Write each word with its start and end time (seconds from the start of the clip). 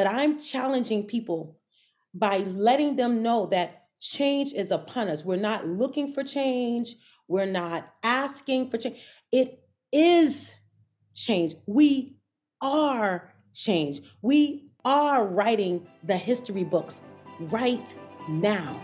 but 0.00 0.06
I'm 0.06 0.38
challenging 0.38 1.04
people 1.04 1.58
by 2.14 2.38
letting 2.38 2.96
them 2.96 3.22
know 3.22 3.44
that 3.48 3.88
change 4.00 4.54
is 4.54 4.70
upon 4.70 5.08
us. 5.08 5.26
We're 5.26 5.36
not 5.36 5.66
looking 5.66 6.14
for 6.14 6.24
change, 6.24 6.96
we're 7.28 7.44
not 7.44 7.86
asking 8.02 8.70
for 8.70 8.78
change. 8.78 8.96
It 9.30 9.62
is 9.92 10.54
change. 11.14 11.54
We 11.66 12.16
are 12.62 13.34
change. 13.52 14.00
We 14.22 14.70
are 14.86 15.26
writing 15.26 15.86
the 16.02 16.16
history 16.16 16.64
books 16.64 17.02
right 17.38 17.94
now. 18.26 18.82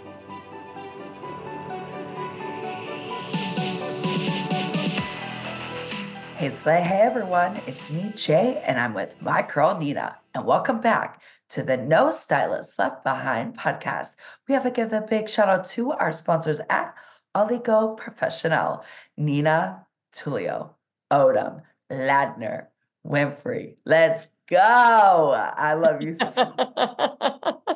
Hey, 6.37 6.51
Slay, 6.51 6.83
hey 6.83 7.01
everyone, 7.01 7.59
it's 7.67 7.91
me, 7.91 8.13
Jay, 8.15 8.63
and 8.67 8.79
I'm 8.79 8.93
with 8.93 9.15
my 9.23 9.41
girl 9.41 9.79
Nina, 9.79 10.19
and 10.35 10.45
welcome 10.45 10.83
back 10.83 11.23
to 11.49 11.63
the 11.63 11.79
No 11.79 12.11
Stylist 12.11 12.79
Left 12.79 13.03
Behind 13.03 13.57
podcast. 13.57 14.09
We 14.47 14.53
have 14.53 14.65
to 14.65 14.71
give 14.71 14.93
a 14.93 15.01
big 15.01 15.31
shout 15.31 15.49
out 15.49 15.65
to 15.71 15.93
our 15.93 16.13
sponsors 16.13 16.61
at 16.69 16.95
Oligo 17.35 17.99
Professionnel, 17.99 18.83
Nina 19.17 19.87
Tulio, 20.15 20.75
Odom, 21.11 21.63
Ladner, 21.91 22.67
Winfrey. 23.07 23.77
Let's 23.87 24.27
go. 24.47 25.33
I 25.35 25.73
love 25.73 26.03
you 26.03 26.13
so 26.17 26.53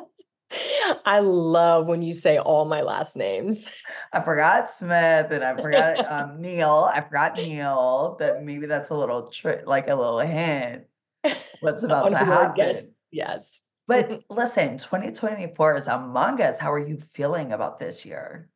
I 1.05 1.19
love 1.19 1.87
when 1.87 2.01
you 2.01 2.13
say 2.13 2.37
all 2.37 2.65
my 2.65 2.81
last 2.81 3.15
names. 3.15 3.69
I 4.13 4.21
forgot 4.21 4.69
Smith 4.69 5.31
and 5.31 5.43
I 5.43 5.55
forgot 5.55 6.05
um, 6.11 6.41
Neal. 6.41 6.89
I 6.93 7.01
forgot 7.01 7.35
Neal. 7.35 8.17
That 8.19 8.43
maybe 8.43 8.65
that's 8.67 8.89
a 8.89 8.95
little 8.95 9.27
trick, 9.29 9.63
like 9.65 9.87
a 9.87 9.95
little 9.95 10.19
hint. 10.19 10.83
What's 11.61 11.83
about 11.83 12.09
to 12.09 12.17
happen? 12.17 12.55
Guess. 12.55 12.85
Yes. 13.11 13.61
But 13.87 14.23
listen, 14.29 14.77
2024 14.77 15.75
is 15.75 15.87
among 15.87 16.41
us. 16.41 16.59
How 16.59 16.71
are 16.71 16.87
you 16.87 16.99
feeling 17.13 17.51
about 17.51 17.79
this 17.79 18.05
year? 18.05 18.49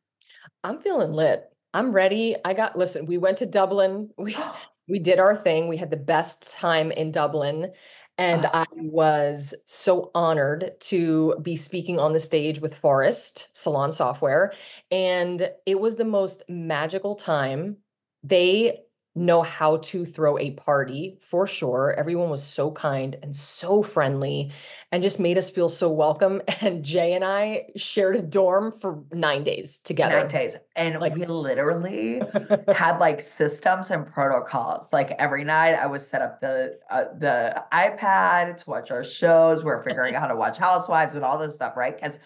I'm 0.64 0.80
feeling 0.80 1.12
lit. 1.12 1.44
I'm 1.74 1.92
ready. 1.92 2.36
I 2.44 2.54
got 2.54 2.76
listen, 2.76 3.06
we 3.06 3.18
went 3.18 3.38
to 3.38 3.46
Dublin. 3.46 4.10
We 4.16 4.36
we 4.88 4.98
did 4.98 5.18
our 5.18 5.36
thing. 5.36 5.68
We 5.68 5.76
had 5.76 5.90
the 5.90 5.96
best 5.96 6.50
time 6.52 6.90
in 6.90 7.12
Dublin. 7.12 7.72
And 8.18 8.46
ah. 8.46 8.62
I 8.62 8.64
was 8.76 9.54
so 9.66 10.10
honored 10.14 10.72
to 10.80 11.36
be 11.42 11.56
speaking 11.56 11.98
on 11.98 12.12
the 12.12 12.20
stage 12.20 12.60
with 12.60 12.80
Phorest 12.80 13.48
Salon 13.52 13.92
Software. 13.92 14.52
And 14.90 15.50
it 15.66 15.80
was 15.80 15.96
the 15.96 16.04
most 16.04 16.42
magical 16.48 17.14
time. 17.14 17.76
They 18.22 18.80
know 19.16 19.42
how 19.42 19.78
to 19.78 20.04
throw 20.04 20.38
a 20.38 20.50
party 20.52 21.18
for 21.22 21.46
sure. 21.46 21.94
Everyone 21.98 22.28
was 22.28 22.42
so 22.42 22.70
kind 22.70 23.16
and 23.22 23.34
so 23.34 23.82
friendly 23.82 24.52
and 24.92 25.02
just 25.02 25.18
made 25.18 25.38
us 25.38 25.48
feel 25.48 25.68
so 25.68 25.90
welcome. 25.90 26.42
And 26.66 26.84
Jay 26.84 27.12
and 27.12 27.24
I 27.24 27.66
shared 27.76 28.16
a 28.16 28.22
dorm 28.22 28.72
for 28.72 29.04
nine 29.12 29.44
days 29.44 29.78
together. 29.78 30.18
Nine 30.18 30.28
days. 30.28 30.56
And 30.74 30.98
like, 30.98 31.14
we 31.14 31.24
literally 31.24 32.20
had 32.74 32.98
like 32.98 33.20
systems 33.20 33.90
and 33.90 34.06
protocols. 34.06 34.88
Like 34.92 35.12
every 35.12 35.44
night 35.44 35.74
I 35.74 35.86
would 35.86 36.00
set 36.00 36.22
up 36.22 36.40
the 36.40 36.78
uh, 36.90 37.04
the 37.18 37.64
iPad 37.72 38.56
to 38.56 38.70
watch 38.70 38.90
our 38.90 39.04
shows. 39.04 39.62
We 39.62 39.66
we're 39.66 39.82
figuring 39.84 40.14
out 40.16 40.22
how 40.22 40.28
to 40.28 40.36
watch 40.36 40.58
Housewives 40.58 41.14
and 41.14 41.24
all 41.24 41.38
this 41.38 41.54
stuff, 41.54 41.76
right? 41.76 41.94
Because 41.94 42.18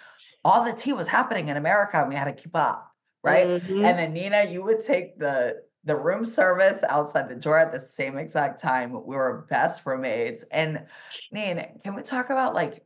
all 0.44 0.64
the 0.64 0.72
tea 0.72 0.92
was 0.92 1.08
happening 1.08 1.48
in 1.48 1.56
America 1.56 1.98
and 1.98 2.08
we 2.08 2.14
had 2.14 2.24
to 2.24 2.32
keep 2.32 2.56
up. 2.56 2.86
Right. 3.22 3.46
Mm-hmm. 3.46 3.84
And 3.84 3.98
then 3.98 4.12
Nina, 4.14 4.46
you 4.50 4.62
would 4.62 4.80
take 4.80 5.18
the 5.18 5.62
the 5.84 5.96
room 5.96 6.26
service 6.26 6.84
outside 6.88 7.28
the 7.28 7.34
door 7.34 7.58
at 7.58 7.72
the 7.72 7.80
same 7.80 8.18
exact 8.18 8.60
time. 8.60 8.92
We 8.92 9.16
were 9.16 9.46
best 9.48 9.84
roommates. 9.86 10.44
And 10.50 10.86
Nina, 11.32 11.68
can 11.82 11.94
we 11.94 12.02
talk 12.02 12.30
about 12.30 12.54
like 12.54 12.84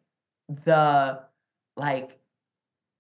the 0.48 1.22
like 1.76 2.18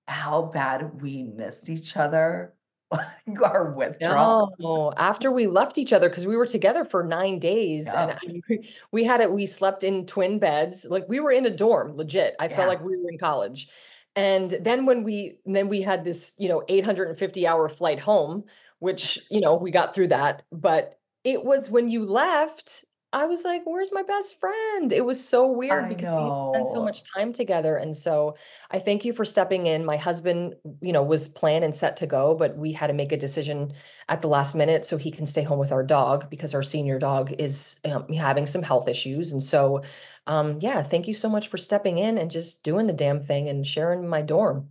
how 0.06 0.42
bad 0.42 1.00
we 1.00 1.22
missed 1.22 1.68
each 1.68 1.96
other? 1.96 2.54
our 3.42 3.72
withdrawal. 3.72 4.54
No, 4.58 4.92
after 4.96 5.30
we 5.32 5.46
left 5.46 5.78
each 5.78 5.92
other 5.92 6.08
because 6.08 6.26
we 6.26 6.36
were 6.36 6.46
together 6.46 6.84
for 6.84 7.02
nine 7.02 7.38
days, 7.38 7.88
yeah. 7.92 8.16
and 8.22 8.42
we, 8.48 8.70
we 8.92 9.04
had 9.04 9.20
it. 9.20 9.32
We 9.32 9.46
slept 9.46 9.84
in 9.84 10.06
twin 10.06 10.38
beds, 10.38 10.86
like 10.88 11.08
we 11.08 11.20
were 11.20 11.32
in 11.32 11.46
a 11.46 11.50
dorm. 11.50 11.96
Legit, 11.96 12.34
I 12.38 12.46
yeah. 12.46 12.56
felt 12.56 12.68
like 12.68 12.80
we 12.80 12.96
were 12.96 13.10
in 13.10 13.18
college. 13.18 13.68
And 14.16 14.50
then 14.60 14.86
when 14.86 15.02
we 15.02 15.38
then 15.44 15.68
we 15.68 15.82
had 15.82 16.04
this, 16.04 16.34
you 16.38 16.48
know, 16.48 16.62
850 16.68 17.46
hour 17.46 17.68
flight 17.68 17.98
home, 17.98 18.44
which, 18.84 19.18
you 19.30 19.40
know, 19.40 19.56
we 19.56 19.70
got 19.70 19.94
through 19.94 20.08
that. 20.08 20.42
But 20.52 20.98
it 21.24 21.42
was 21.42 21.70
when 21.70 21.88
you 21.88 22.04
left, 22.04 22.84
I 23.14 23.24
was 23.24 23.42
like, 23.42 23.62
where's 23.64 23.90
my 23.90 24.02
best 24.02 24.38
friend? 24.38 24.92
It 24.92 25.02
was 25.02 25.26
so 25.26 25.50
weird 25.50 25.86
I 25.86 25.88
because 25.88 26.04
know. 26.04 26.50
we 26.52 26.58
spent 26.58 26.68
so 26.68 26.84
much 26.84 27.10
time 27.10 27.32
together. 27.32 27.76
And 27.76 27.96
so 27.96 28.36
I 28.70 28.78
thank 28.78 29.06
you 29.06 29.14
for 29.14 29.24
stepping 29.24 29.68
in. 29.68 29.86
My 29.86 29.96
husband, 29.96 30.56
you 30.82 30.92
know, 30.92 31.02
was 31.02 31.28
planned 31.28 31.64
and 31.64 31.74
set 31.74 31.96
to 31.96 32.06
go, 32.06 32.34
but 32.34 32.58
we 32.58 32.72
had 32.72 32.88
to 32.88 32.92
make 32.92 33.10
a 33.10 33.16
decision 33.16 33.72
at 34.10 34.20
the 34.20 34.28
last 34.28 34.54
minute 34.54 34.84
so 34.84 34.98
he 34.98 35.10
can 35.10 35.24
stay 35.24 35.44
home 35.44 35.58
with 35.58 35.72
our 35.72 35.82
dog 35.82 36.28
because 36.28 36.52
our 36.52 36.62
senior 36.62 36.98
dog 36.98 37.32
is 37.38 37.80
um, 37.86 38.06
having 38.12 38.44
some 38.44 38.62
health 38.62 38.86
issues. 38.86 39.32
And 39.32 39.42
so, 39.42 39.80
um, 40.26 40.58
yeah, 40.60 40.82
thank 40.82 41.08
you 41.08 41.14
so 41.14 41.30
much 41.30 41.48
for 41.48 41.56
stepping 41.56 41.96
in 41.96 42.18
and 42.18 42.30
just 42.30 42.62
doing 42.62 42.86
the 42.86 42.92
damn 42.92 43.22
thing 43.22 43.48
and 43.48 43.66
sharing 43.66 44.06
my 44.06 44.20
dorm. 44.20 44.68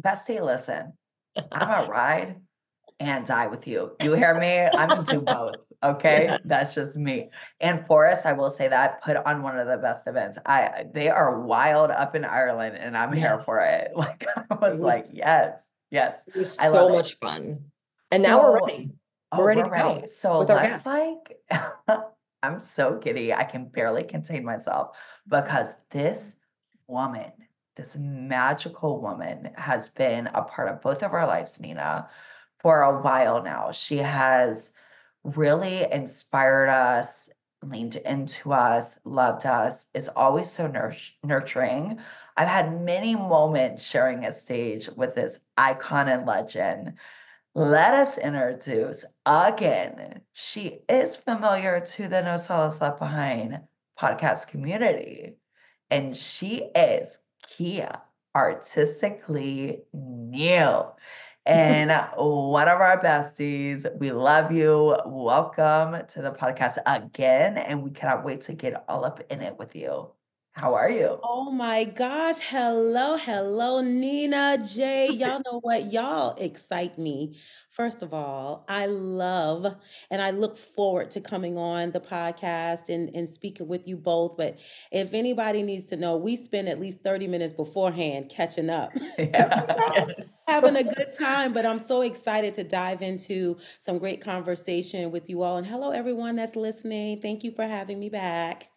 Bestie, 0.00 0.40
listen, 0.40 0.92
I'm 1.50 1.84
a 1.84 1.88
ride 1.90 2.36
and 3.00 3.24
die 3.26 3.46
with 3.46 3.66
you. 3.66 3.92
You 4.02 4.14
hear 4.14 4.38
me? 4.38 4.68
I'm 4.76 4.88
gonna 4.88 5.04
do 5.04 5.20
both. 5.22 5.54
Okay. 5.82 6.26
Yes. 6.28 6.40
That's 6.44 6.74
just 6.74 6.96
me. 6.96 7.30
And 7.60 7.86
Phorest, 7.86 8.26
I 8.26 8.32
will 8.32 8.50
say 8.50 8.68
that 8.68 9.02
put 9.02 9.16
on 9.16 9.42
one 9.42 9.58
of 9.58 9.68
the 9.68 9.76
best 9.76 10.06
events. 10.06 10.38
I 10.44 10.86
they 10.92 11.08
are 11.08 11.40
wild 11.40 11.90
up 11.90 12.16
in 12.16 12.24
Ireland 12.24 12.76
and 12.76 12.96
I'm 12.96 13.14
yes. 13.14 13.22
here 13.22 13.40
for 13.40 13.60
it. 13.60 13.92
Like 13.96 14.26
I 14.36 14.54
was, 14.54 14.72
was 14.72 14.80
like, 14.80 15.06
yes, 15.12 15.68
yes. 15.90 16.16
It 16.26 16.36
was 16.36 16.58
I 16.58 16.70
so 16.70 16.88
much 16.88 17.12
it. 17.12 17.18
fun. 17.20 17.64
And 18.10 18.22
so, 18.22 18.28
now 18.28 18.40
oh, 18.40 18.52
we're 18.52 18.66
ready. 18.66 18.90
We're 19.32 19.42
oh, 19.42 19.44
ready 19.44 19.62
we're 19.62 19.70
ready. 19.70 20.06
So 20.08 20.40
let's 20.40 20.86
like 20.86 21.38
I'm 22.42 22.60
so 22.60 22.98
giddy. 22.98 23.32
I 23.32 23.44
can 23.44 23.66
barely 23.66 24.04
contain 24.04 24.44
myself 24.44 24.96
because 25.28 25.74
this 25.90 26.36
woman, 26.86 27.32
this 27.76 27.96
magical 27.96 29.00
woman, 29.00 29.50
has 29.56 29.88
been 29.90 30.28
a 30.28 30.42
part 30.42 30.68
of 30.68 30.80
both 30.80 31.02
of 31.02 31.12
our 31.12 31.26
lives, 31.26 31.58
Nina 31.60 32.08
for 32.60 32.82
a 32.82 33.00
while 33.00 33.42
now. 33.42 33.72
She 33.72 33.98
has 33.98 34.72
really 35.24 35.90
inspired 35.90 36.68
us, 36.68 37.30
leaned 37.62 37.96
into 37.96 38.52
us, 38.52 38.98
loved 39.04 39.46
us, 39.46 39.86
is 39.94 40.08
always 40.08 40.50
so 40.50 40.66
nurturing. 41.24 41.98
I've 42.36 42.48
had 42.48 42.80
many 42.82 43.14
moments 43.16 43.84
sharing 43.84 44.24
a 44.24 44.32
stage 44.32 44.88
with 44.96 45.14
this 45.14 45.40
icon 45.56 46.08
and 46.08 46.26
legend. 46.26 46.94
Let 47.54 47.94
us 47.94 48.18
introduce 48.18 49.04
again. 49.26 50.20
She 50.32 50.80
is 50.88 51.16
familiar 51.16 51.80
to 51.80 52.06
the 52.06 52.22
No 52.22 52.36
Stylist 52.36 52.80
Left 52.80 53.00
Behind 53.00 53.60
podcast 54.00 54.46
community, 54.48 55.38
and 55.90 56.16
she 56.16 56.70
is 56.76 57.18
Keya, 57.50 58.00
artistically 58.36 59.82
Neal 59.92 60.96
and 61.48 61.90
one 62.16 62.68
of 62.68 62.78
our 62.80 63.02
besties. 63.02 63.86
We 63.98 64.12
love 64.12 64.52
you. 64.52 64.96
Welcome 65.06 66.06
to 66.08 66.22
the 66.22 66.30
podcast 66.30 66.76
again. 66.84 67.56
And 67.56 67.82
we 67.82 67.90
cannot 67.90 68.22
wait 68.22 68.42
to 68.42 68.52
get 68.52 68.84
all 68.86 69.04
up 69.04 69.20
in 69.30 69.40
it 69.40 69.58
with 69.58 69.74
you. 69.74 70.10
How 70.60 70.74
are 70.74 70.90
you? 70.90 71.20
Oh 71.22 71.52
my 71.52 71.84
gosh. 71.84 72.40
Hello, 72.40 73.16
hello, 73.16 73.80
Nina, 73.80 74.58
Jay. 74.58 75.08
Y'all 75.08 75.40
know 75.46 75.60
what? 75.60 75.92
Y'all 75.92 76.34
excite 76.36 76.98
me. 76.98 77.38
First 77.70 78.02
of 78.02 78.12
all, 78.12 78.64
I 78.68 78.86
love 78.86 79.76
and 80.10 80.20
I 80.20 80.32
look 80.32 80.58
forward 80.58 81.12
to 81.12 81.20
coming 81.20 81.56
on 81.56 81.92
the 81.92 82.00
podcast 82.00 82.88
and, 82.88 83.14
and 83.14 83.28
speaking 83.28 83.68
with 83.68 83.86
you 83.86 83.96
both. 83.96 84.36
But 84.36 84.58
if 84.90 85.14
anybody 85.14 85.62
needs 85.62 85.84
to 85.86 85.96
know, 85.96 86.16
we 86.16 86.34
spend 86.34 86.68
at 86.68 86.80
least 86.80 87.04
30 87.04 87.28
minutes 87.28 87.52
beforehand 87.52 88.28
catching 88.28 88.68
up, 88.68 88.92
having 90.48 90.74
a 90.74 90.82
good 90.82 91.12
time. 91.16 91.52
But 91.52 91.66
I'm 91.66 91.78
so 91.78 92.00
excited 92.00 92.56
to 92.56 92.64
dive 92.64 93.00
into 93.00 93.58
some 93.78 93.98
great 93.98 94.20
conversation 94.20 95.12
with 95.12 95.30
you 95.30 95.42
all. 95.42 95.58
And 95.58 95.66
hello, 95.66 95.92
everyone 95.92 96.34
that's 96.34 96.56
listening. 96.56 97.20
Thank 97.20 97.44
you 97.44 97.52
for 97.52 97.62
having 97.64 98.00
me 98.00 98.08
back 98.08 98.70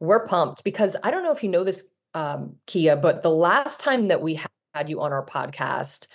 we're 0.00 0.26
pumped 0.26 0.64
because 0.64 0.96
I 1.02 1.10
don't 1.10 1.22
know 1.22 1.32
if 1.32 1.42
you 1.42 1.48
know 1.48 1.64
this, 1.64 1.84
um, 2.14 2.56
Keya, 2.66 3.00
but 3.00 3.22
the 3.22 3.30
last 3.30 3.80
time 3.80 4.08
that 4.08 4.22
we 4.22 4.34
had 4.74 4.88
you 4.88 5.00
on 5.00 5.12
our 5.12 5.24
podcast, 5.24 6.06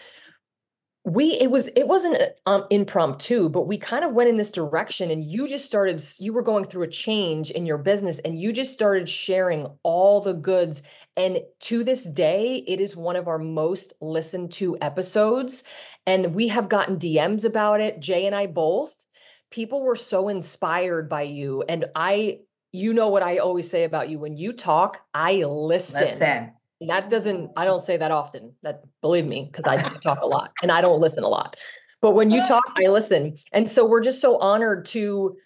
we 1.06 1.34
it 1.34 1.52
was 1.52 1.68
it 1.76 1.86
wasn't 1.86 2.18
um, 2.46 2.66
impromptu 2.70 3.50
but 3.50 3.68
we 3.68 3.78
kind 3.78 4.06
of 4.06 4.14
went 4.14 4.30
in 4.30 4.38
this 4.38 4.52
direction 4.52 5.12
and 5.12 5.26
you 5.30 5.48
just 5.48 5.66
started 5.66 6.02
you 6.18 6.32
were 6.32 6.42
going 6.42 6.64
through 6.64 6.84
a 6.84 6.88
change 6.88 7.52
in 7.52 7.66
your 7.66 7.78
business 7.78 8.20
and 8.20 8.40
you 8.40 8.54
just 8.54 8.72
started 8.72 9.10
sharing 9.10 9.68
all 9.84 10.22
the 10.22 10.34
goods. 10.34 10.82
And 11.18 11.40
to 11.62 11.84
this 11.84 12.06
day 12.06 12.64
it 12.68 12.80
is 12.80 12.96
one 12.96 13.18
of 13.18 13.28
our 13.28 13.38
most 13.38 13.94
listened 14.02 14.54
to 14.54 14.78
episodes. 14.82 15.64
And 16.06 16.34
we 16.34 16.48
have 16.48 16.70
gotten 16.70 16.98
dms 16.98 17.44
about 17.44 17.82
it 17.82 18.00
jay 18.00 18.26
and 18.26 18.36
i 18.36 18.48
both. 18.48 18.96
People 19.52 19.84
were 19.84 19.98
so 19.98 20.30
inspired 20.30 21.10
by 21.10 21.24
you 21.24 21.64
and 21.68 21.86
i 21.96 22.40
you 22.74 22.94
know 22.94 23.08
what 23.08 23.24
I 23.24 23.38
always 23.38 23.70
say 23.70 23.86
about 23.86 24.10
you. 24.10 24.20
When 24.20 24.36
you 24.36 24.52
talk, 24.52 25.00
I 25.14 25.44
listen. 25.44 26.02
Listen. 26.02 26.52
That 26.88 27.10
doesn't, 27.10 27.52
I 27.56 27.64
don't 27.64 27.80
say 27.80 27.96
that 27.96 28.12
often. 28.12 28.54
That 28.64 28.84
believe 29.02 29.26
me, 29.26 29.48
because 29.50 29.66
I 29.66 29.78
talk 30.00 30.20
a 30.22 30.26
lot 30.26 30.52
and 30.62 30.72
I 30.72 30.82
don't 30.82 31.00
listen 31.00 31.24
a 31.24 31.30
lot. 31.30 31.56
But 32.02 32.12
when 32.12 32.30
you 32.30 32.44
talk, 32.44 32.64
I 32.76 32.90
listen. 32.90 33.38
And 33.54 33.70
so 33.70 33.86
we're 33.86 34.02
just 34.02 34.20
so 34.20 34.38
honored 34.40 34.86
to 34.88 35.38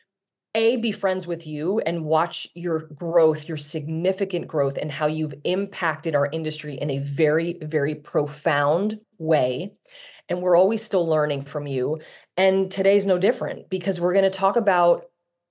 a 0.55 0.77
be 0.77 0.91
friends 0.91 1.27
with 1.27 1.45
you 1.45 1.79
and 1.81 2.05
watch 2.05 2.47
your 2.55 2.87
growth 2.95 3.47
your 3.47 3.57
significant 3.57 4.47
growth 4.47 4.77
and 4.81 4.91
how 4.91 5.05
you've 5.05 5.35
impacted 5.43 6.15
our 6.15 6.27
industry 6.31 6.75
in 6.75 6.89
a 6.89 6.99
very 6.99 7.59
very 7.61 7.93
profound 7.93 8.99
way 9.19 9.71
and 10.29 10.41
we're 10.41 10.57
always 10.57 10.81
still 10.81 11.07
learning 11.07 11.43
from 11.43 11.67
you 11.67 11.99
and 12.37 12.71
today's 12.71 13.05
no 13.05 13.19
different 13.19 13.69
because 13.69 13.99
we're 14.01 14.13
going 14.13 14.23
to 14.23 14.31
talk 14.31 14.55
about 14.55 15.05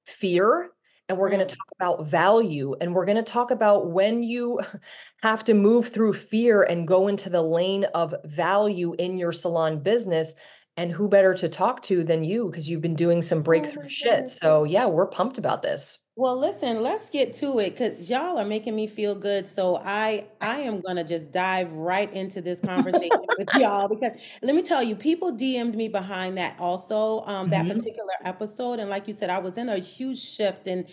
fear 0.06 0.70
and 1.08 1.18
we're 1.18 1.30
going 1.30 1.46
to 1.46 1.56
talk 1.56 1.68
about 1.78 2.06
value 2.06 2.74
and 2.80 2.94
we're 2.94 3.04
going 3.04 3.16
to 3.16 3.22
talk 3.22 3.50
about 3.50 3.90
when 3.90 4.22
you 4.22 4.60
have 5.22 5.44
to 5.44 5.54
move 5.54 5.88
through 5.88 6.12
fear 6.12 6.62
and 6.62 6.88
go 6.88 7.08
into 7.08 7.30
the 7.30 7.42
lane 7.42 7.84
of 7.94 8.14
value 8.24 8.94
in 8.98 9.18
your 9.18 9.32
salon 9.32 9.78
business 9.78 10.34
and 10.76 10.92
who 10.92 11.08
better 11.08 11.34
to 11.34 11.48
talk 11.48 11.82
to 11.82 12.04
than 12.04 12.22
you 12.22 12.46
because 12.46 12.68
you've 12.68 12.82
been 12.82 12.94
doing 12.94 13.22
some 13.22 13.38
oh 13.38 13.42
breakthrough 13.42 13.88
shit. 13.88 14.28
So 14.28 14.64
yeah, 14.64 14.86
we're 14.86 15.06
pumped 15.06 15.38
about 15.38 15.62
this. 15.62 15.98
Well, 16.18 16.38
listen, 16.38 16.82
let's 16.82 17.10
get 17.10 17.34
to 17.34 17.58
it 17.58 17.76
because 17.76 18.08
y'all 18.08 18.38
are 18.38 18.44
making 18.46 18.74
me 18.74 18.86
feel 18.86 19.14
good. 19.14 19.46
So 19.46 19.76
I 19.76 20.26
I 20.40 20.60
am 20.60 20.80
gonna 20.80 21.04
just 21.04 21.30
dive 21.30 21.70
right 21.72 22.10
into 22.10 22.40
this 22.40 22.58
conversation 22.58 23.20
with 23.36 23.48
y'all 23.56 23.86
because 23.86 24.18
let 24.40 24.54
me 24.54 24.62
tell 24.62 24.82
you, 24.82 24.96
people 24.96 25.30
DM'd 25.30 25.74
me 25.74 25.88
behind 25.88 26.38
that 26.38 26.58
also, 26.58 27.20
um, 27.26 27.50
that 27.50 27.66
mm-hmm. 27.66 27.76
particular 27.76 28.12
episode. 28.24 28.78
And 28.78 28.88
like 28.88 29.06
you 29.06 29.12
said, 29.12 29.28
I 29.28 29.38
was 29.38 29.58
in 29.58 29.68
a 29.68 29.76
huge 29.76 30.18
shift. 30.18 30.66
And 30.66 30.86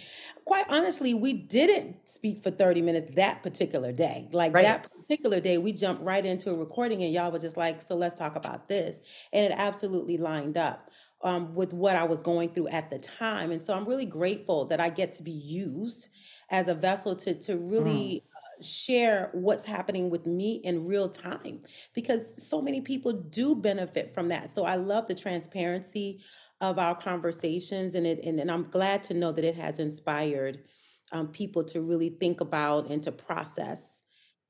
quite 0.44 0.66
honestly, 0.68 1.14
we 1.14 1.31
didn't 1.31 1.96
speak 2.04 2.44
for 2.44 2.52
30 2.52 2.81
minutes 2.81 3.10
that 3.16 3.42
particular 3.44 3.94
day. 3.94 4.28
Like 4.34 4.54
right. 4.54 4.64
that 4.64 4.92
particular 4.92 5.40
day, 5.40 5.58
we 5.58 5.72
jumped 5.72 6.04
right 6.04 6.25
into 6.25 6.52
a 6.52 6.56
recording 6.56 7.02
and 7.02 7.14
y'all 7.14 7.31
were 7.31 7.40
just 7.40 7.56
like, 7.56 7.81
so 7.81 7.96
let's 7.96 8.20
talk 8.20 8.36
about 8.36 8.68
this. 8.68 9.00
And 9.31 9.46
it 9.46 9.56
absolutely 9.58 10.18
lined 10.18 10.58
up 10.58 10.90
um, 11.24 11.56
with 11.56 11.74
what 11.74 11.96
I 11.96 12.04
was 12.04 12.22
going 12.22 12.50
through 12.50 12.68
at 12.68 12.90
the 12.90 13.00
time. 13.00 13.52
And 13.52 13.62
so 13.62 13.74
I'm 13.74 13.86
really 13.86 14.06
grateful 14.06 14.66
that 14.66 14.81
I 14.81 14.90
get 14.90 15.14
to 15.14 15.24
be 15.24 15.31
used 15.31 16.10
as 16.50 16.68
a 16.68 16.74
vessel 16.74 17.16
to, 17.16 17.34
to 17.34 17.58
really 17.58 18.24
mm. 18.24 18.62
uh, 18.62 18.64
share 18.64 19.30
what's 19.34 19.64
happening 19.64 20.10
with 20.10 20.28
me 20.28 20.56
in 20.64 20.86
real 20.86 21.10
time 21.10 21.62
because 21.94 22.31
so 22.38 22.62
many 22.62 22.81
people 22.81 23.14
do 23.14 23.56
benefit 23.56 24.14
from 24.14 24.28
that. 24.28 24.52
So 24.52 24.66
I 24.66 24.75
love 24.75 25.08
the 25.08 25.16
transparency 25.16 26.20
of 26.60 26.78
our 26.78 26.96
conversations 26.96 27.96
and 27.96 28.06
it 28.06 28.24
and, 28.24 28.40
and 28.40 28.50
I'm 28.50 28.70
glad 28.70 29.04
to 29.06 29.14
know 29.14 29.31
that 29.31 29.44
it 29.44 29.56
has 29.56 29.80
inspired 29.80 30.64
um, 31.12 31.28
people 31.28 31.64
to 31.66 31.81
really 31.81 32.10
think 32.10 32.42
about 32.42 32.90
and 32.90 33.04
to 33.04 33.12
process 33.12 34.02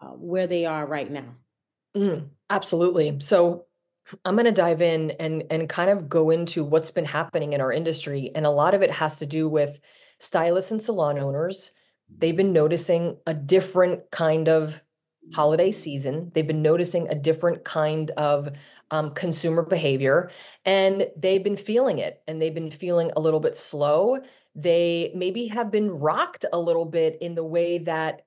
uh, 0.02 0.10
where 0.10 0.48
they 0.48 0.66
are 0.66 0.86
right 0.86 1.10
now. 1.10 1.36
Mm, 1.96 2.30
absolutely. 2.50 3.18
So 3.20 3.66
I'm 4.26 4.36
going 4.36 4.46
to 4.46 4.52
dive 4.52 4.82
in 4.82 5.12
and 5.12 5.44
and 5.50 5.70
kind 5.70 5.90
of 5.90 6.10
go 6.10 6.30
into 6.30 6.64
what's 6.64 6.92
been 6.92 7.06
happening 7.06 7.54
in 7.54 7.62
our 7.62 7.72
industry 7.72 8.32
and 8.36 8.46
a 8.46 8.52
lot 8.52 8.74
of 8.74 8.82
it 8.82 8.92
has 8.92 9.20
to 9.20 9.26
do 9.26 9.48
with 9.48 9.80
stylists 10.20 10.72
and 10.72 10.82
salon 10.82 11.20
owners. 11.20 11.72
They've 12.18 12.36
been 12.36 12.54
noticing 12.54 13.18
a 13.26 13.34
different 13.34 14.12
kind 14.12 14.48
of 14.50 14.82
holiday 15.34 15.72
season. 15.72 16.32
They've 16.34 16.46
been 16.46 16.62
noticing 16.62 17.08
a 17.08 17.16
different 17.16 17.64
kind 17.64 18.12
of 18.12 18.50
um, 18.92 19.14
consumer 19.14 19.64
behavior 19.64 20.32
and 20.66 21.08
they've 21.18 21.44
been 21.44 21.58
feeling 21.58 22.00
it 22.00 22.22
and 22.28 22.42
they've 22.42 22.54
been 22.54 22.70
feeling 22.70 23.12
a 23.16 23.22
little 23.22 23.40
bit 23.40 23.56
slow. 23.56 24.20
They 24.56 25.12
maybe 25.16 25.48
have 25.48 25.72
been 25.72 25.90
rocked 25.90 26.46
a 26.52 26.60
little 26.60 26.86
bit 26.86 27.18
in 27.22 27.36
the 27.36 27.44
way 27.44 27.80
that 27.80 28.26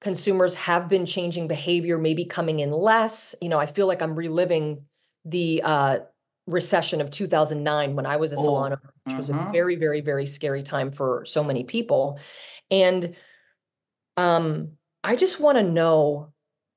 consumers 0.00 0.54
have 0.56 0.88
been 0.88 1.06
changing 1.06 1.48
behavior, 1.48 1.98
maybe 1.98 2.24
coming 2.24 2.60
in 2.60 2.70
less. 2.70 3.34
You 3.40 3.48
know, 3.48 3.58
I 3.58 3.66
feel 3.66 3.86
like 3.86 4.02
I'm 4.02 4.14
reliving 4.14 4.84
the 5.30 5.62
uh, 5.64 5.98
recession 6.46 7.00
of 7.00 7.10
2009 7.10 7.94
when 7.94 8.06
I 8.06 8.16
was 8.16 8.32
a 8.32 8.36
oh, 8.36 8.44
salon 8.44 8.72
owner, 8.72 8.94
which 9.04 9.16
was 9.16 9.30
a 9.30 9.34
mm-hmm. 9.34 9.52
very, 9.52 9.76
very, 9.76 10.00
very 10.00 10.26
scary 10.26 10.62
time 10.62 10.90
for 10.90 11.24
so 11.26 11.44
many 11.44 11.64
people. 11.64 12.18
And 12.70 13.14
um, 14.16 14.72
I 15.04 15.16
just 15.16 15.40
want 15.40 15.58
to 15.58 15.62
know 15.62 16.32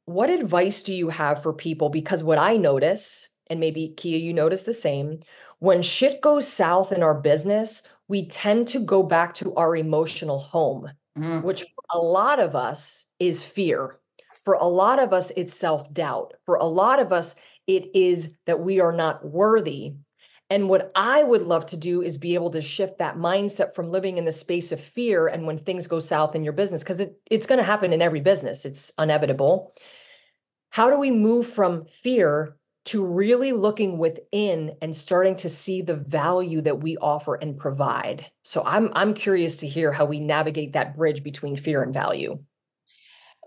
what 0.06 0.30
advice 0.30 0.84
do 0.84 0.94
you 0.94 1.10
have 1.10 1.42
for 1.42 1.54
people? 1.54 1.90
Because 1.90 2.24
what 2.24 2.38
I 2.38 2.58
notice, 2.58 3.30
and 3.48 3.60
maybe 3.60 3.94
Keya, 3.96 4.22
you 4.22 4.34
notice 4.34 4.64
the 4.64 4.74
same, 4.74 5.20
when 5.60 5.82
shit 5.82 6.22
goes 6.22 6.48
south 6.48 6.92
in 6.92 7.04
our 7.04 7.14
business, 7.14 7.84
we 8.08 8.28
tend 8.28 8.68
to 8.70 8.80
go 8.80 9.04
back 9.04 9.34
to 9.36 9.56
our 9.56 9.76
emotional 9.76 10.40
home, 10.40 10.92
mm. 11.18 11.44
which 11.44 11.62
for 11.62 11.84
a 11.94 12.00
lot 12.00 12.40
of 12.40 12.56
us 12.56 13.06
is 13.20 13.44
fear. 13.44 14.00
For 14.44 14.56
a 14.56 14.66
lot 14.66 15.00
of 15.00 15.14
us, 15.14 15.32
it's 15.38 15.54
self 15.54 15.92
doubt. 15.94 16.34
For 16.46 16.56
a 16.56 16.66
lot 16.66 17.00
of 17.00 17.14
us, 17.14 17.36
it 17.76 17.96
is 17.96 18.36
that 18.46 18.60
we 18.60 18.80
are 18.80 18.92
not 18.92 19.26
worthy. 19.26 19.94
And 20.50 20.68
what 20.68 20.92
I 20.96 21.24
would 21.24 21.44
love 21.44 21.66
to 21.68 21.78
do 21.78 22.02
is 22.02 22.18
be 22.18 22.34
able 22.36 22.50
to 22.52 22.62
shift 22.62 22.98
that 22.98 23.16
mindset 23.16 23.74
from 23.74 23.90
living 23.90 24.18
in 24.18 24.26
the 24.26 24.34
space 24.34 24.74
of 24.74 24.82
fear 24.82 25.28
and 25.28 25.48
when 25.48 25.58
things 25.58 25.88
go 25.88 26.00
south 26.00 26.36
in 26.36 26.44
your 26.44 26.54
business, 26.54 26.84
because 26.84 27.00
it, 27.00 27.16
it's 27.30 27.48
going 27.48 27.60
to 27.60 27.64
happen 27.64 27.94
in 27.94 28.02
every 28.02 28.20
business, 28.20 28.66
it's 28.66 28.92
inevitable. 29.00 29.74
How 30.70 30.90
do 30.90 30.98
we 30.98 31.12
move 31.12 31.48
from 31.48 31.86
fear 31.86 32.58
to 32.84 33.06
really 33.06 33.54
looking 33.54 33.98
within 33.98 34.76
and 34.82 34.94
starting 34.94 35.36
to 35.38 35.48
see 35.48 35.82
the 35.82 35.96
value 35.96 36.60
that 36.62 36.82
we 36.82 36.98
offer 36.98 37.36
and 37.36 37.58
provide? 37.58 38.26
So 38.44 38.64
I'm 38.66 38.92
I'm 38.94 39.14
curious 39.14 39.58
to 39.58 39.68
hear 39.68 39.94
how 39.94 40.04
we 40.04 40.20
navigate 40.20 40.74
that 40.74 40.98
bridge 40.98 41.24
between 41.24 41.56
fear 41.56 41.82
and 41.82 41.94
value. 41.94 42.40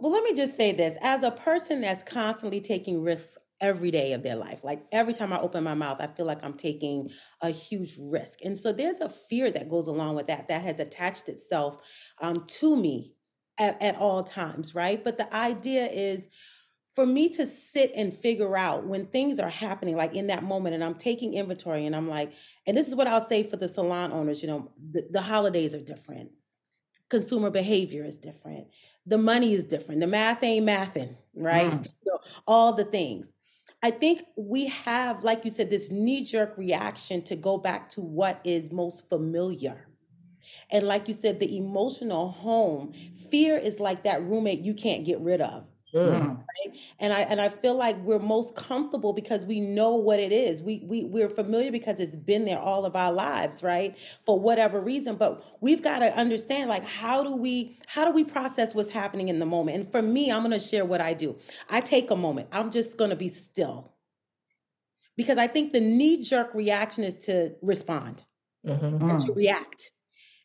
Well, 0.01 0.13
let 0.13 0.25
me 0.25 0.35
just 0.35 0.57
say 0.57 0.73
this 0.73 0.97
as 1.03 1.23
a 1.23 1.31
person 1.31 1.81
that's 1.81 2.03
constantly 2.03 2.61
taking 2.61 3.03
risks 3.03 3.37
every 3.65 3.91
day 3.91 4.13
of 4.13 4.23
their 4.23 4.37
life. 4.37 4.63
Like 4.63 4.85
every 4.93 5.15
time 5.15 5.33
I 5.33 5.41
open 5.41 5.65
my 5.65 5.73
mouth, 5.73 5.97
I 5.99 6.07
feel 6.07 6.27
like 6.27 6.45
I'm 6.45 6.53
taking 6.53 7.11
a 7.41 7.49
huge 7.49 7.97
risk. 7.99 8.41
And 8.45 8.59
so 8.59 8.73
there's 8.73 9.01
a 9.01 9.09
fear 9.09 9.51
that 9.51 9.71
goes 9.71 9.87
along 9.87 10.17
with 10.17 10.27
that 10.27 10.49
that 10.49 10.61
has 10.61 10.81
attached 10.81 11.31
itself 11.31 11.79
um, 12.21 12.45
to 12.47 12.77
me 12.77 13.15
at, 13.59 13.81
at 13.83 13.97
all 13.97 14.23
times, 14.23 14.75
right? 14.75 15.03
But 15.03 15.17
the 15.17 15.35
idea 15.35 15.87
is 15.87 16.29
for 16.95 17.07
me 17.07 17.31
to 17.31 17.47
sit 17.47 17.93
and 17.97 18.13
figure 18.13 18.55
out 18.55 18.87
when 18.87 19.07
things 19.07 19.41
are 19.41 19.49
happening, 19.49 19.97
like 19.97 20.15
in 20.15 20.27
that 20.27 20.45
moment, 20.45 20.75
and 20.75 20.85
I'm 20.85 20.95
taking 20.95 21.33
inventory 21.33 21.87
and 21.87 21.97
I'm 21.97 22.09
like, 22.09 22.33
and 22.67 22.77
this 22.77 22.87
is 22.87 22.95
what 22.95 23.07
I'll 23.07 23.21
say 23.21 23.43
for 23.43 23.57
the 23.57 23.69
salon 23.69 24.13
owners, 24.13 24.43
you 24.43 24.49
know, 24.49 24.71
the, 24.93 25.09
the 25.11 25.23
holidays 25.23 25.75
are 25.75 25.81
different. 25.81 26.31
Consumer 27.09 27.49
behavior 27.49 28.05
is 28.05 28.19
different 28.19 28.67
the 29.07 29.19
money 29.19 29.55
is 29.55 29.65
different. 29.65 30.01
The 30.01 30.07
math 30.07 30.43
ain't 30.43 30.67
mathing, 30.67 31.17
right? 31.35 31.71
Mm. 31.71 31.85
So 32.05 32.21
all 32.47 32.73
the 32.73 32.85
things. 32.85 33.33
I 33.85 33.91
think 33.91 34.25
we 34.35 34.69
have, 34.69 35.25
like 35.25 35.45
you 35.45 35.51
said, 35.51 35.69
this 35.69 35.91
knee 35.91 36.25
jerk 36.25 36.57
reaction 36.57 37.21
to 37.25 37.37
go 37.37 37.59
back 37.59 37.91
to 37.91 38.01
what 38.01 38.41
is 38.43 38.73
most 38.73 39.11
familiar. 39.11 39.89
And 40.71 40.85
like 40.85 41.07
you 41.07 41.13
said, 41.13 41.39
the 41.39 41.59
emotional 41.59 42.31
home, 42.31 42.95
fear 43.31 43.59
is 43.59 43.81
like 43.81 44.05
that 44.05 44.23
roommate 44.23 44.61
you 44.61 44.73
can't 44.73 45.05
get 45.05 45.21
rid 45.21 45.43
of. 45.43 45.67
Mm. 45.95 46.39
Right? 46.39 46.77
And 46.99 47.13
I 47.13 47.21
and 47.21 47.41
I 47.41 47.49
feel 47.49 47.75
like 47.75 47.97
we're 47.99 48.19
most 48.19 48.57
comfortable 48.57 49.13
because 49.13 49.47
we 49.47 49.61
know 49.61 49.95
what 49.95 50.19
it 50.19 50.33
is. 50.33 50.61
We 50.61 50.83
we 50.85 51.05
we're 51.05 51.29
familiar 51.29 51.71
because 51.71 52.01
it's 52.01 52.17
been 52.17 52.45
there 52.45 52.59
all 52.59 52.85
of 52.85 52.97
our 52.97 53.13
lives, 53.13 53.63
right? 53.63 53.97
For 54.27 54.39
whatever 54.39 54.81
reason. 54.81 55.15
But 55.15 55.45
we've 55.61 55.83
got 55.83 56.01
to 56.01 56.17
understand 56.17 56.69
like 56.69 56.85
how 56.85 57.23
do 57.23 57.37
we 57.37 57.79
how 57.87 58.05
do 58.05 58.11
we 58.11 58.25
process 58.25 58.75
what's 58.75 58.91
happening 58.91 59.29
in 59.29 59.39
the 59.39 59.47
moment? 59.47 59.77
And 59.77 59.93
for 59.93 60.03
me, 60.03 60.33
I'm 60.33 60.43
gonna 60.43 60.59
share 60.59 60.85
what 60.85 61.01
I 61.01 61.15
do. 61.15 61.37
I 61.71 61.81
take 61.81 62.11
a 62.11 62.17
moment. 62.17 62.49
I'm 62.51 62.73
just 62.73 62.99
gonna 62.99 63.17
be 63.17 63.29
still. 63.29 63.93
Because 65.17 65.39
I 65.39 65.47
think 65.47 65.73
the 65.73 65.79
knee-jerk 65.79 66.53
reaction 66.55 67.05
is 67.05 67.15
to 67.27 67.55
respond 67.63 68.21
mm-hmm. 68.67 69.11
and 69.11 69.21
to 69.21 69.29
mm. 69.29 69.37
react 69.37 69.93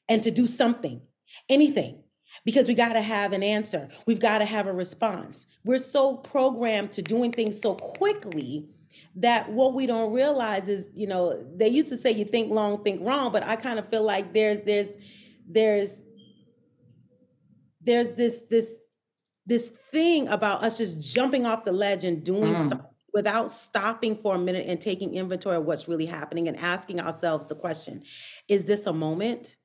and 0.07 0.21
to 0.21 0.29
do 0.29 0.45
something, 0.45 1.01
anything 1.49 2.03
because 2.45 2.67
we 2.67 2.73
got 2.73 2.93
to 2.93 3.01
have 3.01 3.33
an 3.33 3.43
answer. 3.43 3.89
We've 4.05 4.19
got 4.19 4.39
to 4.39 4.45
have 4.45 4.67
a 4.67 4.73
response. 4.73 5.45
We're 5.65 5.77
so 5.77 6.15
programmed 6.15 6.91
to 6.93 7.01
doing 7.01 7.31
things 7.31 7.59
so 7.59 7.75
quickly 7.75 8.69
that 9.15 9.51
what 9.51 9.73
we 9.73 9.85
don't 9.85 10.13
realize 10.13 10.67
is, 10.67 10.87
you 10.93 11.07
know, 11.07 11.43
they 11.55 11.67
used 11.67 11.89
to 11.89 11.97
say 11.97 12.11
you 12.11 12.25
think 12.25 12.51
long, 12.51 12.83
think 12.83 13.05
wrong, 13.05 13.31
but 13.31 13.43
I 13.43 13.55
kind 13.55 13.79
of 13.79 13.89
feel 13.89 14.03
like 14.03 14.33
there's 14.33 14.61
there's 14.61 14.93
there's 15.47 16.01
there's 17.81 18.11
this 18.11 18.41
this 18.49 18.73
this 19.45 19.71
thing 19.91 20.27
about 20.27 20.63
us 20.63 20.77
just 20.77 21.01
jumping 21.01 21.45
off 21.45 21.65
the 21.65 21.71
ledge 21.71 22.03
and 22.03 22.23
doing 22.23 22.53
mm. 22.53 22.69
something 22.69 22.85
without 23.13 23.49
stopping 23.49 24.15
for 24.15 24.35
a 24.35 24.37
minute 24.37 24.67
and 24.67 24.79
taking 24.79 25.15
inventory 25.15 25.55
of 25.55 25.65
what's 25.65 25.87
really 25.87 26.05
happening 26.05 26.47
and 26.47 26.57
asking 26.57 26.99
ourselves 26.99 27.45
the 27.47 27.55
question 27.55 28.03
is 28.47 28.65
this 28.65 28.85
a 28.85 28.93
moment 28.93 29.55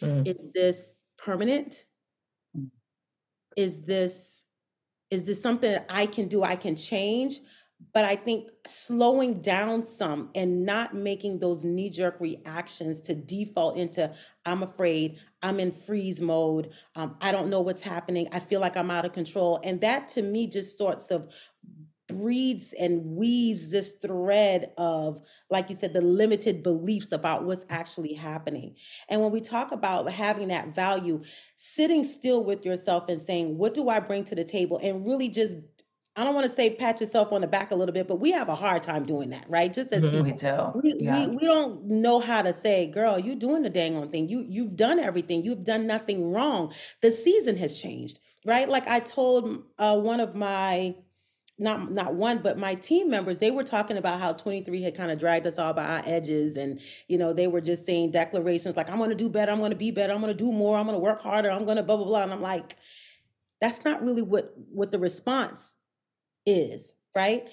mm. 0.00 0.26
is 0.26 0.48
this 0.54 0.94
permanent? 1.18 1.84
Mm. 2.56 2.70
Is 3.56 3.82
this 3.82 4.44
is 5.10 5.24
this 5.24 5.40
something 5.40 5.70
that 5.70 5.86
I 5.88 6.06
can 6.06 6.28
do, 6.28 6.42
I 6.42 6.56
can 6.56 6.76
change? 6.76 7.40
But 7.94 8.04
I 8.04 8.16
think 8.16 8.50
slowing 8.66 9.40
down 9.40 9.84
some 9.84 10.30
and 10.34 10.66
not 10.66 10.94
making 10.94 11.38
those 11.38 11.62
knee 11.62 11.88
jerk 11.88 12.20
reactions 12.20 13.00
to 13.02 13.14
default 13.14 13.76
into, 13.76 14.12
I'm 14.44 14.64
afraid, 14.64 15.20
I'm 15.42 15.60
in 15.60 15.70
freeze 15.70 16.20
mode. 16.20 16.72
Um, 16.96 17.16
I 17.20 17.30
don't 17.30 17.48
know 17.48 17.60
what's 17.60 17.80
happening. 17.80 18.28
I 18.32 18.40
feel 18.40 18.60
like 18.60 18.76
I'm 18.76 18.90
out 18.90 19.04
of 19.04 19.12
control. 19.12 19.60
And 19.62 19.80
that 19.80 20.08
to 20.10 20.22
me 20.22 20.48
just 20.48 20.76
sorts 20.76 21.12
of 21.12 21.32
breeds 22.08 22.72
and 22.72 23.04
weaves 23.04 23.70
this 23.70 23.92
thread 24.02 24.72
of, 24.76 25.20
like 25.50 25.68
you 25.68 25.76
said, 25.76 25.92
the 25.92 26.00
limited 26.00 26.62
beliefs 26.62 27.12
about 27.12 27.44
what's 27.44 27.64
actually 27.68 28.14
happening. 28.14 28.74
And 29.08 29.20
when 29.20 29.30
we 29.30 29.40
talk 29.40 29.72
about 29.72 30.10
having 30.10 30.48
that 30.48 30.74
value, 30.74 31.22
sitting 31.56 32.04
still 32.04 32.42
with 32.42 32.64
yourself 32.64 33.08
and 33.08 33.20
saying, 33.20 33.56
What 33.58 33.74
do 33.74 33.88
I 33.88 34.00
bring 34.00 34.24
to 34.24 34.34
the 34.34 34.44
table? 34.44 34.80
And 34.82 35.06
really 35.06 35.28
just 35.28 35.56
I 36.16 36.24
don't 36.24 36.34
want 36.34 36.48
to 36.48 36.52
say 36.52 36.70
pat 36.70 37.00
yourself 37.00 37.32
on 37.32 37.42
the 37.42 37.46
back 37.46 37.70
a 37.70 37.76
little 37.76 37.92
bit, 37.92 38.08
but 38.08 38.16
we 38.18 38.32
have 38.32 38.48
a 38.48 38.54
hard 38.56 38.82
time 38.82 39.04
doing 39.04 39.30
that, 39.30 39.44
right? 39.48 39.72
Just 39.72 39.92
as 39.92 40.04
Mm-hmm. 40.04 40.24
We 40.24 40.32
do. 40.32 40.72
we, 40.74 40.94
Yeah. 41.04 41.28
we, 41.28 41.36
we 41.36 41.44
don't 41.44 41.84
know 41.84 42.18
how 42.18 42.42
to 42.42 42.52
say, 42.52 42.88
girl, 42.88 43.20
you're 43.20 43.36
doing 43.36 43.62
the 43.62 43.70
dang 43.70 43.94
on 43.94 44.08
thing. 44.10 44.28
You 44.28 44.44
you've 44.48 44.74
done 44.74 44.98
everything. 44.98 45.44
You've 45.44 45.62
done 45.62 45.86
nothing 45.86 46.32
wrong. 46.32 46.72
The 47.02 47.12
season 47.12 47.56
has 47.58 47.78
changed, 47.80 48.18
right? 48.44 48.68
Like 48.68 48.88
I 48.88 48.98
told 48.98 49.62
uh, 49.78 49.96
one 50.00 50.18
of 50.18 50.34
my 50.34 50.96
not 51.58 51.90
not 51.90 52.14
one 52.14 52.38
but 52.38 52.56
my 52.58 52.74
team 52.74 53.10
members 53.10 53.38
they 53.38 53.50
were 53.50 53.64
talking 53.64 53.96
about 53.96 54.20
how 54.20 54.32
23 54.32 54.82
had 54.82 54.94
kind 54.96 55.10
of 55.10 55.18
dragged 55.18 55.46
us 55.46 55.58
all 55.58 55.72
by 55.72 55.84
our 55.84 56.02
edges 56.06 56.56
and 56.56 56.80
you 57.08 57.18
know 57.18 57.32
they 57.32 57.46
were 57.48 57.60
just 57.60 57.84
saying 57.84 58.10
declarations 58.10 58.76
like 58.76 58.88
i'm 58.90 58.98
going 58.98 59.10
to 59.10 59.16
do 59.16 59.28
better 59.28 59.50
i'm 59.52 59.58
going 59.58 59.70
to 59.70 59.76
be 59.76 59.90
better 59.90 60.12
i'm 60.12 60.20
going 60.20 60.36
to 60.36 60.44
do 60.44 60.52
more 60.52 60.76
i'm 60.78 60.86
going 60.86 60.94
to 60.94 61.00
work 61.00 61.20
harder 61.20 61.50
i'm 61.50 61.64
going 61.64 61.76
to 61.76 61.82
blah 61.82 61.96
blah 61.96 62.06
blah. 62.06 62.22
And 62.22 62.32
i'm 62.32 62.40
like 62.40 62.76
that's 63.60 63.84
not 63.84 64.02
really 64.02 64.22
what 64.22 64.54
what 64.70 64.90
the 64.92 64.98
response 64.98 65.74
is 66.46 66.94
right? 67.16 67.48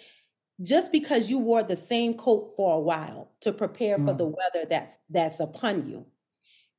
Just 0.62 0.92
because 0.92 1.30
you 1.30 1.40
wore 1.40 1.64
the 1.64 1.76
same 1.76 2.14
coat 2.14 2.54
for 2.56 2.78
a 2.78 2.80
while 2.80 3.32
to 3.42 3.52
prepare 3.52 3.98
for 3.98 4.14
Mm. 4.14 4.18
the 4.18 4.26
weather 4.28 4.66
that's 4.70 5.00
that's 5.10 5.40
upon 5.40 5.88
you. 5.90 6.06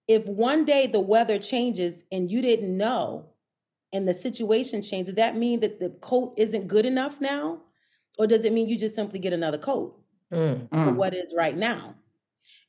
If 0.07 0.27
one 0.27 0.65
day 0.65 0.87
the 0.87 1.01
weather 1.01 1.39
changes 1.39 2.05
and 2.13 2.31
you 2.31 2.41
didn't 2.43 2.77
know 2.77 3.31
and 3.97 4.09
the 4.09 4.15
situation 4.15 4.83
changes, 4.83 5.15
does 5.15 5.17
that 5.17 5.37
mean 5.37 5.61
that 5.61 5.81
the 5.81 5.91
coat 6.03 6.35
isn't 6.39 6.69
good 6.69 6.87
enough 6.87 7.21
now? 7.21 7.63
Or 8.19 8.27
does 8.29 8.45
it 8.45 8.53
mean 8.53 8.69
you 8.69 8.79
just 8.79 8.95
simply 8.97 9.19
get 9.21 9.33
another 9.33 9.59
coat 9.59 10.01
Mm. 10.31 10.69
for 10.83 10.93
Mm. 10.93 10.97
what 10.97 11.15
is 11.15 11.35
right 11.37 11.57
now? 11.57 11.97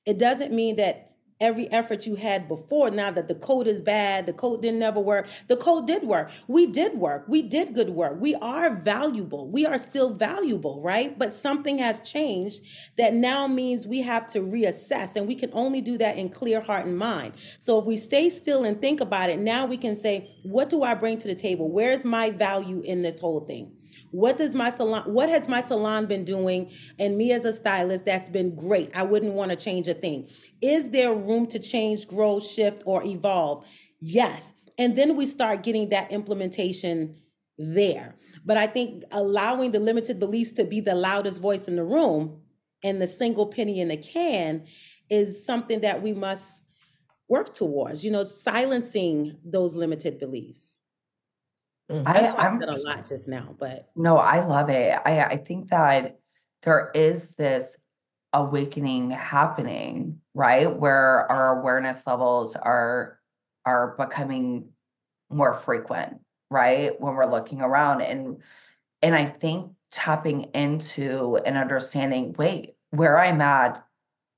It 0.05 0.19
doesn't 0.19 0.53
mean 0.53 0.77
that 0.77 1.06
every 1.39 1.71
effort 1.71 2.05
you 2.05 2.15
had 2.15 2.47
before, 2.47 2.89
now 2.89 3.11
that 3.11 3.27
the 3.27 3.35
code 3.35 3.67
is 3.67 3.81
bad, 3.81 4.25
the 4.25 4.33
code 4.33 4.61
didn't 4.61 4.81
ever 4.81 4.99
work. 4.99 5.27
The 5.47 5.57
code 5.57 5.87
did 5.87 6.03
work. 6.03 6.31
We 6.47 6.65
did 6.67 6.95
work. 6.95 7.25
We 7.27 7.41
did 7.41 7.73
good 7.73 7.89
work. 7.89 8.19
We 8.19 8.35
are 8.35 8.75
valuable. 8.75 9.47
We 9.49 9.65
are 9.65 9.77
still 9.77 10.13
valuable, 10.13 10.81
right? 10.81 11.17
But 11.17 11.35
something 11.35 11.77
has 11.77 11.99
changed 12.01 12.61
that 12.97 13.13
now 13.13 13.47
means 13.47 13.87
we 13.87 14.01
have 14.01 14.27
to 14.29 14.39
reassess, 14.39 15.15
and 15.15 15.27
we 15.27 15.35
can 15.35 15.51
only 15.53 15.81
do 15.81 15.97
that 15.99 16.17
in 16.17 16.29
clear 16.29 16.59
heart 16.59 16.85
and 16.85 16.97
mind. 16.97 17.33
So 17.59 17.79
if 17.79 17.85
we 17.85 17.97
stay 17.97 18.29
still 18.29 18.63
and 18.63 18.81
think 18.81 19.01
about 19.01 19.29
it, 19.29 19.39
now 19.39 19.65
we 19.65 19.77
can 19.77 19.95
say, 19.95 20.35
what 20.43 20.69
do 20.69 20.83
I 20.83 20.95
bring 20.95 21.17
to 21.19 21.27
the 21.27 21.35
table? 21.35 21.69
Where's 21.69 22.03
my 22.03 22.31
value 22.31 22.81
in 22.81 23.03
this 23.03 23.19
whole 23.19 23.41
thing? 23.41 23.76
What 24.11 24.37
does 24.37 24.55
my 24.55 24.69
salon 24.69 25.03
what 25.11 25.29
has 25.29 25.47
my 25.47 25.61
salon 25.61 26.05
been 26.05 26.23
doing 26.23 26.71
and 26.99 27.17
me 27.17 27.31
as 27.31 27.45
a 27.45 27.53
stylist 27.53 28.05
that's 28.05 28.29
been 28.29 28.55
great. 28.55 28.95
I 28.95 29.03
wouldn't 29.03 29.33
want 29.33 29.51
to 29.51 29.57
change 29.57 29.87
a 29.87 29.93
thing. 29.93 30.29
Is 30.61 30.91
there 30.91 31.13
room 31.13 31.47
to 31.47 31.59
change, 31.59 32.07
grow, 32.07 32.39
shift 32.39 32.83
or 32.85 33.03
evolve? 33.05 33.65
Yes. 33.99 34.53
And 34.77 34.95
then 34.95 35.15
we 35.15 35.25
start 35.25 35.63
getting 35.63 35.89
that 35.89 36.11
implementation 36.11 37.15
there. 37.57 38.15
But 38.45 38.57
I 38.57 38.67
think 38.67 39.03
allowing 39.11 39.71
the 39.71 39.79
limited 39.79 40.19
beliefs 40.19 40.51
to 40.53 40.63
be 40.63 40.79
the 40.79 40.95
loudest 40.95 41.41
voice 41.41 41.67
in 41.67 41.75
the 41.75 41.83
room 41.83 42.41
and 42.83 43.01
the 43.01 43.07
single 43.07 43.47
penny 43.47 43.81
in 43.81 43.87
the 43.87 43.97
can 43.97 44.65
is 45.09 45.45
something 45.45 45.81
that 45.81 46.01
we 46.01 46.13
must 46.13 46.63
work 47.27 47.53
towards, 47.53 48.05
you 48.05 48.11
know, 48.11 48.23
silencing 48.23 49.37
those 49.43 49.75
limited 49.75 50.19
beliefs. 50.19 50.76
Mhm. 51.89 52.03
I 52.05 52.19
I, 52.19 52.21
know 52.21 52.35
I 52.37 52.47
I'm 52.47 52.59
said 52.59 52.69
a 52.69 52.77
lot 52.77 53.07
just 53.07 53.27
now, 53.27 53.55
but 53.57 53.87
No, 53.95 54.17
I 54.17 54.45
love 54.45 54.69
it. 54.69 54.99
I 55.05 55.23
I 55.23 55.37
think 55.37 55.69
that 55.69 56.19
there 56.63 56.91
is 56.93 57.35
this 57.35 57.77
awakening 58.33 59.11
happening, 59.11 60.19
right? 60.33 60.67
Where 60.75 61.31
our 61.31 61.59
awareness 61.59 62.05
levels 62.05 62.55
are 62.55 63.19
are 63.65 63.95
becoming 63.97 64.69
more 65.29 65.53
frequent, 65.55 66.19
right? 66.49 66.99
When 66.99 67.15
we're 67.15 67.31
looking 67.31 67.61
around 67.61 68.01
and 68.01 68.41
and 69.01 69.15
I 69.15 69.25
think 69.25 69.73
tapping 69.91 70.45
into 70.55 71.37
and 71.45 71.57
understanding, 71.57 72.35
wait, 72.37 72.75
where 72.91 73.17
I'm 73.19 73.41
at 73.41 73.83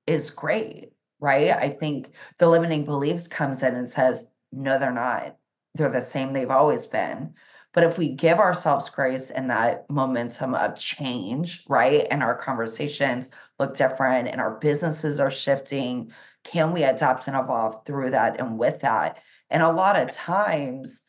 is 0.07 0.31
great, 0.31 0.91
right? 1.19 1.51
I 1.51 1.69
think 1.69 2.11
the 2.39 2.47
limiting 2.49 2.85
beliefs 2.85 3.27
comes 3.27 3.63
in 3.63 3.75
and 3.75 3.89
says, 3.89 4.25
no, 4.51 4.79
they're 4.79 4.91
not. 4.93 5.37
They're 5.75 5.89
the 5.89 6.01
same 6.01 6.33
they've 6.33 6.49
always 6.49 6.87
been. 6.87 7.33
But 7.73 7.83
if 7.83 7.97
we 7.97 8.09
give 8.09 8.39
ourselves 8.39 8.89
grace 8.89 9.29
and 9.29 9.49
that 9.51 9.89
momentum 9.89 10.55
of 10.55 10.77
change, 10.77 11.63
right? 11.69 12.07
And 12.09 12.23
our 12.23 12.35
conversations 12.35 13.29
look 13.59 13.75
different 13.75 14.27
and 14.27 14.41
our 14.41 14.55
businesses 14.59 15.19
are 15.19 15.29
shifting, 15.29 16.11
can 16.43 16.71
we 16.71 16.83
adapt 16.83 17.27
and 17.27 17.37
evolve 17.37 17.85
through 17.85 18.11
that 18.11 18.39
and 18.39 18.57
with 18.57 18.79
that? 18.79 19.19
And 19.51 19.61
a 19.61 19.71
lot 19.71 19.99
of 19.99 20.11
times, 20.11 21.03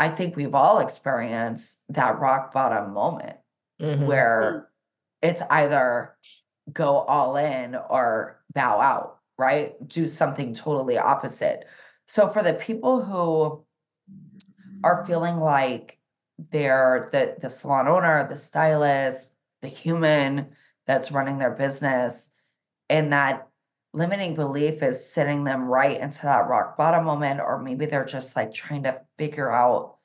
I 0.00 0.08
think 0.08 0.34
we've 0.34 0.54
all 0.54 0.80
experienced 0.80 1.76
that 1.90 2.18
rock 2.18 2.52
bottom 2.52 2.92
moment 2.92 3.36
Mhm. 3.80 4.06
where 4.06 4.68
it's 5.20 5.42
either 5.42 6.16
go 6.72 6.98
all 6.98 7.36
in 7.36 7.76
or 7.76 8.42
bow 8.52 8.80
out, 8.80 9.18
right? 9.38 9.76
Do 9.86 10.08
something 10.08 10.54
totally 10.54 10.98
opposite. 10.98 11.66
So 12.08 12.28
for 12.28 12.42
the 12.42 12.54
people 12.54 13.04
who 13.04 13.64
are 14.84 15.04
feeling 15.06 15.38
like 15.38 15.98
they're 16.50 17.08
the 17.12 17.36
the 17.40 17.50
salon 17.50 17.88
owner, 17.88 18.26
the 18.28 18.36
stylist, 18.36 19.32
the 19.60 19.68
human 19.68 20.48
that's 20.86 21.12
running 21.12 21.38
their 21.38 21.50
business, 21.50 22.30
and 22.88 23.12
that 23.12 23.48
limiting 23.94 24.34
belief 24.34 24.82
is 24.82 25.12
sitting 25.12 25.44
them 25.44 25.64
right 25.64 26.00
into 26.00 26.22
that 26.22 26.48
rock 26.48 26.76
bottom 26.76 27.04
moment, 27.04 27.40
or 27.40 27.60
maybe 27.60 27.86
they're 27.86 28.04
just 28.04 28.34
like 28.36 28.52
trying 28.52 28.82
to 28.84 29.00
figure 29.18 29.50
out 29.50 29.96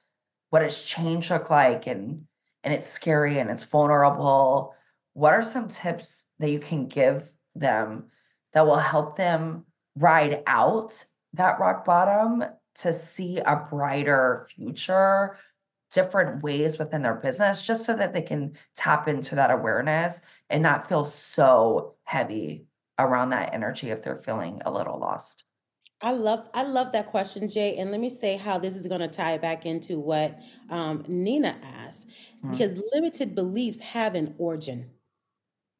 what 0.50 0.60
does 0.60 0.82
change 0.84 1.30
look 1.30 1.50
like 1.50 1.88
and 1.88 2.26
and 2.64 2.74
it's 2.74 2.88
scary 2.88 3.40
and 3.40 3.50
it's 3.50 3.64
vulnerable. 3.64 4.76
What 5.14 5.34
are 5.34 5.44
some 5.44 5.70
tips 5.70 6.28
that 6.40 6.52
you 6.52 6.60
can 6.60 6.88
give 6.88 7.32
them 7.56 8.06
that 8.54 8.66
will 8.66 8.78
help 8.78 9.16
them 9.16 9.66
ride 9.96 10.44
out 10.46 11.04
that 11.34 11.60
rock 11.60 11.86
bottom 11.86 12.44
to 12.80 12.94
see 12.94 13.38
a 13.40 13.56
brighter 13.70 14.48
future, 14.56 15.38
different 15.92 16.44
ways 16.44 16.78
within 16.78 17.02
their 17.02 17.16
business, 17.16 17.66
just 17.66 17.86
so 17.86 17.96
that 17.96 18.14
they 18.14 18.22
can 18.22 18.58
tap 18.76 19.08
into 19.08 19.36
that 19.36 19.52
awareness 19.52 20.22
and 20.50 20.64
not 20.64 20.88
feel 20.88 21.06
so 21.06 21.96
heavy 22.04 22.66
around 23.00 23.30
that 23.30 23.54
energy 23.54 23.90
if 23.90 24.04
they're 24.04 24.18
feeling 24.18 24.62
a 24.66 24.72
little 24.72 25.00
lost? 25.00 25.44
I 26.02 26.12
love 26.12 26.48
I 26.54 26.62
love 26.62 26.92
that 26.92 27.08
question, 27.08 27.50
Jay. 27.50 27.78
And 27.78 27.90
let 27.90 28.00
me 28.00 28.10
say 28.10 28.38
how 28.38 28.60
this 28.60 28.76
is 28.76 28.86
going 28.86 29.02
to 29.02 29.08
tie 29.08 29.40
back 29.40 29.66
into 29.66 30.00
what 30.00 30.38
um, 30.70 31.04
Nina 31.08 31.58
asked, 31.64 32.08
Mm. 32.44 32.52
because 32.52 32.80
limited 32.94 33.34
beliefs 33.34 33.80
have 33.80 34.14
an 34.14 34.36
origin. 34.38 34.92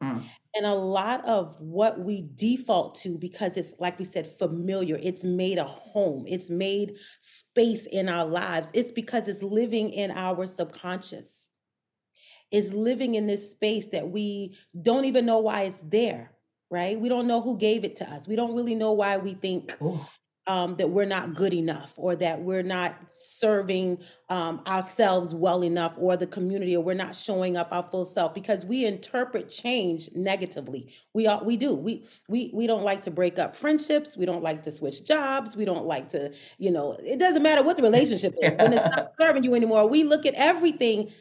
Mm. 0.02 0.24
And 0.58 0.66
a 0.66 0.74
lot 0.74 1.24
of 1.26 1.56
what 1.60 2.00
we 2.00 2.28
default 2.34 2.96
to, 2.96 3.16
because 3.20 3.58
it's 3.58 3.76
like 3.78 4.00
we 4.00 4.06
said, 4.06 4.26
familiar, 4.26 4.98
it's 5.00 5.24
made 5.24 5.60
a 5.60 5.64
home, 5.64 6.26
it's 6.28 6.50
made 6.50 6.98
space 7.20 7.86
in 7.86 8.10
our 8.10 8.26
lives. 8.26 8.70
It's 8.74 8.92
because 8.92 9.28
it's 9.28 9.44
living 9.44 9.92
in 9.92 10.10
our 10.10 10.48
subconscious. 10.48 11.46
It's 12.50 12.74
living 12.74 13.14
in 13.14 13.28
this 13.28 13.52
space 13.52 13.86
that 13.88 14.10
we 14.10 14.58
don't 14.82 15.06
even 15.06 15.28
know 15.28 15.38
why 15.38 15.64
it's 15.64 15.82
there, 15.82 16.32
right? 16.72 17.00
We 17.00 17.08
don't 17.08 17.28
know 17.28 17.42
who 17.42 17.56
gave 17.56 17.84
it 17.84 17.98
to 17.98 18.10
us. 18.10 18.28
We 18.28 18.36
don't 18.36 18.56
really 18.56 18.74
know 18.74 18.94
why 18.94 19.18
we 19.18 19.36
think 19.36 19.78
Ooh. 19.80 20.00
Um, 20.48 20.76
that 20.78 20.90
we're 20.90 21.06
not 21.06 21.34
good 21.34 21.54
enough 21.54 21.94
or 21.98 22.16
that 22.16 22.42
we're 22.42 22.64
not 22.64 22.96
serving 23.08 24.00
um, 24.30 24.62
ourselves 24.66 25.36
well 25.36 25.64
enough 25.64 25.94
or 25.98 26.16
the 26.16 26.26
community 26.26 26.76
or 26.76 26.84
we're 26.84 26.94
not 26.94 27.14
showing 27.14 27.58
up 27.58 27.68
our 27.72 27.84
full 27.84 28.06
self 28.06 28.34
because 28.34 28.66
we 28.66 28.86
interpret 28.86 29.50
change 29.50 30.10
negatively. 30.16 30.94
We 31.14 31.28
are 31.28 31.44
we 31.44 31.58
do. 31.58 31.76
We 31.76 32.08
we 32.30 32.52
we 32.54 32.66
don't 32.66 32.84
like 32.84 33.04
to 33.04 33.12
break 33.12 33.38
up 33.38 33.56
friendships. 33.56 34.16
We 34.16 34.26
don't 34.26 34.44
like 34.44 34.64
to 34.64 34.72
switch 34.72 35.06
jobs. 35.06 35.56
We 35.56 35.66
don't 35.66 35.86
like 35.86 36.10
to 36.10 36.32
you 36.58 36.72
know 36.72 36.94
it 37.04 37.20
doesn't 37.20 37.44
matter 37.44 37.62
what 37.62 37.78
the 37.78 37.84
relationship 37.84 38.36
is. 38.42 38.56
When 38.58 38.74
it's 38.74 38.96
not 38.96 39.12
serving 39.18 39.44
you 39.44 39.54
anymore 39.54 39.88
we 39.88 40.04
look 40.04 40.26
at 40.26 40.34
everything 40.36 41.12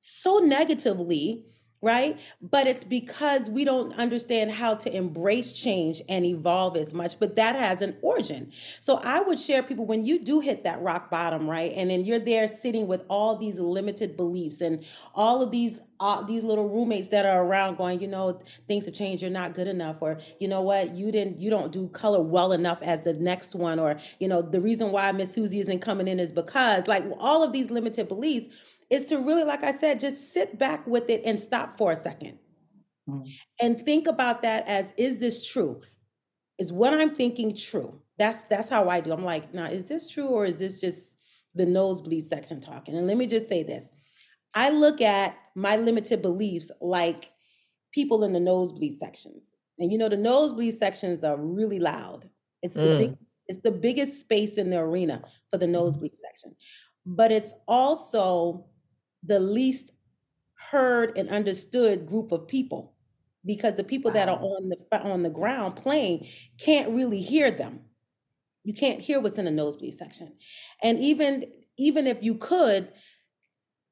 so 0.00 0.38
negatively 0.38 1.44
right? 1.82 2.18
But 2.40 2.68
it's 2.68 2.84
because 2.84 3.50
we 3.50 3.64
don't 3.64 3.92
understand 3.98 4.52
how 4.52 4.76
to 4.76 4.96
embrace 4.96 5.52
change 5.52 6.00
and 6.08 6.24
evolve 6.24 6.76
as 6.76 6.94
much. 6.94 7.18
But 7.18 7.34
that 7.36 7.56
has 7.56 7.82
an 7.82 7.96
origin. 8.02 8.52
So 8.78 8.98
I 8.98 9.20
would 9.20 9.38
share 9.38 9.64
people 9.64 9.84
when 9.84 10.04
you 10.04 10.20
do 10.20 10.38
hit 10.38 10.62
that 10.62 10.80
rock 10.80 11.10
bottom, 11.10 11.50
right? 11.50 11.72
And 11.74 11.90
then 11.90 12.04
you're 12.04 12.20
there 12.20 12.46
sitting 12.46 12.86
with 12.86 13.02
all 13.08 13.36
these 13.36 13.58
limited 13.58 14.16
beliefs 14.16 14.60
and 14.60 14.84
all 15.14 15.42
of 15.42 15.50
these 15.50 15.80
uh, 16.02 16.20
these 16.22 16.42
little 16.42 16.68
roommates 16.68 17.08
that 17.08 17.24
are 17.24 17.44
around 17.44 17.76
going, 17.76 18.00
you 18.00 18.08
know, 18.08 18.40
things 18.66 18.86
have 18.86 18.94
changed. 18.94 19.22
You're 19.22 19.30
not 19.30 19.54
good 19.54 19.68
enough, 19.68 19.98
or 20.00 20.18
you 20.40 20.48
know 20.48 20.60
what, 20.60 20.96
you 20.96 21.12
didn't, 21.12 21.40
you 21.40 21.48
don't 21.48 21.70
do 21.70 21.86
color 21.90 22.20
well 22.20 22.50
enough 22.50 22.82
as 22.82 23.02
the 23.02 23.12
next 23.12 23.54
one, 23.54 23.78
or 23.78 24.00
you 24.18 24.26
know, 24.26 24.42
the 24.42 24.60
reason 24.60 24.90
why 24.90 25.12
Miss 25.12 25.32
Susie 25.32 25.60
isn't 25.60 25.78
coming 25.78 26.08
in 26.08 26.18
is 26.18 26.32
because, 26.32 26.88
like, 26.88 27.04
all 27.18 27.44
of 27.44 27.52
these 27.52 27.70
limited 27.70 28.08
beliefs 28.08 28.48
is 28.92 29.06
to 29.06 29.16
really, 29.16 29.42
like 29.42 29.64
I 29.64 29.72
said, 29.72 29.98
just 29.98 30.34
sit 30.34 30.58
back 30.58 30.86
with 30.86 31.08
it 31.08 31.22
and 31.24 31.40
stop 31.40 31.78
for 31.78 31.92
a 31.92 31.96
2nd 31.96 32.36
mm-hmm. 33.08 33.22
and 33.58 33.84
think 33.86 34.06
about 34.06 34.42
that 34.42 34.68
as 34.68 34.92
is 34.98 35.16
this 35.18 35.44
true? 35.44 35.80
Is 36.58 36.72
what 36.72 36.92
I'm 36.92 37.14
thinking 37.14 37.56
true? 37.56 38.00
That's 38.18 38.42
that's 38.50 38.68
how 38.68 38.90
I 38.90 39.00
do. 39.00 39.12
I'm 39.12 39.24
like, 39.24 39.54
now 39.54 39.64
is 39.64 39.86
this 39.86 40.08
true 40.10 40.26
or 40.26 40.44
is 40.44 40.58
this 40.58 40.80
just 40.80 41.16
the 41.54 41.64
nosebleed 41.64 42.24
section 42.24 42.60
talking? 42.60 42.94
And 42.94 43.06
let 43.06 43.16
me 43.16 43.26
just 43.26 43.48
say 43.48 43.62
this. 43.62 43.88
I 44.54 44.68
look 44.68 45.00
at 45.00 45.38
my 45.54 45.76
limited 45.76 46.20
beliefs 46.20 46.70
like 46.82 47.32
people 47.92 48.24
in 48.24 48.34
the 48.34 48.40
nosebleed 48.40 48.92
sections. 48.92 49.50
And 49.78 49.90
you 49.90 49.96
know, 49.96 50.10
the 50.10 50.18
nosebleed 50.18 50.74
sections 50.74 51.24
are 51.24 51.38
really 51.38 51.78
loud. 51.78 52.28
It's 52.62 52.74
the 52.74 52.82
mm. 52.82 52.98
big, 52.98 53.16
it's 53.46 53.62
the 53.62 53.70
biggest 53.70 54.20
space 54.20 54.58
in 54.58 54.68
the 54.68 54.78
arena 54.78 55.22
for 55.50 55.56
the 55.56 55.64
mm-hmm. 55.64 55.72
nosebleed 55.72 56.14
section. 56.14 56.54
But 57.06 57.32
it's 57.32 57.54
also 57.66 58.66
the 59.24 59.40
least 59.40 59.92
heard 60.70 61.16
and 61.16 61.28
understood 61.28 62.06
group 62.06 62.32
of 62.32 62.46
people 62.46 62.94
because 63.44 63.74
the 63.74 63.84
people 63.84 64.10
wow. 64.10 64.14
that 64.14 64.28
are 64.28 64.38
on 64.38 64.68
the 64.68 65.02
on 65.02 65.22
the 65.22 65.30
ground 65.30 65.76
playing 65.76 66.26
can't 66.58 66.90
really 66.90 67.20
hear 67.20 67.50
them. 67.50 67.80
You 68.64 68.74
can't 68.74 69.00
hear 69.00 69.20
what's 69.20 69.38
in 69.38 69.46
the 69.46 69.50
nosebleed 69.50 69.94
section. 69.94 70.32
And 70.82 70.98
even 70.98 71.44
even 71.76 72.06
if 72.06 72.22
you 72.22 72.36
could, 72.36 72.92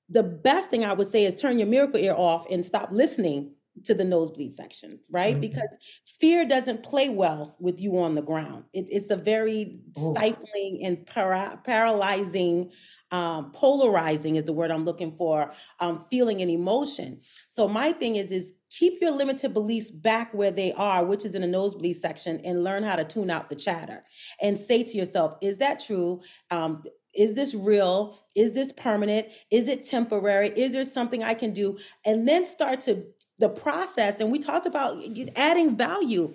the 0.08 0.22
best 0.22 0.70
thing 0.70 0.84
I 0.84 0.92
would 0.92 1.08
say 1.08 1.24
is 1.24 1.34
turn 1.34 1.58
your 1.58 1.68
miracle 1.68 2.00
ear 2.00 2.14
off 2.14 2.46
and 2.50 2.64
stop 2.64 2.90
listening 2.92 3.54
to 3.84 3.94
the 3.94 4.04
nosebleed 4.04 4.52
section, 4.52 5.00
right? 5.10 5.32
Mm-hmm. 5.32 5.40
Because 5.40 5.76
fear 6.04 6.44
doesn't 6.44 6.82
play 6.82 7.08
well 7.08 7.56
with 7.60 7.80
you 7.80 7.98
on 7.98 8.14
the 8.14 8.22
ground. 8.22 8.64
It, 8.72 8.86
it's 8.88 9.10
a 9.10 9.16
very 9.16 9.80
Ooh. 9.98 10.14
stifling 10.14 10.82
and 10.84 11.06
para- 11.06 11.60
paralyzing 11.64 12.72
um, 13.10 13.50
polarizing 13.52 14.36
is 14.36 14.44
the 14.44 14.52
word 14.52 14.70
I'm 14.70 14.84
looking 14.84 15.16
for, 15.16 15.52
um, 15.80 16.04
feeling 16.10 16.42
and 16.42 16.50
emotion. 16.50 17.20
So 17.48 17.66
my 17.66 17.92
thing 17.92 18.16
is, 18.16 18.30
is 18.30 18.54
keep 18.68 19.00
your 19.00 19.10
limited 19.10 19.52
beliefs 19.52 19.90
back 19.90 20.32
where 20.32 20.52
they 20.52 20.72
are, 20.72 21.04
which 21.04 21.24
is 21.24 21.34
in 21.34 21.42
the 21.42 21.48
nosebleed 21.48 21.96
section, 21.96 22.40
and 22.44 22.64
learn 22.64 22.82
how 22.82 22.96
to 22.96 23.04
tune 23.04 23.30
out 23.30 23.48
the 23.48 23.56
chatter 23.56 24.04
and 24.40 24.58
say 24.58 24.82
to 24.82 24.96
yourself, 24.96 25.34
is 25.40 25.58
that 25.58 25.80
true? 25.80 26.20
Um, 26.50 26.82
is 27.14 27.34
this 27.34 27.54
real? 27.54 28.18
Is 28.36 28.52
this 28.52 28.72
permanent? 28.72 29.28
Is 29.50 29.66
it 29.66 29.86
temporary? 29.86 30.50
Is 30.50 30.72
there 30.72 30.84
something 30.84 31.24
I 31.24 31.34
can 31.34 31.52
do? 31.52 31.78
And 32.04 32.28
then 32.28 32.44
start 32.44 32.80
to 32.82 33.04
the 33.38 33.48
process. 33.48 34.20
And 34.20 34.30
we 34.30 34.38
talked 34.38 34.66
about 34.66 35.02
adding 35.34 35.76
value. 35.76 36.34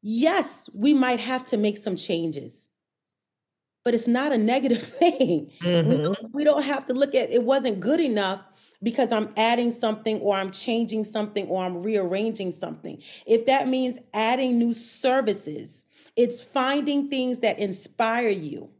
Yes, 0.00 0.70
we 0.72 0.94
might 0.94 1.20
have 1.20 1.46
to 1.48 1.56
make 1.58 1.76
some 1.76 1.96
changes 1.96 2.63
but 3.84 3.94
it's 3.94 4.08
not 4.08 4.32
a 4.32 4.38
negative 4.38 4.82
thing. 4.82 5.52
Mm-hmm. 5.62 5.88
We, 5.88 5.96
don't, 5.96 6.34
we 6.34 6.44
don't 6.44 6.62
have 6.62 6.86
to 6.86 6.94
look 6.94 7.14
at 7.14 7.30
it 7.30 7.42
wasn't 7.42 7.80
good 7.80 8.00
enough 8.00 8.40
because 8.82 9.12
I'm 9.12 9.32
adding 9.36 9.72
something 9.72 10.20
or 10.20 10.36
I'm 10.36 10.50
changing 10.50 11.04
something 11.04 11.46
or 11.48 11.64
I'm 11.64 11.82
rearranging 11.82 12.52
something. 12.52 13.02
If 13.26 13.46
that 13.46 13.68
means 13.68 13.98
adding 14.12 14.58
new 14.58 14.74
services, 14.74 15.84
it's 16.16 16.40
finding 16.40 17.08
things 17.08 17.40
that 17.40 17.58
inspire 17.58 18.28
you. 18.28 18.70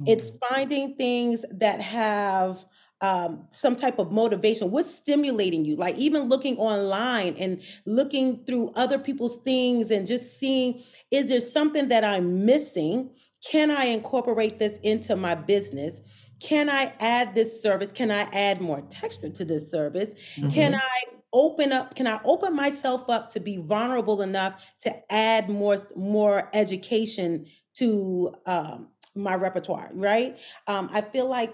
Mm-hmm. 0.00 0.04
It's 0.08 0.32
finding 0.48 0.94
things 0.96 1.44
that 1.50 1.80
have 1.80 2.64
um, 3.00 3.46
some 3.50 3.76
type 3.76 3.98
of 3.98 4.12
motivation. 4.12 4.70
What's 4.70 4.92
stimulating 4.92 5.64
you? 5.64 5.76
Like 5.76 5.96
even 5.96 6.22
looking 6.22 6.56
online 6.56 7.34
and 7.36 7.60
looking 7.86 8.44
through 8.46 8.70
other 8.76 8.98
people's 8.98 9.42
things 9.42 9.90
and 9.90 10.06
just 10.06 10.38
seeing, 10.38 10.82
is 11.10 11.26
there 11.26 11.40
something 11.40 11.88
that 11.88 12.04
I'm 12.04 12.46
missing 12.46 13.10
can 13.50 13.70
I 13.70 13.84
incorporate 13.86 14.58
this 14.58 14.78
into 14.82 15.16
my 15.16 15.34
business? 15.34 16.00
Can 16.40 16.68
I 16.68 16.92
add 17.00 17.34
this 17.34 17.62
service? 17.62 17.92
Can 17.92 18.10
I 18.10 18.22
add 18.32 18.60
more 18.60 18.80
texture 18.82 19.28
to 19.30 19.44
this 19.44 19.70
service? 19.70 20.14
Mm-hmm. 20.36 20.50
Can 20.50 20.74
I 20.74 21.14
open 21.34 21.72
up 21.72 21.96
can 21.96 22.06
i 22.06 22.20
open 22.24 22.54
myself 22.54 23.10
up 23.10 23.28
to 23.28 23.40
be 23.40 23.56
vulnerable 23.56 24.22
enough 24.22 24.64
to 24.78 25.12
add 25.12 25.50
more 25.50 25.76
more 25.96 26.48
education 26.54 27.44
to 27.74 28.32
um, 28.46 28.88
my 29.16 29.34
repertoire 29.34 29.90
right 29.94 30.38
um, 30.68 30.88
i 30.92 31.00
feel 31.00 31.28
like 31.28 31.52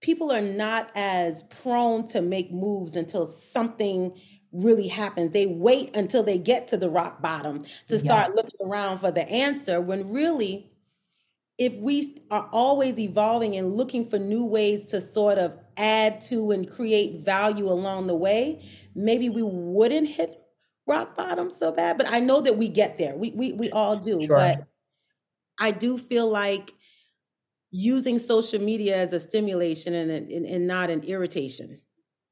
people 0.00 0.30
are 0.30 0.40
not 0.40 0.92
as 0.94 1.42
prone 1.60 2.06
to 2.06 2.22
make 2.22 2.52
moves 2.52 2.94
until 2.94 3.26
something 3.26 4.16
really 4.56 4.88
happens. 4.88 5.30
They 5.30 5.46
wait 5.46 5.94
until 5.96 6.22
they 6.22 6.38
get 6.38 6.68
to 6.68 6.76
the 6.76 6.90
rock 6.90 7.20
bottom 7.20 7.64
to 7.88 7.98
start 7.98 8.30
yeah. 8.30 8.34
looking 8.34 8.60
around 8.66 8.98
for 8.98 9.10
the 9.10 9.28
answer 9.28 9.80
when 9.80 10.10
really 10.10 10.70
if 11.58 11.74
we 11.74 12.18
are 12.30 12.48
always 12.52 12.98
evolving 12.98 13.56
and 13.56 13.74
looking 13.74 14.08
for 14.08 14.18
new 14.18 14.44
ways 14.44 14.84
to 14.86 15.00
sort 15.00 15.38
of 15.38 15.58
add 15.76 16.20
to 16.20 16.50
and 16.50 16.70
create 16.70 17.24
value 17.24 17.66
along 17.66 18.06
the 18.06 18.14
way, 18.14 18.62
maybe 18.94 19.28
we 19.28 19.42
wouldn't 19.42 20.08
hit 20.08 20.42
rock 20.86 21.16
bottom 21.16 21.50
so 21.50 21.72
bad. 21.72 21.96
But 21.96 22.10
I 22.10 22.20
know 22.20 22.40
that 22.42 22.58
we 22.58 22.68
get 22.68 22.98
there. 22.98 23.16
We 23.16 23.30
we 23.30 23.52
we 23.52 23.70
all 23.70 23.96
do. 23.96 24.20
Sure. 24.20 24.36
But 24.36 24.66
I 25.58 25.70
do 25.70 25.96
feel 25.96 26.28
like 26.28 26.74
using 27.70 28.18
social 28.18 28.60
media 28.60 28.96
as 28.96 29.12
a 29.12 29.20
stimulation 29.20 29.94
and, 29.94 30.10
and, 30.10 30.46
and 30.46 30.66
not 30.66 30.90
an 30.90 31.02
irritation. 31.02 31.80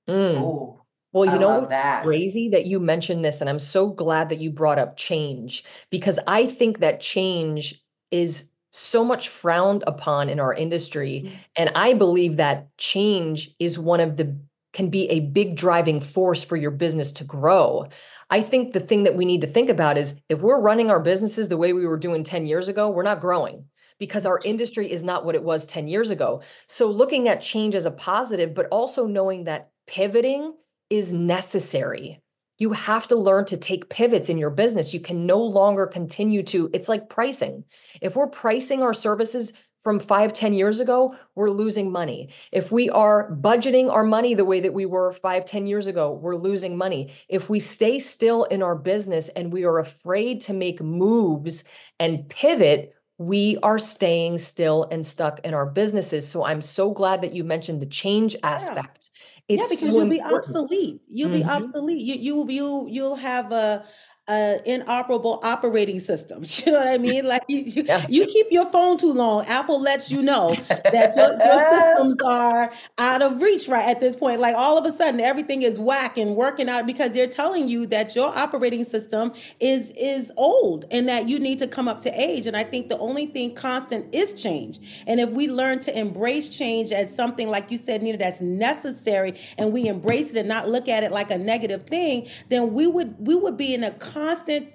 Mm. 0.08 0.40
Oh, 0.40 0.83
well, 1.14 1.24
you 1.24 1.36
I 1.36 1.38
know 1.38 1.60
what's 1.60 1.72
that. 1.72 2.04
crazy 2.04 2.48
that 2.50 2.66
you 2.66 2.80
mentioned 2.80 3.24
this, 3.24 3.40
and 3.40 3.48
I'm 3.48 3.60
so 3.60 3.88
glad 3.88 4.28
that 4.28 4.40
you 4.40 4.50
brought 4.50 4.78
up 4.78 4.96
change 4.96 5.64
because 5.88 6.18
I 6.26 6.46
think 6.46 6.80
that 6.80 7.00
change 7.00 7.82
is 8.10 8.50
so 8.72 9.04
much 9.04 9.28
frowned 9.28 9.84
upon 9.86 10.28
in 10.28 10.40
our 10.40 10.52
industry. 10.52 11.22
Mm-hmm. 11.24 11.34
And 11.56 11.70
I 11.76 11.94
believe 11.94 12.36
that 12.36 12.76
change 12.76 13.54
is 13.60 13.78
one 13.78 14.00
of 14.00 14.16
the 14.16 14.36
can 14.72 14.90
be 14.90 15.08
a 15.08 15.20
big 15.20 15.56
driving 15.56 16.00
force 16.00 16.42
for 16.42 16.56
your 16.56 16.72
business 16.72 17.12
to 17.12 17.22
grow. 17.22 17.86
I 18.28 18.42
think 18.42 18.72
the 18.72 18.80
thing 18.80 19.04
that 19.04 19.14
we 19.14 19.24
need 19.24 19.42
to 19.42 19.46
think 19.46 19.70
about 19.70 19.96
is 19.96 20.20
if 20.28 20.40
we're 20.40 20.60
running 20.60 20.90
our 20.90 20.98
businesses 20.98 21.48
the 21.48 21.56
way 21.56 21.72
we 21.72 21.86
were 21.86 21.96
doing 21.96 22.24
10 22.24 22.46
years 22.46 22.68
ago, 22.68 22.90
we're 22.90 23.04
not 23.04 23.20
growing 23.20 23.66
because 24.00 24.26
our 24.26 24.40
industry 24.44 24.90
is 24.90 25.04
not 25.04 25.24
what 25.24 25.36
it 25.36 25.44
was 25.44 25.64
10 25.66 25.86
years 25.86 26.10
ago. 26.10 26.42
So 26.66 26.90
looking 26.90 27.28
at 27.28 27.40
change 27.40 27.76
as 27.76 27.86
a 27.86 27.92
positive, 27.92 28.52
but 28.52 28.66
also 28.72 29.06
knowing 29.06 29.44
that 29.44 29.70
pivoting 29.86 30.54
is 30.90 31.12
necessary. 31.12 32.20
You 32.58 32.72
have 32.72 33.08
to 33.08 33.16
learn 33.16 33.46
to 33.46 33.56
take 33.56 33.88
pivots 33.88 34.28
in 34.28 34.38
your 34.38 34.50
business. 34.50 34.94
You 34.94 35.00
can 35.00 35.26
no 35.26 35.42
longer 35.42 35.86
continue 35.86 36.42
to, 36.44 36.70
it's 36.72 36.88
like 36.88 37.08
pricing. 37.08 37.64
If 38.00 38.14
we're 38.14 38.28
pricing 38.28 38.82
our 38.82 38.94
services 38.94 39.52
from 39.82 40.00
five, 40.00 40.32
ten 40.32 40.54
years 40.54 40.80
ago, 40.80 41.14
we're 41.34 41.50
losing 41.50 41.92
money. 41.92 42.30
If 42.52 42.72
we 42.72 42.88
are 42.88 43.30
budgeting 43.32 43.90
our 43.90 44.04
money 44.04 44.34
the 44.34 44.44
way 44.44 44.60
that 44.60 44.72
we 44.72 44.86
were 44.86 45.12
five, 45.12 45.44
ten 45.44 45.66
years 45.66 45.86
ago, 45.86 46.12
we're 46.12 46.36
losing 46.36 46.78
money. 46.78 47.12
If 47.28 47.50
we 47.50 47.60
stay 47.60 47.98
still 47.98 48.44
in 48.44 48.62
our 48.62 48.76
business 48.76 49.28
and 49.30 49.52
we 49.52 49.64
are 49.64 49.78
afraid 49.78 50.40
to 50.42 50.54
make 50.54 50.80
moves 50.80 51.64
and 52.00 52.26
pivot, 52.28 52.94
we 53.18 53.58
are 53.62 53.78
staying 53.78 54.38
still 54.38 54.88
and 54.90 55.04
stuck 55.04 55.40
in 55.40 55.54
our 55.54 55.66
businesses. 55.66 56.26
So 56.26 56.44
I'm 56.44 56.62
so 56.62 56.90
glad 56.90 57.20
that 57.22 57.34
you 57.34 57.44
mentioned 57.44 57.82
the 57.82 57.86
change 57.86 58.36
aspect 58.42 59.10
it's 59.48 59.70
yeah, 59.70 59.76
because 59.76 59.94
so 59.94 60.00
you'll 60.00 60.10
be 60.10 60.22
obsolete. 60.22 61.02
You'll 61.06 61.30
mm-hmm. 61.30 61.38
be 61.38 61.44
obsolete. 61.44 62.00
You 62.00 62.14
you 62.14 62.50
you 62.50 62.86
you'll 62.88 63.16
have 63.16 63.52
a 63.52 63.84
uh, 64.26 64.56
inoperable 64.64 65.38
operating 65.42 66.00
system. 66.00 66.44
You 66.64 66.72
know 66.72 66.78
what 66.78 66.88
I 66.88 66.98
mean? 66.98 67.24
Like 67.34 67.42
you, 67.48 67.58
you, 67.58 67.82
yeah. 67.84 68.06
you, 68.08 68.26
keep 68.26 68.46
your 68.50 68.66
phone 68.66 68.96
too 68.96 69.12
long, 69.12 69.44
Apple 69.46 69.80
lets 69.80 70.10
you 70.10 70.22
know 70.22 70.50
that 70.68 71.12
your, 71.16 71.36
your, 71.38 71.70
systems 71.70 72.16
are 72.24 72.72
out 72.98 73.22
of 73.22 73.40
reach 73.40 73.66
right 73.68 73.86
at 73.86 74.00
this 74.00 74.14
point. 74.14 74.40
Like 74.40 74.54
all 74.56 74.78
of 74.78 74.84
a 74.84 74.92
sudden, 74.92 75.20
everything 75.20 75.62
is 75.62 75.78
whack 75.78 76.16
and 76.16 76.36
working 76.36 76.68
out 76.68 76.86
because 76.86 77.12
they're 77.12 77.26
telling 77.26 77.68
you 77.68 77.86
that 77.86 78.14
your 78.14 78.28
operating 78.36 78.84
system 78.84 79.32
is 79.58 79.90
is 79.96 80.30
old 80.36 80.84
and 80.90 81.08
that 81.08 81.28
you 81.28 81.38
need 81.38 81.58
to 81.58 81.66
come 81.66 81.88
up 81.88 82.00
to 82.02 82.20
age. 82.20 82.46
And 82.46 82.56
I 82.56 82.62
think 82.62 82.88
the 82.88 82.98
only 82.98 83.26
thing 83.26 83.54
constant 83.54 84.14
is 84.14 84.40
change. 84.40 84.78
And 85.06 85.18
if 85.20 85.30
we 85.30 85.48
learn 85.48 85.80
to 85.80 85.98
embrace 85.98 86.48
change 86.48 86.92
as 86.92 87.14
something, 87.14 87.48
like 87.48 87.70
you 87.70 87.76
said, 87.76 88.02
Nina, 88.02 88.18
that's 88.18 88.40
necessary, 88.40 89.38
and 89.58 89.72
we 89.72 89.86
embrace 89.86 90.30
it 90.30 90.36
and 90.36 90.48
not 90.48 90.68
look 90.68 90.88
at 90.88 91.02
it 91.02 91.10
like 91.10 91.30
a 91.30 91.38
negative 91.38 91.86
thing, 91.86 92.28
then 92.48 92.72
we 92.74 92.86
would 92.86 93.14
we 93.18 93.34
would 93.34 93.56
be 93.56 93.74
in 93.74 93.84
a 93.84 93.92
constant 94.14 94.68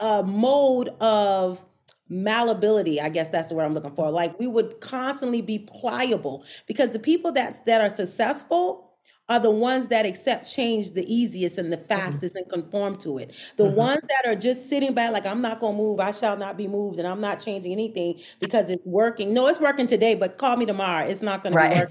uh, 0.00 0.22
mode 0.22 0.88
of 1.00 1.64
malleability 2.10 3.00
i 3.02 3.08
guess 3.10 3.28
that's 3.28 3.50
the 3.50 3.54
word 3.54 3.64
i'm 3.64 3.74
looking 3.74 3.94
for 3.94 4.10
like 4.10 4.38
we 4.38 4.46
would 4.46 4.80
constantly 4.80 5.42
be 5.42 5.58
pliable 5.58 6.42
because 6.66 6.90
the 6.92 6.98
people 6.98 7.30
that 7.32 7.64
that 7.66 7.82
are 7.82 7.90
successful 7.90 8.86
are 9.28 9.38
the 9.38 9.50
ones 9.50 9.88
that 9.88 10.06
accept 10.06 10.50
change 10.50 10.92
the 10.92 11.04
easiest 11.12 11.58
and 11.58 11.70
the 11.70 11.76
Mhm. 11.94 12.18
fastest 12.18 12.34
and 12.34 12.48
conform 12.48 12.96
to 12.96 13.18
it. 13.18 13.34
The 13.58 13.64
Mhm. 13.64 13.66
ones 13.66 14.02
that 14.08 14.26
are 14.26 14.34
just 14.34 14.70
sitting 14.70 14.94
back, 14.94 15.12
like, 15.12 15.26
I'm 15.26 15.42
not 15.42 15.60
going 15.60 15.76
to 15.76 15.82
move, 15.82 16.00
I 16.00 16.12
shall 16.12 16.38
not 16.38 16.56
be 16.56 16.66
moved, 16.66 16.98
and 16.98 17.06
I'm 17.06 17.20
not 17.20 17.38
changing 17.38 17.70
anything 17.72 18.20
because 18.40 18.70
it's 18.70 18.88
working. 18.88 19.34
No, 19.34 19.46
it's 19.46 19.60
working 19.60 19.86
today, 19.86 20.14
but 20.14 20.38
call 20.38 20.56
me 20.56 20.64
tomorrow. 20.64 21.06
It's 21.06 21.20
not 21.20 21.42
going 21.42 21.52
to 21.52 21.58
work 21.58 21.90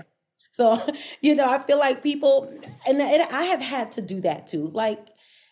So, 0.51 0.83
you 1.21 1.35
know, 1.35 1.45
I 1.47 1.59
feel 1.65 1.77
like 1.77 2.01
people, 2.01 2.51
and 2.87 3.01
I 3.01 3.43
have 3.45 3.61
had 3.61 3.91
to 3.93 4.01
do 4.01 4.21
that 4.21 4.47
too. 4.47 4.67
Like, 4.69 5.09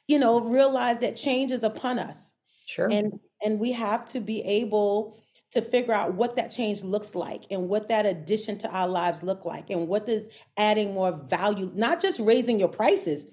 you 0.08 0.20
know, 0.20 0.40
realize 0.42 1.00
that 1.00 1.16
change 1.16 1.52
is 1.52 1.64
upon 1.64 2.00
us 2.00 2.32
Sure. 2.68 2.90
and 2.90 3.20
and 3.44 3.60
we 3.60 3.72
have 3.74 4.06
to 4.06 4.20
be 4.20 4.42
able 4.44 5.18
to 5.52 5.62
figure 5.62 5.94
out 5.94 6.16
what 6.16 6.36
that 6.36 6.48
change 6.52 6.84
looks 6.84 7.16
like 7.16 7.44
and 7.52 7.70
what 7.70 7.88
that 7.90 8.06
addition 8.06 8.58
to 8.58 8.70
our 8.70 8.88
lives 8.88 9.24
look 9.24 9.46
like 9.46 9.70
and 9.70 9.88
what 9.88 10.06
does 10.06 10.28
adding 10.58 10.94
more 10.94 11.12
value 11.12 11.72
not 11.76 12.00
just 12.02 12.20
raising 12.20 12.60
your 12.60 12.68
prices 12.68 13.26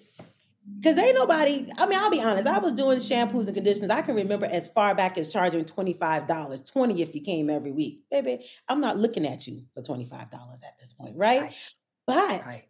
because 0.78 0.96
ain't 0.98 1.16
nobody 1.16 1.66
i 1.78 1.86
mean 1.86 1.98
i'll 1.98 2.10
be 2.10 2.20
honest 2.20 2.46
i 2.46 2.58
was 2.58 2.72
doing 2.74 2.98
shampoos 2.98 3.46
and 3.46 3.54
conditioners 3.54 3.90
i 3.90 4.00
can 4.02 4.14
remember 4.14 4.46
as 4.46 4.66
far 4.68 4.94
back 4.94 5.18
as 5.18 5.32
charging 5.32 5.64
$25 5.64 6.70
20 6.72 7.00
if 7.02 7.14
you 7.14 7.20
came 7.20 7.50
every 7.50 7.72
week 7.72 8.02
baby 8.10 8.46
i'm 8.68 8.80
not 8.80 8.98
looking 8.98 9.26
at 9.26 9.46
you 9.48 9.64
for 9.74 9.82
$25 9.82 10.12
at 10.12 10.78
this 10.78 10.92
point 10.92 11.16
right, 11.16 11.42
Right. 11.42 11.54
but 12.06 12.42
Right. 12.46 12.62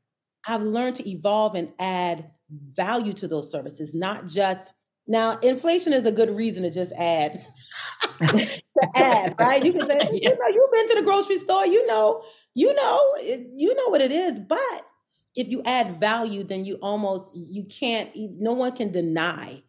I've 0.46 0.62
learned 0.62 0.96
to 0.96 1.08
evolve 1.08 1.54
and 1.54 1.72
add 1.78 2.30
value 2.50 3.12
to 3.14 3.28
those 3.28 3.50
services, 3.50 3.94
not 3.94 4.26
just 4.26 4.72
now. 5.06 5.38
Inflation 5.38 5.92
is 5.92 6.06
a 6.06 6.12
good 6.12 6.34
reason 6.34 6.62
to 6.64 6.70
just 6.70 6.92
add, 6.92 7.44
to 8.20 8.60
add, 8.94 9.34
right? 9.38 9.64
You 9.64 9.72
can 9.72 9.88
say, 9.88 9.98
you 10.12 10.28
know, 10.28 10.48
you've 10.48 10.72
been 10.72 10.88
to 10.88 10.94
the 10.96 11.02
grocery 11.04 11.38
store, 11.38 11.66
you 11.66 11.86
know, 11.86 12.22
you 12.54 12.74
know, 12.74 13.00
you 13.22 13.74
know 13.74 13.88
what 13.88 14.02
it 14.02 14.12
is. 14.12 14.38
But 14.38 14.86
if 15.34 15.48
you 15.48 15.62
add 15.64 15.98
value, 15.98 16.44
then 16.44 16.64
you 16.64 16.74
almost 16.82 17.34
you 17.34 17.64
can't. 17.64 18.10
No 18.14 18.52
one 18.52 18.72
can 18.72 18.92
deny 18.92 19.62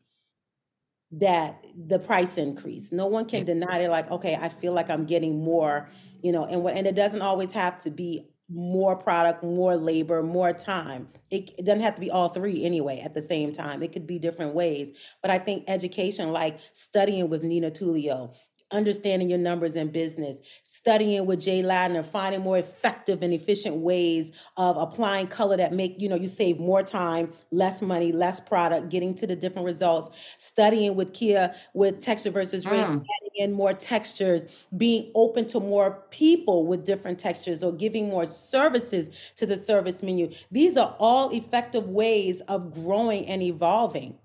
that 1.14 1.64
the 1.88 2.00
price 2.00 2.38
increase. 2.38 2.92
No 2.92 3.06
one 3.06 3.26
can 3.26 3.46
deny 3.46 3.78
they're 3.78 3.90
like, 3.90 4.10
okay, 4.10 4.36
I 4.36 4.50
feel 4.50 4.74
like 4.74 4.90
I'm 4.90 5.06
getting 5.06 5.44
more, 5.44 5.90
you 6.22 6.32
know, 6.32 6.46
and 6.46 6.64
what 6.64 6.76
and 6.76 6.88
it 6.88 6.96
doesn't 6.96 7.22
always 7.22 7.52
have 7.52 7.80
to 7.80 7.92
be 7.92 8.28
more 8.50 8.96
product, 8.96 9.44
more 9.44 9.76
labor, 9.76 10.22
more 10.22 10.54
time. 10.54 11.08
It, 11.32 11.52
it 11.58 11.66
doesn't 11.66 11.82
have 11.82 11.96
to 11.96 12.02
be 12.02 12.12
all 12.12 12.30
three 12.30 12.64
anyway 12.64 13.00
at 13.00 13.14
the 13.14 13.22
same 13.22 13.52
time. 13.54 13.82
It 13.82 13.92
could 13.94 14.06
be 14.06 14.20
different 14.20 14.54
ways. 14.54 14.92
But 15.22 15.32
I 15.32 15.38
think 15.40 15.64
education, 15.68 16.32
like 16.32 16.60
studying 16.74 17.30
with 17.30 17.44
Nina 17.44 17.72
Tulio, 17.72 18.34
understanding 18.72 19.30
your 19.30 19.38
numbers 19.38 19.76
in 19.76 19.90
business, 19.90 20.38
studying 20.64 21.26
with 21.26 21.40
Jay 21.40 21.62
Ladner, 21.62 22.04
finding 22.04 22.42
more 22.42 22.58
effective 22.58 23.22
and 23.22 23.34
efficient 23.34 23.78
ways 23.78 24.32
of 24.58 24.78
applying 24.78 25.28
color 25.28 25.56
that 25.58 25.74
make, 25.74 26.02
you 26.02 26.10
know, 26.10 26.16
you 26.16 26.28
save 26.28 26.60
more 26.60 26.82
time, 26.84 27.32
less 27.52 27.82
money, 27.82 28.12
less 28.12 28.40
product, 28.40 28.90
getting 28.90 29.14
to 29.16 29.28
the 29.28 29.36
different 29.36 29.66
results, 29.66 30.10
studying 30.40 30.96
with 30.96 31.14
Keya 31.14 31.56
with 31.74 32.02
texture 32.02 32.32
versus 32.32 32.66
race, 32.66 32.88
Mm. 32.88 33.06
In 33.36 33.52
more 33.52 33.74
textures, 33.74 34.46
being 34.78 35.12
open 35.16 35.46
to 35.48 35.60
more 35.60 36.04
people 36.10 36.66
with 36.66 36.86
different 36.86 37.20
textures 37.20 37.64
or 37.64 37.72
giving 37.72 38.10
more 38.10 38.26
services 38.26 39.10
to 39.36 39.46
the 39.46 39.58
service 39.58 40.04
menu. 40.04 40.32
These 40.52 40.78
are 40.78 40.96
all 41.00 41.30
effective 41.32 41.90
ways 41.90 42.42
of 42.42 42.74
growing 42.74 43.26
and 43.28 43.42
evolving. 43.42 44.18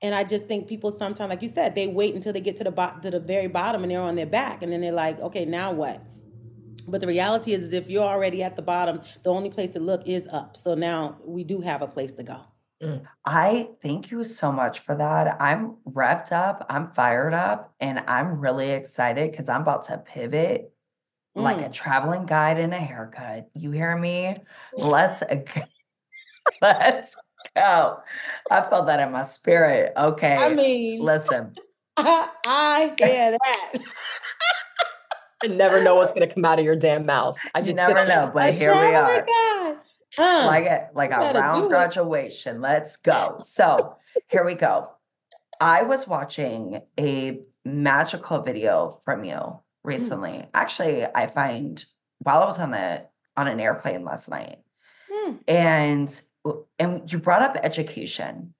And 0.00 0.14
I 0.14 0.24
just 0.24 0.46
think 0.46 0.68
people 0.68 0.90
sometimes, 0.90 1.30
like 1.30 1.42
you 1.42 1.48
said, 1.48 1.74
they 1.74 1.88
wait 1.88 2.14
until 2.14 2.32
they 2.32 2.40
get 2.40 2.56
to 2.58 2.64
the 2.64 2.70
bot 2.70 3.02
to 3.02 3.10
the 3.10 3.20
very 3.20 3.48
bottom 3.48 3.82
and 3.82 3.90
they're 3.90 4.00
on 4.00 4.14
their 4.14 4.26
back, 4.26 4.62
and 4.62 4.72
then 4.72 4.80
they're 4.80 4.92
like, 4.92 5.18
okay, 5.20 5.44
now 5.44 5.72
what? 5.72 6.02
But 6.86 7.00
the 7.00 7.06
reality 7.06 7.52
is, 7.52 7.64
is 7.64 7.72
if 7.72 7.90
you're 7.90 8.04
already 8.04 8.42
at 8.42 8.56
the 8.56 8.62
bottom, 8.62 9.02
the 9.22 9.30
only 9.30 9.50
place 9.50 9.70
to 9.70 9.80
look 9.80 10.06
is 10.06 10.26
up. 10.28 10.56
So 10.56 10.74
now 10.74 11.18
we 11.24 11.44
do 11.44 11.60
have 11.60 11.82
a 11.82 11.86
place 11.86 12.12
to 12.12 12.22
go. 12.22 12.40
I 13.24 13.70
thank 13.82 14.10
you 14.10 14.22
so 14.24 14.52
much 14.52 14.80
for 14.80 14.94
that. 14.94 15.40
I'm 15.40 15.76
revved 15.88 16.32
up, 16.32 16.64
I'm 16.70 16.92
fired 16.92 17.34
up, 17.34 17.74
and 17.80 17.98
I'm 18.06 18.40
really 18.40 18.70
excited 18.70 19.30
because 19.30 19.48
I'm 19.48 19.62
about 19.62 19.84
to 19.84 19.98
pivot 19.98 20.72
like 21.34 21.58
a 21.58 21.68
Mm. 21.68 21.72
traveling 21.72 22.26
guide 22.26 22.58
and 22.58 22.72
a 22.72 22.78
haircut. 22.78 23.48
You 23.54 23.70
hear 23.72 23.96
me? 23.96 24.36
Let's 24.76 25.20
g- 25.20 25.62
let's 26.62 27.16
go. 27.56 28.00
I 28.50 28.60
felt 28.62 28.86
that 28.86 29.00
in 29.00 29.12
my 29.12 29.22
spirit. 29.24 29.92
Okay. 29.96 30.36
I 30.36 30.54
mean, 30.54 31.00
listen. 31.00 31.56
I 31.96 32.94
hear 32.98 33.32
that. 33.32 33.72
I 35.42 35.46
never 35.46 35.82
know 35.82 35.94
what's 35.96 36.12
going 36.12 36.28
to 36.28 36.34
come 36.34 36.44
out 36.44 36.58
of 36.58 36.64
your 36.64 36.74
damn 36.76 37.06
mouth. 37.06 37.38
I 37.54 37.60
You 37.60 37.66
just 37.66 37.76
never 37.76 38.00
sit 38.04 38.08
know, 38.08 38.30
but 38.34 38.48
A 38.50 38.52
here 38.52 38.72
we 38.72 38.78
traveling 38.78 39.24
are. 39.28 39.67
Uh, 40.18 40.44
like 40.46 40.66
a 40.66 40.88
like 40.94 41.10
a 41.10 41.18
round 41.38 41.68
graduation. 41.68 42.60
Let's 42.60 42.96
go. 42.96 43.36
So 43.40 43.96
here 44.28 44.44
we 44.44 44.54
go. 44.54 44.90
I 45.60 45.82
was 45.82 46.06
watching 46.08 46.82
a 46.98 47.40
magical 47.64 48.42
video 48.42 48.98
from 49.04 49.24
you 49.24 49.60
recently. 49.84 50.46
Actually, 50.54 51.04
I 51.04 51.26
find 51.28 51.84
while 52.18 52.42
I 52.42 52.46
was 52.46 52.58
on 52.58 52.70
the 52.72 53.06
on 53.36 53.48
an 53.48 53.60
airplane 53.60 54.04
last 54.04 54.28
night, 54.28 54.58
Hmm. 55.10 55.34
and 55.46 56.20
and 56.78 57.12
you 57.12 57.18
brought 57.18 57.42
up 57.42 57.56
education, 57.62 58.54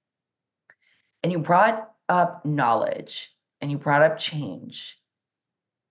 and 1.23 1.31
you 1.31 1.39
brought 1.39 1.89
up 2.07 2.45
knowledge, 2.45 3.29
and 3.61 3.69
you 3.71 3.77
brought 3.77 4.01
up 4.01 4.17
change. 4.17 4.97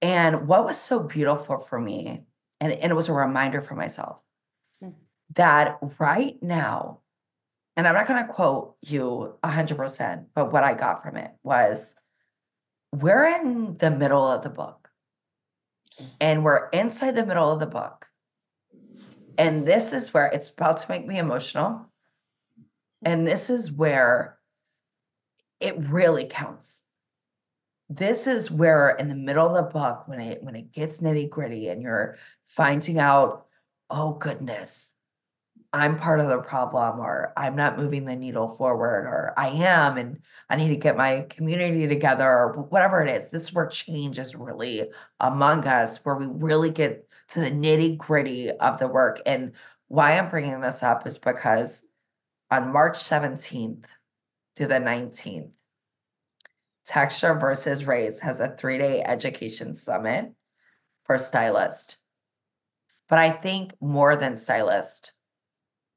And 0.00 0.46
what 0.46 0.64
was 0.64 0.78
so 0.80 1.00
beautiful 1.02 1.58
for 1.68 1.80
me, 1.80 2.24
and, 2.60 2.72
and 2.72 2.92
it 2.92 2.94
was 2.94 3.08
a 3.08 3.12
reminder 3.12 3.60
for 3.62 3.74
myself 3.74 4.18
Hmm. 4.18 4.27
That 5.34 5.78
right 5.98 6.36
now, 6.42 7.00
and 7.76 7.86
I'm 7.86 7.94
not 7.94 8.08
going 8.08 8.26
to 8.26 8.32
quote 8.32 8.76
you 8.82 9.34
100%, 9.44 10.26
but 10.34 10.52
what 10.52 10.64
I 10.64 10.74
got 10.74 11.02
from 11.02 11.16
it 11.16 11.30
was 11.42 11.94
we're 12.92 13.26
in 13.26 13.76
the 13.76 13.90
middle 13.90 14.26
of 14.26 14.42
the 14.42 14.50
book, 14.50 14.88
and 16.20 16.44
we're 16.44 16.68
inside 16.70 17.16
the 17.16 17.26
middle 17.26 17.52
of 17.52 17.60
the 17.60 17.66
book. 17.66 18.06
And 19.36 19.66
this 19.66 19.92
is 19.92 20.12
where 20.12 20.26
it's 20.26 20.50
about 20.50 20.78
to 20.78 20.90
make 20.90 21.06
me 21.06 21.18
emotional. 21.18 21.86
And 23.04 23.26
this 23.26 23.50
is 23.50 23.70
where 23.70 24.38
it 25.60 25.76
really 25.88 26.24
counts. 26.24 26.82
This 27.88 28.26
is 28.26 28.50
where 28.50 28.90
in 28.90 29.08
the 29.08 29.14
middle 29.14 29.46
of 29.46 29.54
the 29.54 29.70
book, 29.70 30.08
when 30.08 30.20
it 30.20 30.42
when 30.42 30.56
it 30.56 30.72
gets 30.72 30.98
nitty 30.98 31.30
gritty 31.30 31.68
and 31.68 31.80
you're 31.80 32.16
finding 32.48 32.98
out, 32.98 33.46
oh 33.88 34.14
goodness, 34.14 34.92
I'm 35.72 35.98
part 35.98 36.20
of 36.20 36.28
the 36.28 36.38
problem, 36.38 37.00
or 37.00 37.32
I'm 37.36 37.54
not 37.54 37.76
moving 37.76 38.06
the 38.06 38.16
needle 38.16 38.48
forward, 38.56 39.04
or 39.06 39.34
I 39.36 39.48
am, 39.48 39.98
and 39.98 40.20
I 40.48 40.56
need 40.56 40.68
to 40.68 40.76
get 40.76 40.96
my 40.96 41.26
community 41.28 41.86
together, 41.86 42.26
or 42.26 42.52
whatever 42.70 43.02
it 43.02 43.14
is. 43.14 43.28
This 43.28 43.42
is 43.44 43.52
where 43.52 43.66
change 43.66 44.18
is 44.18 44.34
really 44.34 44.88
among 45.20 45.66
us, 45.66 45.98
where 46.04 46.16
we 46.16 46.26
really 46.26 46.70
get 46.70 47.06
to 47.28 47.40
the 47.40 47.50
nitty 47.50 47.98
gritty 47.98 48.50
of 48.50 48.78
the 48.78 48.88
work. 48.88 49.20
And 49.26 49.52
why 49.88 50.18
I'm 50.18 50.30
bringing 50.30 50.60
this 50.60 50.82
up 50.82 51.06
is 51.06 51.18
because 51.18 51.84
on 52.50 52.72
March 52.72 52.96
17th 52.96 53.84
to 54.56 54.66
the 54.66 54.76
19th, 54.76 55.50
Texture 56.86 57.34
versus 57.34 57.84
Race 57.84 58.18
has 58.20 58.40
a 58.40 58.56
three 58.56 58.78
day 58.78 59.02
education 59.02 59.74
summit 59.74 60.32
for 61.04 61.18
stylists. 61.18 61.98
But 63.10 63.18
I 63.18 63.30
think 63.30 63.74
more 63.82 64.16
than 64.16 64.38
stylist 64.38 65.12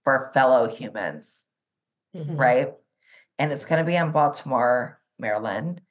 for 0.03 0.31
fellow 0.33 0.67
humans, 0.67 1.45
Mhm. 2.15 2.37
right? 2.37 2.73
And 3.37 3.51
it's 3.51 3.65
going 3.65 3.79
to 3.79 3.85
be 3.85 3.95
in 3.95 4.11
Baltimore, 4.11 4.99
Maryland. 5.17 5.81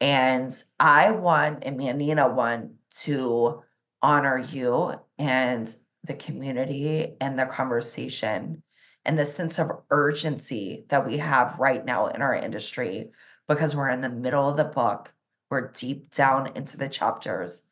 And 0.00 0.62
I 0.78 1.10
want, 1.10 1.64
and 1.64 1.76
me 1.76 1.88
and 1.88 1.98
Nina 1.98 2.28
want 2.28 2.72
to 3.02 3.62
honor 4.02 4.38
you 4.38 4.94
and 5.18 5.74
the 6.04 6.14
community 6.14 7.16
and 7.20 7.38
the 7.38 7.46
conversation 7.46 8.62
and 9.04 9.18
the 9.18 9.26
sense 9.26 9.58
of 9.58 9.70
urgency 9.90 10.86
that 10.88 11.06
we 11.06 11.18
have 11.18 11.58
right 11.58 11.84
now 11.84 12.06
in 12.06 12.22
our 12.22 12.34
industry 12.34 13.10
because 13.48 13.74
we're 13.76 13.90
in 13.90 14.00
the 14.00 14.08
middle 14.08 14.48
of 14.48 14.56
the 14.56 14.64
book. 14.64 15.12
We're 15.50 15.72
deep 15.72 16.10
down 16.12 16.52
into 16.54 16.76
the 16.76 16.88
chapters, 16.88 17.64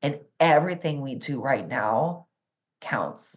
and 0.00 0.20
everything 0.40 1.02
we 1.02 1.14
do 1.16 1.40
right 1.42 1.66
now 1.66 2.26
counts. 2.80 3.36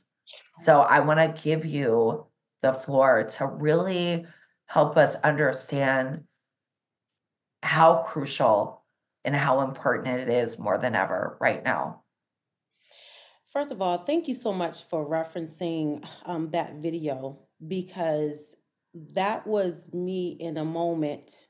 So 0.57 0.81
I 0.81 0.99
want 0.99 1.19
to 1.19 1.41
give 1.41 1.65
you 1.65 2.27
the 2.61 2.73
floor 2.73 3.23
to 3.23 3.47
really 3.47 4.25
help 4.67 4.97
us 4.97 5.15
understand 5.21 6.23
how 7.63 8.03
crucial 8.03 8.83
and 9.23 9.35
how 9.35 9.61
important 9.61 10.19
it 10.19 10.29
is 10.29 10.59
more 10.59 10.77
than 10.77 10.95
ever 10.95 11.37
right 11.39 11.63
now. 11.63 12.03
First 13.49 13.71
of 13.71 13.81
all, 13.81 13.97
thank 13.97 14.27
you 14.27 14.33
so 14.33 14.53
much 14.53 14.85
for 14.85 15.05
referencing 15.05 16.05
um, 16.25 16.49
that 16.51 16.75
video 16.75 17.39
because 17.67 18.55
that 19.13 19.45
was 19.45 19.91
me 19.93 20.37
in 20.39 20.57
a 20.57 20.65
moment 20.65 21.47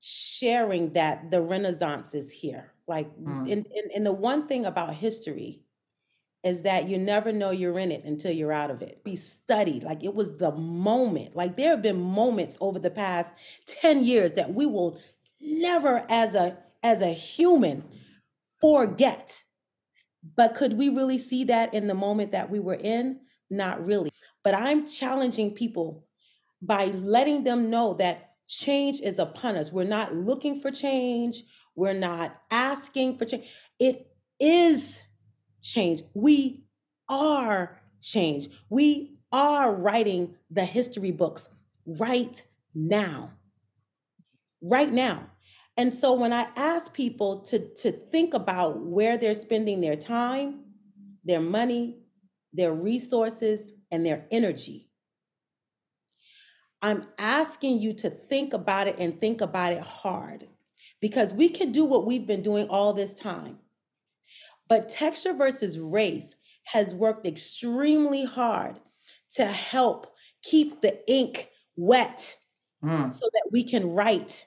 sharing 0.00 0.92
that 0.92 1.30
the 1.30 1.40
Renaissance 1.40 2.14
is 2.14 2.30
here. 2.30 2.72
Like, 2.86 3.08
Mm. 3.16 3.40
and, 3.52 3.66
and, 3.66 3.90
and 3.94 4.06
the 4.06 4.12
one 4.12 4.46
thing 4.46 4.66
about 4.66 4.94
history 4.94 5.61
is 6.44 6.62
that 6.62 6.88
you 6.88 6.98
never 6.98 7.32
know 7.32 7.50
you're 7.50 7.78
in 7.78 7.92
it 7.92 8.04
until 8.04 8.32
you're 8.32 8.52
out 8.52 8.70
of 8.70 8.82
it. 8.82 9.04
Be 9.04 9.14
studied. 9.16 9.82
Like 9.84 10.02
it 10.02 10.14
was 10.14 10.36
the 10.36 10.52
moment. 10.52 11.36
Like 11.36 11.56
there 11.56 11.70
have 11.70 11.82
been 11.82 12.00
moments 12.00 12.58
over 12.60 12.78
the 12.78 12.90
past 12.90 13.32
10 13.66 14.04
years 14.04 14.32
that 14.34 14.52
we 14.52 14.66
will 14.66 14.98
never 15.40 16.04
as 16.08 16.34
a 16.34 16.58
as 16.82 17.00
a 17.00 17.12
human 17.12 17.84
forget. 18.60 19.42
But 20.36 20.54
could 20.54 20.74
we 20.74 20.88
really 20.88 21.18
see 21.18 21.44
that 21.44 21.74
in 21.74 21.86
the 21.86 21.94
moment 21.94 22.32
that 22.32 22.50
we 22.50 22.60
were 22.60 22.74
in? 22.74 23.20
Not 23.50 23.84
really. 23.84 24.12
But 24.42 24.54
I'm 24.54 24.86
challenging 24.86 25.52
people 25.52 26.06
by 26.60 26.86
letting 26.86 27.44
them 27.44 27.70
know 27.70 27.94
that 27.94 28.34
change 28.48 29.00
is 29.00 29.18
upon 29.18 29.56
us. 29.56 29.72
We're 29.72 29.84
not 29.84 30.14
looking 30.14 30.60
for 30.60 30.70
change. 30.70 31.42
We're 31.74 31.92
not 31.92 32.36
asking 32.50 33.18
for 33.18 33.24
change. 33.24 33.46
It 33.78 34.06
is 34.40 35.02
change. 35.62 36.02
We 36.14 36.64
are 37.08 37.80
change. 38.02 38.48
We 38.68 39.14
are 39.32 39.74
writing 39.74 40.34
the 40.50 40.64
history 40.64 41.10
books 41.10 41.48
right 41.86 42.44
now. 42.74 43.30
Right 44.60 44.92
now. 44.92 45.26
And 45.76 45.94
so 45.94 46.12
when 46.12 46.32
I 46.32 46.48
ask 46.56 46.92
people 46.92 47.40
to, 47.42 47.58
to 47.76 47.92
think 47.92 48.34
about 48.34 48.80
where 48.80 49.16
they're 49.16 49.34
spending 49.34 49.80
their 49.80 49.96
time, 49.96 50.60
their 51.24 51.40
money, 51.40 51.96
their 52.52 52.72
resources, 52.72 53.72
and 53.90 54.04
their 54.04 54.26
energy, 54.30 54.90
I'm 56.82 57.06
asking 57.18 57.78
you 57.78 57.94
to 57.94 58.10
think 58.10 58.52
about 58.52 58.88
it 58.88 58.96
and 58.98 59.18
think 59.18 59.40
about 59.40 59.72
it 59.72 59.80
hard 59.80 60.48
because 61.00 61.32
we 61.32 61.48
can 61.48 61.72
do 61.72 61.84
what 61.84 62.04
we've 62.04 62.26
been 62.26 62.42
doing 62.42 62.68
all 62.68 62.92
this 62.92 63.12
time. 63.12 63.58
But 64.72 64.88
texture 64.88 65.34
versus 65.34 65.78
race 65.78 66.34
has 66.64 66.94
worked 66.94 67.26
extremely 67.26 68.24
hard 68.24 68.80
to 69.32 69.44
help 69.44 70.06
keep 70.42 70.80
the 70.80 70.98
ink 71.12 71.50
wet 71.76 72.38
mm. 72.82 73.12
so 73.12 73.26
that 73.34 73.50
we 73.52 73.64
can 73.64 73.92
write 73.92 74.46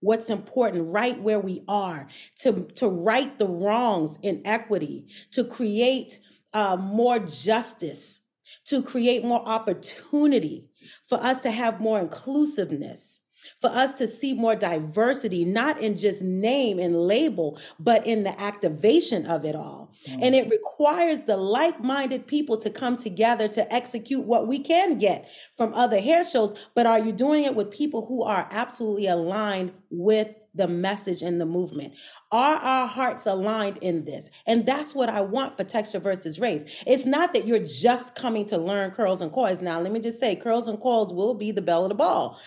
what's 0.00 0.30
important 0.30 0.94
right 0.94 1.20
where 1.20 1.40
we 1.40 1.62
are 1.68 2.06
to, 2.36 2.66
to 2.76 2.88
right 2.88 3.38
the 3.38 3.48
wrongs 3.48 4.16
in 4.22 4.40
equity 4.46 5.08
to 5.32 5.44
create 5.44 6.20
uh, 6.54 6.78
more 6.78 7.18
justice 7.18 8.20
to 8.64 8.82
create 8.82 9.26
more 9.26 9.46
opportunity 9.46 10.70
for 11.06 11.22
us 11.22 11.42
to 11.42 11.50
have 11.50 11.82
more 11.82 12.00
inclusiveness 12.00 13.20
for 13.60 13.70
us 13.70 13.92
to 13.94 14.06
see 14.06 14.34
more 14.34 14.54
diversity, 14.54 15.44
not 15.44 15.80
in 15.80 15.96
just 15.96 16.22
name 16.22 16.78
and 16.78 16.96
label, 16.96 17.58
but 17.80 18.06
in 18.06 18.22
the 18.22 18.40
activation 18.40 19.26
of 19.26 19.44
it 19.44 19.56
all. 19.56 19.92
Mm. 20.06 20.18
And 20.22 20.34
it 20.34 20.50
requires 20.50 21.20
the 21.20 21.36
like 21.36 21.82
minded 21.82 22.26
people 22.26 22.58
to 22.58 22.70
come 22.70 22.96
together 22.96 23.48
to 23.48 23.72
execute 23.72 24.24
what 24.24 24.46
we 24.46 24.58
can 24.58 24.98
get 24.98 25.28
from 25.56 25.72
other 25.74 26.00
hair 26.00 26.24
shows. 26.24 26.54
But 26.74 26.86
are 26.86 26.98
you 26.98 27.12
doing 27.12 27.44
it 27.44 27.54
with 27.54 27.70
people 27.70 28.06
who 28.06 28.22
are 28.22 28.46
absolutely 28.50 29.06
aligned 29.06 29.72
with 29.90 30.34
the 30.56 30.68
message 30.68 31.22
and 31.22 31.40
the 31.40 31.46
movement? 31.46 31.94
Are 32.32 32.56
our 32.56 32.86
hearts 32.86 33.26
aligned 33.26 33.78
in 33.78 34.04
this? 34.04 34.30
And 34.46 34.66
that's 34.66 34.94
what 34.94 35.08
I 35.08 35.20
want 35.20 35.56
for 35.56 35.64
texture 35.64 35.98
versus 35.98 36.38
race. 36.38 36.64
It's 36.86 37.06
not 37.06 37.32
that 37.34 37.46
you're 37.46 37.64
just 37.64 38.14
coming 38.14 38.46
to 38.46 38.58
learn 38.58 38.90
curls 38.90 39.20
and 39.20 39.32
coils. 39.32 39.60
Now, 39.60 39.80
let 39.80 39.92
me 39.92 40.00
just 40.00 40.18
say, 40.18 40.36
curls 40.36 40.68
and 40.68 40.80
coils 40.80 41.12
will 41.12 41.34
be 41.34 41.52
the 41.52 41.62
belle 41.62 41.84
of 41.84 41.90
the 41.90 41.94
ball. 41.94 42.40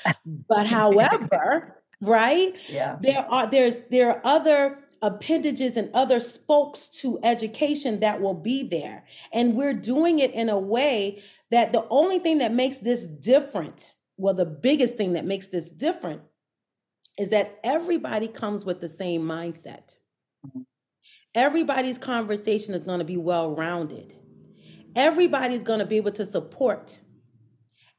But 0.47 0.65
however, 0.67 1.81
right? 2.01 2.53
Yeah. 2.67 2.97
There 3.01 3.25
are 3.29 3.47
there's 3.47 3.81
there 3.89 4.09
are 4.09 4.21
other 4.23 4.79
appendages 5.01 5.77
and 5.77 5.89
other 5.93 6.19
spokes 6.19 6.89
to 6.89 7.19
education 7.23 7.99
that 8.01 8.21
will 8.21 8.33
be 8.33 8.63
there. 8.63 9.03
And 9.31 9.55
we're 9.55 9.73
doing 9.73 10.19
it 10.19 10.31
in 10.31 10.49
a 10.49 10.59
way 10.59 11.21
that 11.51 11.71
the 11.71 11.87
only 11.89 12.19
thing 12.19 12.39
that 12.39 12.53
makes 12.53 12.79
this 12.79 13.05
different, 13.05 13.93
well, 14.17 14.33
the 14.33 14.45
biggest 14.45 14.97
thing 14.97 15.13
that 15.13 15.25
makes 15.25 15.47
this 15.47 15.71
different 15.71 16.21
is 17.19 17.29
that 17.31 17.59
everybody 17.63 18.29
comes 18.29 18.63
with 18.63 18.79
the 18.79 18.87
same 18.87 19.21
mindset. 19.21 19.97
Mm-hmm. 20.47 20.61
Everybody's 21.35 21.97
conversation 21.97 22.73
is 22.73 22.85
going 22.85 22.99
to 22.99 23.05
be 23.05 23.17
well 23.17 23.53
rounded. 23.53 24.15
Everybody's 24.95 25.61
going 25.61 25.79
to 25.79 25.85
be 25.85 25.97
able 25.97 26.13
to 26.13 26.25
support 26.25 27.01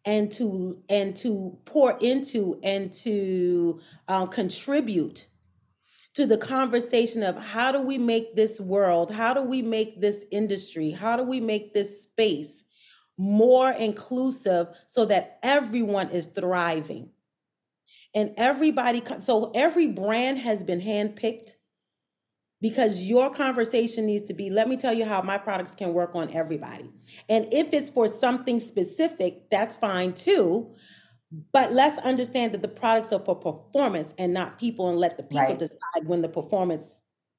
and 0.06 0.33
to 0.33 0.83
and 0.88 1.14
to 1.14 1.59
pour 1.66 1.98
into 2.00 2.59
and 2.62 2.92
to 2.92 3.80
um, 4.09 4.28
contribute 4.28 5.26
to 6.14 6.26
the 6.26 6.38
conversation 6.38 7.22
of 7.22 7.37
how 7.37 7.70
do 7.70 7.83
we 7.83 7.98
make 7.98 8.35
this 8.35 8.59
world 8.59 9.11
how 9.11 9.35
do 9.35 9.42
we 9.42 9.61
make 9.61 10.00
this 10.00 10.24
industry 10.30 10.90
how 10.90 11.16
do 11.16 11.22
we 11.22 11.38
make 11.38 11.74
this 11.74 12.02
space 12.02 12.64
more 13.18 13.72
inclusive 13.72 14.68
so 14.87 15.04
that 15.04 15.38
everyone 15.42 16.09
is 16.09 16.28
thriving 16.28 17.11
and 18.14 18.33
everybody 18.37 19.03
so 19.18 19.50
every 19.55 19.87
brand 19.87 20.38
has 20.38 20.62
been 20.64 20.81
handpicked 20.81 21.55
because 22.61 23.03
your 23.03 23.31
conversation 23.31 24.07
needs 24.07 24.24
to 24.24 24.35
be 24.35 24.50
let 24.50 24.68
me 24.68 24.76
tell 24.76 24.92
you 24.92 25.05
how 25.05 25.22
my 25.22 25.38
products 25.38 25.74
can 25.74 25.92
work 25.92 26.14
on 26.14 26.33
everybody 26.33 26.90
and 27.29 27.46
if 27.53 27.72
it's 27.72 27.90
for 27.90 28.09
something 28.09 28.61
specific 28.61 29.48
that's 29.50 29.76
fine 29.76 30.12
too 30.12 30.74
but 31.53 31.72
let's 31.72 31.98
understand 31.98 32.53
that 32.53 32.62
the 32.62 32.68
products 32.68 33.12
are 33.12 33.20
for 33.20 33.37
performance 33.37 34.14
and 34.18 34.35
not 34.35 34.59
people 34.59 34.88
and 34.88 34.98
let 34.98 35.16
the 35.16 35.22
people 35.22 35.40
right. 35.40 35.59
decide 35.59 36.07
when 36.07 36.20
the 36.20 36.29
performance 36.29 36.87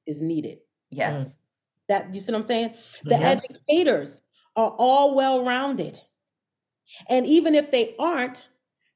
is 0.08 0.22
needed 0.22 0.60
yes 0.90 1.16
mm. 1.16 1.36
that 1.88 2.14
you 2.14 2.20
see 2.20 2.32
what 2.32 2.38
i'm 2.38 2.48
saying 2.48 2.74
the 3.04 3.12
yes. 3.12 3.44
educators 3.44 4.22
are 4.56 4.74
all 4.78 5.16
well 5.16 5.46
rounded 5.46 6.00
and 7.10 7.26
even 7.26 7.56
if 7.56 7.72
they 7.72 7.96
aren't 8.00 8.46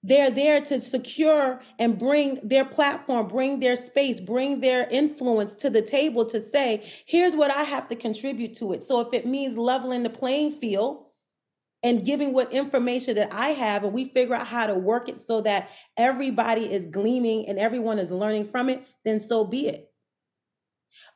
they're 0.06 0.30
there 0.30 0.62
to 0.62 0.80
secure 0.80 1.60
and 1.80 1.98
bring 1.98 2.39
their 2.44 2.63
platform, 2.63 3.28
bring 3.28 3.60
their 3.60 3.76
space, 3.76 4.20
bring 4.20 4.60
their 4.60 4.88
influence 4.91 5.56
to 5.56 5.70
the 5.72 5.82
table 5.82 6.26
to 6.26 6.39
say, 6.39 6.88
here's 7.08 7.36
what 7.36 7.50
I 7.50 7.63
have 7.63 7.88
to 7.88 7.96
contribute 7.96 8.54
to 8.56 8.74
it. 8.74 8.84
So 8.84 9.00
if 9.00 9.13
it 9.13 9.26
means 9.26 9.58
leveling 9.58 10.04
the 10.04 10.12
playing 10.12 10.52
field 10.52 11.06
and 11.82 12.06
giving 12.06 12.34
what 12.34 12.54
information 12.54 13.15
that 13.15 13.34
I 13.34 13.50
have, 13.50 13.84
and 13.84 13.94
we 13.94 14.06
figure 14.06 14.36
out 14.36 14.46
how 14.46 14.68
to 14.68 14.76
work 14.76 15.10
it 15.10 15.20
so 15.20 15.41
that 15.41 15.70
everybody 15.98 16.72
is 16.72 16.86
gleaming 16.86 17.50
and 17.50 17.58
everyone 17.58 17.98
is 17.98 18.12
learning 18.12 18.46
from 18.46 18.70
it, 18.70 18.86
then 19.06 19.20
so 19.20 19.44
be 19.44 19.68
it. 19.70 19.91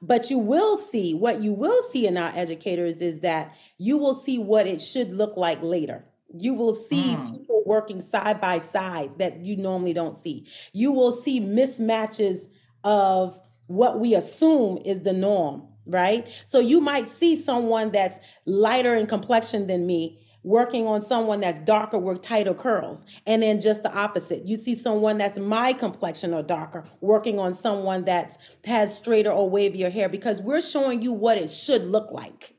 But 0.02 0.32
you 0.32 0.40
will 0.40 0.78
see 0.78 1.14
what 1.14 1.42
you 1.42 1.54
will 1.54 1.84
see 1.84 2.08
in 2.08 2.18
our 2.18 2.32
educators 2.36 3.02
is 3.02 3.20
that 3.20 3.56
you 3.78 3.98
will 3.98 4.16
see 4.16 4.40
what 4.40 4.66
it 4.66 4.82
should 4.82 5.14
look 5.14 5.38
like 5.38 5.62
later. 5.62 6.06
You 6.38 6.54
will 6.54 6.76
see 6.76 7.16
mm. 7.16 7.32
people 7.32 7.64
working 7.66 8.02
side 8.02 8.40
by 8.40 8.60
side 8.60 9.18
that 9.20 9.44
you 9.44 9.58
normally 9.58 9.94
don't 9.94 10.16
see. 10.16 10.48
You 10.74 10.92
will 10.92 11.12
see 11.12 11.40
mismatches 11.40 12.48
of 12.84 13.40
what 13.68 14.00
we 14.00 14.16
assume 14.16 14.80
is 14.86 15.02
the 15.02 15.14
norm, 15.14 15.68
right? 15.86 16.28
So 16.46 16.60
you 16.60 16.82
might 16.82 17.10
see 17.10 17.36
someone 17.36 17.92
that's 17.92 18.20
lighter 18.46 18.96
in 18.96 19.08
complexion 19.08 19.68
than 19.68 19.86
me 19.86 20.20
working 20.44 20.88
on 20.88 21.02
someone 21.02 21.42
that's 21.42 21.60
darker 21.60 22.00
with 22.00 22.22
tighter 22.22 22.54
curls. 22.54 23.04
And 23.26 23.44
then 23.44 23.60
just 23.60 23.84
the 23.84 23.94
opposite. 23.94 24.46
You 24.46 24.56
see 24.56 24.76
someone 24.76 25.18
that's 25.18 25.38
my 25.38 25.74
complexion 25.74 26.34
or 26.34 26.44
darker 26.44 26.84
working 27.02 27.40
on 27.40 27.54
someone 27.54 28.06
that 28.06 28.38
has 28.66 28.96
straighter 28.96 29.32
or 29.32 29.50
wavier 29.50 29.92
hair 29.92 30.10
because 30.10 30.42
we're 30.42 30.62
showing 30.62 31.02
you 31.02 31.12
what 31.12 31.38
it 31.38 31.52
should 31.52 31.84
look 31.84 32.12
like. 32.12 32.56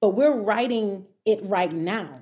But 0.00 0.10
we're 0.10 0.38
writing 0.38 1.06
it 1.26 1.40
right 1.42 1.72
now. 1.72 2.20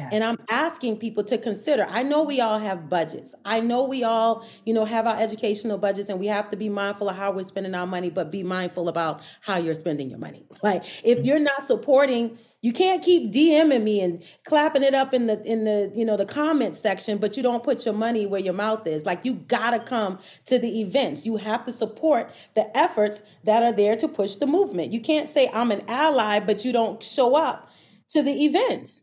Yes. 0.00 0.10
And 0.14 0.24
I'm 0.24 0.38
asking 0.50 0.96
people 0.96 1.24
to 1.24 1.36
consider. 1.36 1.86
I 1.88 2.02
know 2.02 2.22
we 2.22 2.40
all 2.40 2.58
have 2.58 2.88
budgets. 2.88 3.34
I 3.44 3.60
know 3.60 3.84
we 3.84 4.02
all, 4.02 4.46
you 4.64 4.72
know, 4.72 4.86
have 4.86 5.06
our 5.06 5.18
educational 5.18 5.76
budgets 5.76 6.08
and 6.08 6.18
we 6.18 6.26
have 6.28 6.50
to 6.52 6.56
be 6.56 6.70
mindful 6.70 7.10
of 7.10 7.16
how 7.16 7.32
we're 7.32 7.42
spending 7.42 7.74
our 7.74 7.86
money, 7.86 8.08
but 8.08 8.30
be 8.30 8.42
mindful 8.42 8.88
about 8.88 9.20
how 9.42 9.58
you're 9.58 9.74
spending 9.74 10.08
your 10.08 10.18
money. 10.18 10.46
Like 10.62 10.84
if 11.02 11.18
mm-hmm. 11.18 11.26
you're 11.26 11.38
not 11.38 11.66
supporting, 11.66 12.38
you 12.60 12.72
can't 12.74 13.02
keep 13.02 13.32
DMing 13.32 13.82
me 13.82 14.00
and 14.00 14.22
clapping 14.44 14.82
it 14.82 14.94
up 14.94 15.14
in 15.14 15.26
the 15.26 15.42
in 15.44 15.64
the, 15.64 15.90
you 15.94 16.04
know, 16.04 16.18
the 16.18 16.26
comment 16.26 16.76
section, 16.76 17.16
but 17.16 17.36
you 17.36 17.42
don't 17.42 17.62
put 17.62 17.86
your 17.86 17.94
money 17.94 18.26
where 18.26 18.40
your 18.40 18.52
mouth 18.52 18.86
is. 18.86 19.06
Like 19.06 19.24
you 19.24 19.34
got 19.34 19.70
to 19.70 19.80
come 19.80 20.18
to 20.44 20.58
the 20.58 20.80
events. 20.80 21.24
You 21.24 21.36
have 21.36 21.64
to 21.64 21.72
support 21.72 22.30
the 22.54 22.76
efforts 22.76 23.22
that 23.44 23.62
are 23.62 23.72
there 23.72 23.96
to 23.96 24.06
push 24.06 24.36
the 24.36 24.46
movement. 24.46 24.92
You 24.92 25.00
can't 25.00 25.28
say 25.28 25.50
I'm 25.52 25.70
an 25.70 25.82
ally 25.88 26.40
but 26.40 26.64
you 26.64 26.72
don't 26.72 27.02
show 27.02 27.34
up 27.34 27.69
to 28.10 28.22
the 28.22 28.44
events. 28.44 29.02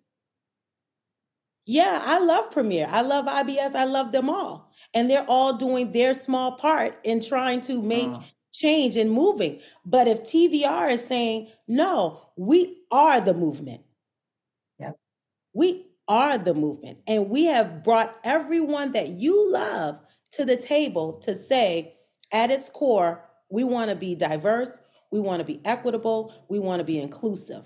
Yeah, 1.66 2.02
I 2.04 2.20
love 2.20 2.52
Premiere. 2.52 2.88
I 2.90 3.02
love 3.02 3.26
IBS. 3.26 3.76
I 3.76 3.84
love 3.84 4.12
them 4.12 4.30
all. 4.30 4.72
And 4.94 5.10
they're 5.10 5.26
all 5.28 5.54
doing 5.54 5.92
their 5.92 6.14
small 6.14 6.54
part 6.54 6.98
in 7.04 7.20
trying 7.20 7.60
to 7.62 7.82
make 7.82 8.08
uh. 8.08 8.22
change 8.54 8.96
and 8.96 9.12
moving. 9.12 9.60
But 9.86 10.08
if 10.08 10.24
TVR 10.24 10.92
is 10.92 11.06
saying, 11.06 11.50
no, 11.68 12.22
we 12.38 12.84
are 12.90 13.20
the 13.20 13.34
movement. 13.34 13.84
Yep. 14.80 14.98
We 15.54 15.88
are 16.08 16.38
the 16.38 16.54
movement. 16.54 17.00
And 17.06 17.30
we 17.30 17.46
have 17.46 17.84
brought 17.84 18.18
everyone 18.24 18.94
that 18.94 19.10
you 19.10 19.52
love 19.52 20.00
to 20.32 20.46
the 20.46 20.56
table 20.56 21.20
to 21.24 21.36
say, 21.36 21.96
at 22.32 22.52
its 22.52 22.70
core, 22.70 23.24
we 23.50 23.64
want 23.64 23.90
to 23.90 23.96
be 23.96 24.16
diverse, 24.16 24.80
we 25.12 25.20
want 25.20 25.40
to 25.40 25.46
be 25.46 25.62
equitable, 25.66 26.34
we 26.50 26.60
want 26.60 26.80
to 26.80 26.84
be 26.84 27.00
inclusive. 27.00 27.66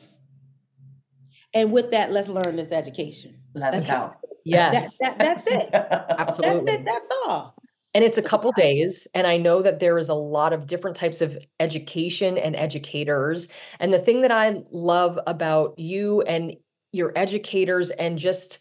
And 1.54 1.72
with 1.72 1.92
that, 1.92 2.12
let's 2.12 2.28
learn 2.28 2.56
this 2.56 2.72
education. 2.72 3.38
Let's 3.54 3.86
go. 3.86 4.14
Yes. 4.46 4.98
That, 5.00 5.18
that, 5.18 5.46
that's 5.46 5.48
it. 5.48 5.70
Absolutely. 6.18 6.66
That's 6.66 6.80
it. 6.80 6.86
That's 6.86 7.10
all. 7.26 7.56
And 7.94 8.06
it's 8.06 8.18
a 8.18 8.24
couple 8.24 8.52
days. 8.54 9.08
And 9.14 9.28
I 9.28 9.38
know 9.38 9.62
that 9.62 9.80
there 9.80 9.98
is 9.98 10.08
a 10.08 10.14
lot 10.14 10.54
of 10.54 10.66
different 10.66 10.96
types 10.96 11.22
of 11.22 11.38
education 11.60 12.38
and 12.38 12.56
educators. 12.56 13.50
And 13.80 13.92
the 13.92 14.00
thing 14.00 14.22
that 14.22 14.32
I 14.32 14.62
love 14.72 15.20
about 15.28 15.78
you 15.78 16.22
and 16.22 16.56
your 16.92 17.12
educators 17.16 17.90
and 17.90 18.18
just 18.18 18.60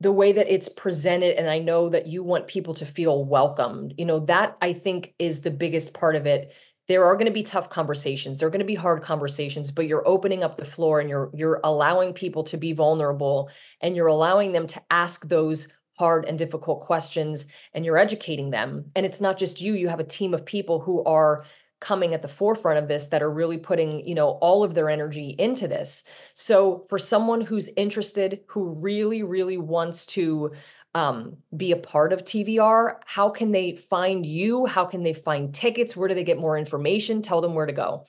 the 0.00 0.12
way 0.12 0.32
that 0.32 0.52
it's 0.52 0.68
presented 0.68 1.38
and 1.38 1.48
i 1.48 1.58
know 1.58 1.88
that 1.88 2.06
you 2.06 2.22
want 2.22 2.46
people 2.48 2.74
to 2.74 2.86
feel 2.86 3.24
welcomed 3.24 3.94
you 3.96 4.04
know 4.04 4.20
that 4.20 4.56
i 4.60 4.72
think 4.72 5.14
is 5.18 5.40
the 5.40 5.50
biggest 5.50 5.94
part 5.94 6.16
of 6.16 6.26
it 6.26 6.52
there 6.88 7.04
are 7.04 7.14
going 7.14 7.26
to 7.26 7.32
be 7.32 7.42
tough 7.42 7.68
conversations 7.68 8.38
there 8.38 8.46
are 8.46 8.50
going 8.50 8.58
to 8.60 8.64
be 8.64 8.74
hard 8.74 9.02
conversations 9.02 9.70
but 9.70 9.86
you're 9.86 10.06
opening 10.06 10.42
up 10.42 10.56
the 10.56 10.64
floor 10.64 11.00
and 11.00 11.08
you're 11.08 11.30
you're 11.34 11.60
allowing 11.64 12.12
people 12.12 12.44
to 12.44 12.56
be 12.56 12.72
vulnerable 12.72 13.50
and 13.80 13.96
you're 13.96 14.06
allowing 14.06 14.52
them 14.52 14.66
to 14.66 14.80
ask 14.90 15.28
those 15.28 15.68
hard 15.98 16.26
and 16.26 16.38
difficult 16.38 16.80
questions 16.80 17.46
and 17.72 17.84
you're 17.84 17.98
educating 17.98 18.50
them. 18.50 18.90
And 18.94 19.06
it's 19.06 19.20
not 19.20 19.38
just 19.38 19.60
you 19.60 19.74
you 19.74 19.88
have 19.88 20.00
a 20.00 20.04
team 20.04 20.34
of 20.34 20.44
people 20.44 20.80
who 20.80 21.02
are 21.04 21.44
coming 21.80 22.14
at 22.14 22.22
the 22.22 22.28
forefront 22.28 22.78
of 22.78 22.88
this 22.88 23.06
that 23.08 23.22
are 23.22 23.30
really 23.30 23.58
putting 23.58 24.06
you 24.06 24.14
know 24.14 24.30
all 24.40 24.62
of 24.62 24.74
their 24.74 24.90
energy 24.90 25.34
into 25.38 25.68
this. 25.68 26.04
So 26.34 26.84
for 26.88 26.98
someone 26.98 27.40
who's 27.40 27.68
interested 27.76 28.40
who 28.46 28.78
really 28.80 29.22
really 29.22 29.58
wants 29.58 30.06
to 30.06 30.52
um, 30.96 31.36
be 31.54 31.72
a 31.72 31.76
part 31.76 32.14
of 32.14 32.24
tvr 32.24 32.96
how 33.04 33.28
can 33.28 33.52
they 33.52 33.72
find 33.72 34.24
you? 34.24 34.64
How 34.64 34.86
can 34.86 35.02
they 35.02 35.12
find 35.12 35.54
tickets? 35.54 35.94
Where 35.94 36.08
do 36.08 36.14
they 36.14 36.24
get 36.24 36.38
more 36.38 36.56
information? 36.56 37.20
Tell 37.20 37.42
them 37.42 37.54
where 37.54 37.66
to 37.66 37.72
go 37.72 38.06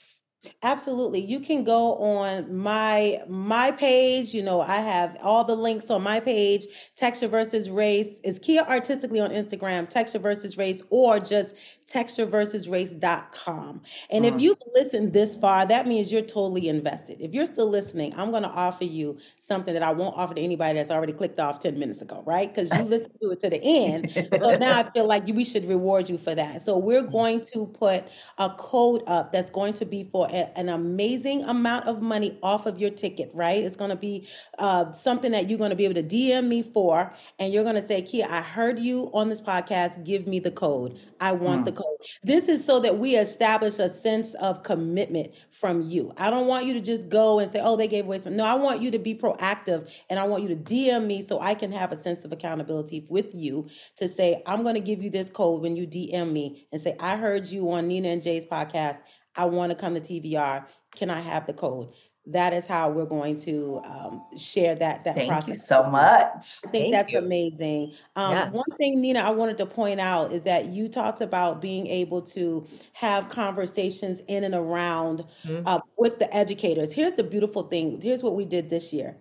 Absolutely. 0.62 1.20
You 1.20 1.40
can 1.40 1.64
go 1.64 1.96
on 1.96 2.56
my 2.56 3.22
my 3.28 3.72
page. 3.72 4.34
You 4.34 4.44
know, 4.44 4.62
I 4.62 4.78
have 4.78 5.18
all 5.22 5.44
the 5.44 5.56
links 5.56 5.90
on 5.90 6.04
my 6.04 6.20
page. 6.20 6.68
Texture 6.96 7.28
versus 7.28 7.70
race 7.70 8.20
is 8.24 8.40
Keya 8.40 8.68
artistically 8.68 9.20
on 9.20 9.32
Instagram, 9.32 9.90
texture 9.90 10.20
versus 10.20 10.58
race, 10.58 10.84
or 10.90 11.20
just 11.20 11.56
texture 11.88 12.26
versus 12.26 12.68
textureversusrace.com. 12.68 13.82
And 14.10 14.26
if 14.26 14.32
mm-hmm. 14.32 14.40
you've 14.40 14.58
listened 14.74 15.14
this 15.14 15.36
far, 15.36 15.66
that 15.66 15.88
means 15.88 16.12
you're 16.12 16.22
totally 16.22 16.68
invested. 16.68 17.22
If 17.22 17.34
you're 17.34 17.46
still 17.46 17.70
listening, 17.70 18.14
I'm 18.18 18.32
going 18.32 18.44
to 18.44 18.50
offer 18.50 18.84
you 18.84 19.18
something 19.40 19.74
that 19.74 19.84
I 19.84 19.92
won't 19.92 20.18
offer 20.18 20.34
to 20.34 20.42
anybody 20.42 20.78
that's 20.78 20.92
already 20.92 21.14
clicked 21.14 21.40
off 21.40 21.60
10 21.60 21.80
minutes 21.80 22.02
ago, 22.02 22.24
right? 22.26 22.54
Because 22.54 22.72
you 22.72 22.84
listened 22.84 23.14
to 23.22 23.32
it 23.32 23.42
to 23.42 23.50
the 23.50 23.62
end. 23.64 24.12
So 24.38 24.58
now 24.58 24.80
I 24.80 24.90
feel 24.92 25.06
like 25.06 25.26
we 25.28 25.44
should 25.44 25.66
reward 25.66 26.10
you 26.10 26.18
for 26.18 26.36
that. 26.36 26.62
So 26.62 26.78
we're 26.78 27.02
going 27.18 27.42
to 27.54 27.66
put 27.66 28.06
a 28.38 28.50
code 28.50 29.04
up 29.08 29.32
that's 29.32 29.50
going 29.50 29.74
to 29.74 29.86
be 29.86 30.04
for 30.04 30.27
a- 30.30 30.58
an 30.58 30.70
amazing 30.70 31.44
amount 31.44 31.86
of 31.86 32.02
money 32.02 32.38
off 32.44 32.66
of 32.66 32.80
your 32.80 32.90
ticket, 32.90 33.32
right? 33.34 33.64
It's 33.64 33.76
going 33.76 33.90
to 33.90 33.96
be 33.96 34.28
uh, 34.60 34.92
something 34.94 35.32
that 35.32 35.50
you're 35.50 35.58
going 35.58 35.72
to 35.72 35.76
be 35.76 35.86
able 35.86 35.96
to 35.96 36.04
DM 36.04 36.48
me 36.48 36.62
for. 36.62 37.14
And 37.40 37.52
you're 37.54 37.64
going 37.64 37.76
to 37.76 37.82
say, 37.82 38.02
Keya, 38.02 38.30
I 38.30 38.42
heard 38.42 38.80
you 38.80 39.10
on 39.14 39.30
this 39.30 39.42
podcast. 39.42 40.06
Give 40.06 40.28
me 40.28 40.40
the 40.40 40.52
code. 40.52 41.00
I 41.20 41.32
want 41.32 41.66
the 41.66 41.72
code. 41.72 41.86
This 42.24 42.48
is 42.48 42.64
so 42.64 42.80
that 42.82 42.98
we 42.98 43.16
establish 43.16 43.80
a 43.80 43.90
sense 43.90 44.34
of 44.36 44.64
commitment 44.64 45.32
from 45.52 45.82
you. 45.82 46.14
I 46.18 46.30
don't 46.30 46.48
want 46.48 46.66
you 46.66 46.74
to 46.74 46.82
just 46.82 47.10
go 47.10 47.40
and 47.40 47.50
say, 47.50 47.60
oh, 47.62 47.76
they 47.76 47.88
gave 47.88 48.06
away 48.06 48.20
some. 48.20 48.36
No, 48.36 48.46
I 48.46 48.54
want 48.54 48.82
you 48.82 48.92
to 48.92 49.00
be 49.00 49.16
proactive 49.16 49.90
and 50.10 50.20
I 50.20 50.26
want 50.26 50.44
you 50.44 50.50
to 50.50 50.56
DM 50.56 51.06
me 51.06 51.22
so 51.22 51.40
I 51.40 51.56
can 51.56 51.72
have 51.72 51.92
a 51.92 51.96
sense 51.96 52.24
of 52.26 52.32
accountability 52.32 53.06
with 53.10 53.34
you 53.34 53.68
to 53.98 54.08
say, 54.08 54.44
I'm 54.46 54.64
going 54.64 54.76
to 54.76 54.82
give 54.82 55.02
you 55.02 55.10
this 55.10 55.30
code 55.30 55.62
when 55.62 55.76
you 55.76 55.88
DM 55.88 56.32
me 56.32 56.68
and 56.72 56.82
say, 56.82 56.96
I 57.00 57.18
heard 57.18 57.48
you 57.48 57.72
on 57.72 57.88
Nina 57.88 58.10
and 58.10 58.22
Jay's 58.22 58.46
podcast. 58.46 59.00
I 59.38 59.46
want 59.46 59.72
to 59.72 59.76
come 59.76 59.94
to 59.94 60.02
TVR. 60.02 60.66
Can 60.96 61.10
I 61.10 61.20
have 61.22 61.46
the 61.48 61.54
code? 61.54 61.90
That 62.30 62.52
is 62.52 62.66
how 62.66 62.90
we're 62.90 63.06
going 63.06 63.38
to 63.38 63.80
um, 63.86 64.26
share 64.38 64.76
that 64.76 65.06
that 65.06 65.16
Thank 65.16 65.30
process. 65.30 65.48
you 65.48 65.56
so 65.56 65.84
much. 65.90 66.58
I 66.66 66.70
think 66.70 66.72
Thank 66.72 66.94
that's 66.94 67.14
you. 67.14 67.20
amazing. 67.20 67.94
Um, 68.18 68.52
One 68.52 68.66
thing, 68.78 69.00
Nina, 69.00 69.20
I 69.20 69.30
wanted 69.30 69.58
to 69.60 69.66
point 69.66 70.02
out 70.02 70.34
is 70.34 70.42
that 70.42 70.66
you 70.66 70.90
talked 70.90 71.22
about 71.22 71.62
being 71.62 71.88
able 71.88 72.22
to 72.24 72.68
have 72.92 73.30
conversations 73.30 74.22
in 74.28 74.44
and 74.44 74.54
around 74.56 75.24
Mhm. 75.46 75.64
uh, 75.66 75.80
with 75.98 76.20
the 76.20 76.34
educators. 76.36 76.92
Here's 76.92 77.14
the 77.14 77.24
beautiful 77.24 77.64
thing. 77.64 78.02
Here's 78.02 78.24
what 78.24 78.36
we 78.36 78.44
did 78.44 78.70
this 78.70 78.92
year. 78.92 79.16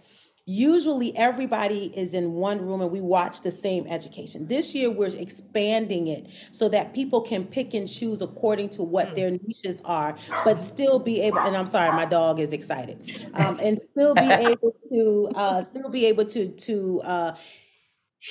Usually, 0.49 1.15
everybody 1.17 1.87
is 1.97 2.15
in 2.15 2.35
one 2.35 2.65
room 2.65 2.81
and 2.81 2.93
we 2.93 3.01
watch 3.01 3.41
the 3.41 3.51
same 3.51 3.85
education. 3.89 4.47
This 4.47 4.77
year, 4.77 4.93
we're 4.93 5.09
expanding 5.09 6.07
it 6.07 6.29
so 6.53 6.69
that 6.69 6.95
people 6.95 7.21
can 7.21 7.45
pick 7.45 7.75
and 7.75 7.91
choose 7.91 8.21
according 8.21 8.69
to 8.71 8.85
what 8.85 9.17
their 9.17 9.33
niches 9.33 9.83
are, 9.85 10.17
but 10.45 10.61
still 10.61 11.01
be 11.01 11.21
able. 11.21 11.39
And 11.39 11.57
I'm 11.57 11.67
sorry, 11.67 11.91
my 11.91 12.05
dog 12.05 12.39
is 12.39 12.53
excited, 12.53 13.29
um, 13.35 13.59
and 13.61 13.77
still 13.83 14.15
be 14.15 14.21
able 14.31 14.77
to 14.89 15.33
uh, 15.35 15.65
still 15.65 15.89
be 15.89 16.07
able 16.07 16.25
to 16.27 16.47
to 16.49 17.01
uh, 17.03 17.37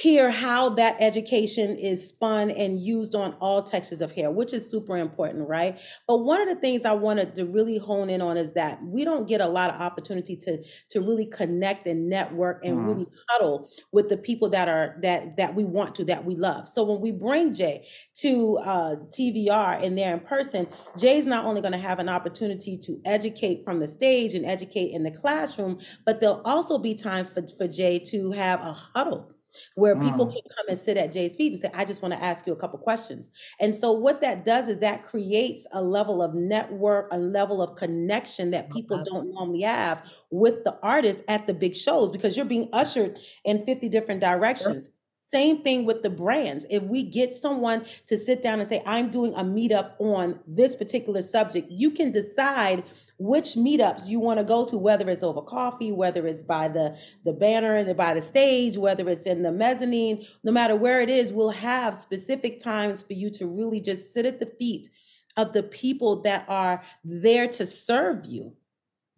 hear 0.02 0.30
how 0.30 0.68
that 0.68 0.98
education 1.00 1.74
is 1.78 2.10
spun 2.10 2.52
and 2.52 2.82
used 2.82 3.16
on 3.16 3.34
all 3.40 3.64
textures 3.64 4.02
of 4.02 4.12
hair, 4.12 4.30
which 4.30 4.52
is 4.54 4.70
super 4.70 4.98
important, 4.98 5.48
right? 5.48 5.80
But 6.06 6.18
one 6.18 6.42
of 6.42 6.50
the 6.50 6.60
things 6.60 6.84
I 6.84 6.92
wanted 6.92 7.34
to 7.36 7.46
really 7.46 7.78
hone 7.78 8.10
in 8.10 8.22
on 8.22 8.36
is 8.36 8.52
that 8.54 8.84
we 8.84 9.06
don't 9.06 9.26
get 9.26 9.40
a 9.40 9.48
lot 9.48 9.74
of 9.74 9.80
opportunity 9.80 10.36
to 10.38 10.62
to 10.90 11.00
really 11.00 11.26
connect 11.28 11.88
and 11.88 12.10
network 12.10 12.64
and 12.66 12.76
Mm. 12.76 12.88
really 12.88 13.08
huddle 13.30 13.70
with 13.94 14.10
the 14.10 14.18
people 14.18 14.50
that 14.50 14.68
are 14.68 14.98
that 15.02 15.38
that 15.38 15.56
we 15.56 15.64
want 15.64 15.96
to 15.96 16.04
that 16.06 16.26
we 16.26 16.36
love. 16.36 16.68
So 16.68 16.84
when 16.84 17.00
we 17.00 17.12
bring 17.12 17.54
Jay 17.54 17.88
to 18.16 18.58
uh, 18.58 18.96
TVR 19.18 19.82
and 19.82 19.98
they're 19.98 20.14
in 20.14 20.20
person, 20.20 20.68
Jay's 21.00 21.26
not 21.26 21.46
only 21.46 21.62
going 21.62 21.72
to 21.72 21.78
have 21.78 22.00
an 22.00 22.10
opportunity 22.10 22.78
to 22.80 23.00
educate 23.06 23.64
from 23.64 23.80
the 23.80 23.88
stage 23.88 24.34
and 24.34 24.46
educate 24.46 24.92
in 24.92 25.04
the 25.04 25.12
classroom, 25.12 25.80
but 26.06 26.20
there'll 26.20 26.42
also 26.44 26.78
be 26.78 26.96
time 26.96 27.24
for, 27.24 27.46
for 27.58 27.68
Jay 27.68 27.98
to 28.00 28.32
have 28.32 28.60
a 28.60 28.74
huddle 28.74 29.35
where 29.76 29.96
people 29.96 30.28
Mm. 30.28 30.34
can 30.34 30.42
come 30.56 30.66
and 30.70 30.78
sit 30.78 30.98
at 30.98 31.12
Jay's 31.12 31.36
feet 31.36 31.52
and 31.52 31.60
say, 31.62 31.70
I 31.74 31.86
just 31.86 32.02
want 32.02 32.14
to 32.14 32.24
ask 32.24 32.46
you 32.48 32.54
a 32.54 32.56
couple 32.56 32.80
questions. 32.80 33.32
And 33.60 33.76
so 33.76 33.92
what 33.92 34.22
that 34.22 34.46
does 34.46 34.68
is 34.68 34.80
that 34.80 35.04
creates 35.04 35.68
a 35.72 35.82
level 35.84 36.22
of 36.22 36.34
network, 36.34 37.08
a 37.12 37.18
level 37.18 37.62
of 37.62 37.76
connection 37.76 38.52
that 38.52 38.70
people 38.70 39.04
don't 39.04 39.32
normally 39.34 39.62
have 39.62 40.12
with 40.32 40.64
the 40.64 40.78
artists 40.84 41.24
at 41.28 41.48
the 41.48 41.54
big 41.54 41.76
shows 41.76 42.12
because 42.12 42.36
you're 42.36 42.46
being 42.46 42.70
ushered 42.74 43.20
in 43.44 43.66
50 43.66 43.90
different 43.90 44.22
directions. 44.22 44.90
Same 45.26 45.64
thing 45.64 45.86
with 45.86 46.04
the 46.04 46.10
brands. 46.10 46.66
If 46.70 46.84
we 46.84 47.04
get 47.04 47.34
someone 47.34 47.86
to 48.08 48.18
sit 48.18 48.42
down 48.42 48.60
and 48.60 48.68
say, 48.68 48.84
I'm 48.86 49.10
doing 49.10 49.34
a 49.34 49.44
meetup 49.44 49.94
on 50.00 50.40
this 50.46 50.76
particular 50.76 51.22
subject, 51.22 51.70
you 51.72 51.92
can 51.92 52.12
decide 52.12 52.84
which 53.18 53.56
meetups 53.56 54.08
you 54.08 54.20
want 54.20 54.40
to 54.40 54.46
go 54.46 54.66
to, 54.66 54.78
whether 54.78 55.10
it's 55.10 55.24
over 55.24 55.42
coffee, 55.42 55.92
whether 55.92 56.28
it's 56.28 56.44
by 56.44 56.68
the, 56.68 56.98
the 57.24 57.34
banner 57.34 57.76
and 57.76 57.98
by 57.98 58.14
the 58.14 58.22
stage, 58.22 58.78
whether 58.78 59.08
it's 59.10 59.26
in 59.26 59.42
the 59.42 59.52
mezzanine, 59.52 60.26
no 60.44 60.52
matter 60.52 60.76
where 60.76 61.02
it 61.02 61.10
is, 61.10 61.34
we'll 61.34 61.50
have 61.50 61.96
specific 61.96 62.60
times 62.60 63.02
for 63.02 63.14
you 63.14 63.30
to 63.32 63.48
really 63.48 63.80
just 63.80 64.14
sit 64.14 64.26
at 64.26 64.40
the 64.40 64.52
feet 64.60 64.90
of 65.38 65.54
the 65.54 65.64
people 65.64 66.22
that 66.22 66.46
are 66.48 66.84
there 67.04 67.48
to 67.48 67.66
serve 67.66 68.26
you 68.26 68.56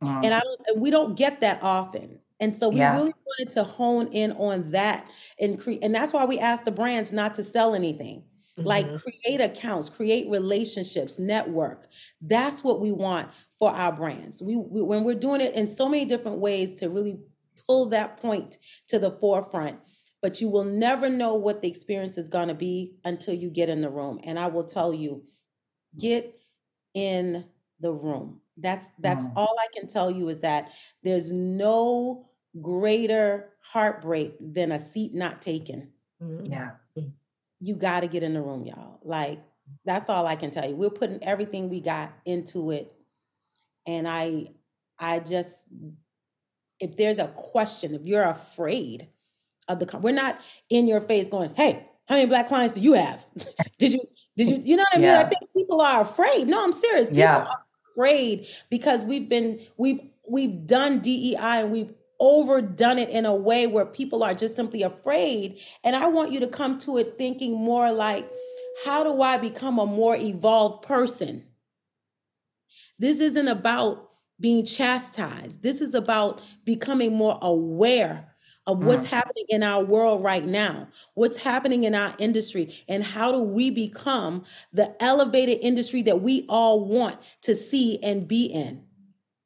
Mm. 0.01 0.25
and 0.25 0.33
I 0.33 0.39
don't, 0.39 0.61
and 0.67 0.81
we 0.81 0.91
don't 0.91 1.17
get 1.17 1.41
that 1.41 1.63
often. 1.63 2.19
And 2.39 2.55
so 2.55 2.69
we 2.69 2.85
Yeah. 2.85 2.87
really 2.87 3.13
wanted 3.25 3.51
to 3.55 3.63
hone 3.63 4.07
in 4.07 4.31
on 4.33 4.71
that 4.71 5.09
and 5.39 5.59
create, 5.59 5.83
and 5.83 5.93
that's 5.93 6.13
why 6.13 6.25
we 6.25 6.39
asked 6.39 6.65
the 6.65 6.71
brands 6.71 7.11
not 7.11 7.33
to 7.35 7.43
sell 7.43 7.73
anything. 7.75 8.23
Like 8.63 8.87
Mhm. 8.87 8.97
create 8.97 9.39
accounts, 9.39 9.89
create 9.89 10.29
relationships, 10.29 11.17
network. 11.19 11.87
That's 12.21 12.63
what 12.63 12.81
we 12.81 12.91
want 12.91 13.31
for 13.57 13.71
our 13.71 13.95
brands. 13.95 14.41
We, 14.41 14.55
we 14.55 14.81
when 14.81 15.03
we're 15.03 15.15
doing 15.15 15.41
it 15.41 15.53
in 15.55 15.67
so 15.67 15.87
many 15.87 16.05
different 16.05 16.39
ways 16.39 16.75
to 16.75 16.89
really 16.89 17.19
pull 17.67 17.87
that 17.89 18.17
point 18.17 18.57
to 18.89 18.99
the 18.99 19.11
forefront. 19.11 19.79
But 20.21 20.41
you 20.41 20.49
will 20.49 20.63
never 20.63 21.09
know 21.09 21.35
what 21.35 21.61
the 21.61 21.69
experience 21.69 22.17
is 22.17 22.27
going 22.27 22.47
to 22.47 22.55
be 22.55 22.97
until 23.05 23.35
you 23.35 23.49
get 23.49 23.69
in 23.69 23.81
the 23.81 23.89
room. 23.89 24.19
And 24.23 24.39
I 24.39 24.47
will 24.47 24.63
tell 24.65 24.93
you, 24.93 25.25
get 25.97 26.39
in 26.93 27.45
the 27.79 27.93
room. 27.93 28.41
That's 28.57 28.89
that's 28.99 29.27
Mm. 29.27 29.33
all 29.35 29.55
I 29.59 29.67
can 29.77 29.87
tell 29.87 30.09
you 30.11 30.29
is 30.29 30.39
that 30.39 30.71
there's 31.03 31.31
no 31.31 32.29
greater 32.61 33.53
heartbreak 33.61 34.35
than 34.39 34.71
a 34.71 34.79
seat 34.79 35.13
not 35.13 35.41
taken. 35.41 35.91
Mhm. 36.21 36.49
Yeah. 36.49 36.71
You 37.59 37.75
got 37.75 38.01
to 38.01 38.07
get 38.07 38.23
in 38.23 38.33
the 38.33 38.41
room, 38.41 38.65
y'all. 38.65 38.99
Like 39.03 39.39
that's 39.85 40.09
all 40.09 40.25
I 40.27 40.35
can 40.35 40.51
tell 40.51 40.67
you. 40.69 40.75
We're 40.75 40.89
putting 40.89 41.23
everything 41.23 41.69
we 41.69 41.81
got 41.81 42.11
into 42.25 42.71
it. 42.71 42.93
And 43.85 44.07
I 44.07 44.53
I 44.99 45.19
just 45.19 45.65
if 46.79 46.95
there's 46.97 47.19
a 47.19 47.27
question, 47.29 47.95
if 47.95 48.03
you're 48.05 48.23
afraid 48.23 49.07
of 49.67 49.79
the 49.79 49.97
we're 49.99 50.13
not 50.13 50.39
in 50.69 50.87
your 50.87 51.01
face 51.01 51.27
going, 51.27 51.53
"Hey, 51.55 51.87
how 52.07 52.15
many 52.15 52.27
black 52.27 52.47
clients 52.47 52.75
do 52.75 52.81
you 52.81 52.93
have? 52.93 53.25
did 53.79 53.93
you 53.93 54.01
did 54.37 54.47
you 54.49 54.57
you 54.63 54.75
know 54.77 54.83
what 54.83 54.95
I 54.95 54.99
mean? 55.01 55.09
I 55.15 55.23
think 55.25 55.41
people 55.55 55.81
are 55.81 56.01
afraid. 56.01 56.47
No, 56.47 56.63
I'm 56.63 56.73
serious. 56.73 57.07
People 57.07 57.19
Yeah. 57.19 57.45
are 57.45 57.65
afraid 57.97 58.47
because 58.69 59.03
we've 59.05 59.27
been 59.27 59.59
we've 59.77 59.99
we've 60.29 60.67
done 60.67 60.99
DEI 60.99 61.35
and 61.61 61.71
we've 61.71 61.93
overdone 62.19 62.97
it 62.97 63.09
in 63.09 63.25
a 63.25 63.35
way 63.35 63.67
where 63.67 63.85
people 63.85 64.23
are 64.23 64.33
just 64.33 64.55
simply 64.55 64.81
afraid. 64.83 65.59
And 65.83 65.95
I 65.95 66.07
want 66.07 66.31
you 66.31 66.39
to 66.41 66.47
come 66.47 66.79
to 66.79 66.97
it 66.97 67.15
thinking 67.17 67.53
more 67.53 67.91
like, 67.91 68.27
how 68.85 69.03
do 69.03 69.21
I 69.21 69.37
become 69.37 69.77
a 69.77 69.85
more 69.85 70.15
evolved 70.15 70.85
person? 70.85 71.43
This 72.97 73.19
isn't 73.19 73.47
about 73.47 74.09
being 74.39 74.65
chastised. 74.65 75.61
This 75.61 75.79
is 75.79 75.93
about 75.93 76.41
becoming 76.65 77.13
more 77.15 77.37
aware 77.41 78.33
of 78.67 78.83
what's 78.83 79.05
mm. 79.05 79.09
happening 79.09 79.45
in 79.49 79.63
our 79.63 79.83
world 79.83 80.21
right 80.23 80.45
now, 80.45 80.87
what's 81.13 81.37
happening 81.37 81.85
in 81.85 81.95
our 81.95 82.13
industry, 82.19 82.75
and 82.87 83.03
how 83.03 83.31
do 83.31 83.39
we 83.39 83.69
become 83.69 84.43
the 84.73 84.93
elevated 85.01 85.59
industry 85.61 86.01
that 86.03 86.21
we 86.21 86.45
all 86.49 86.85
want 86.85 87.17
to 87.41 87.55
see 87.55 87.97
and 88.03 88.27
be 88.27 88.45
in. 88.45 88.83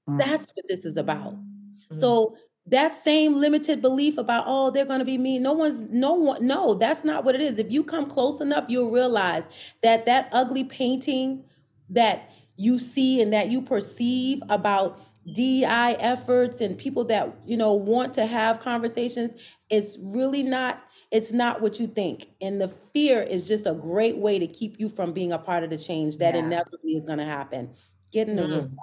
Mm. 0.09 0.17
That's 0.17 0.49
what 0.55 0.67
this 0.67 0.85
is 0.85 0.97
about. 0.97 1.35
Mm. 1.35 1.99
So 1.99 2.35
that 2.67 2.93
same 2.93 3.35
limited 3.35 3.81
belief 3.81 4.17
about 4.19 4.43
oh 4.47 4.69
they're 4.69 4.85
going 4.85 4.99
to 4.99 5.05
be 5.05 5.17
mean 5.17 5.41
no 5.41 5.51
one's 5.51 5.79
no 5.79 6.13
one 6.13 6.45
no 6.45 6.75
that's 6.75 7.03
not 7.03 7.23
what 7.23 7.33
it 7.33 7.41
is 7.41 7.57
if 7.57 7.71
you 7.71 7.83
come 7.83 8.05
close 8.05 8.39
enough 8.39 8.63
you'll 8.67 8.91
realize 8.91 9.49
that 9.81 10.05
that 10.05 10.29
ugly 10.31 10.63
painting 10.63 11.43
that 11.89 12.29
you 12.57 12.77
see 12.77 13.19
and 13.19 13.33
that 13.33 13.49
you 13.49 13.63
perceive 13.63 14.43
about 14.47 14.99
DEI 15.33 15.95
efforts 15.99 16.61
and 16.61 16.77
people 16.77 17.05
that 17.05 17.33
you 17.45 17.57
know 17.57 17.73
want 17.73 18.13
to 18.15 18.25
have 18.25 18.59
conversations 18.59 19.33
it's 19.69 19.97
really 20.01 20.43
not 20.43 20.83
it's 21.11 21.33
not 21.33 21.61
what 21.61 21.79
you 21.79 21.87
think. 21.87 22.27
And 22.39 22.59
the 22.59 22.69
fear 22.93 23.21
is 23.21 23.47
just 23.47 23.67
a 23.67 23.73
great 23.73 24.17
way 24.17 24.39
to 24.39 24.47
keep 24.47 24.79
you 24.79 24.87
from 24.87 25.11
being 25.11 25.33
a 25.33 25.37
part 25.37 25.63
of 25.63 25.69
the 25.69 25.77
change 25.77 26.17
that 26.17 26.35
yeah. 26.35 26.39
inevitably 26.39 26.93
is 26.93 27.03
going 27.03 27.19
to 27.19 27.25
happen. 27.25 27.69
Get 28.13 28.29
in 28.29 28.37
the 28.37 28.43
mm. 28.43 28.49
room 28.49 28.77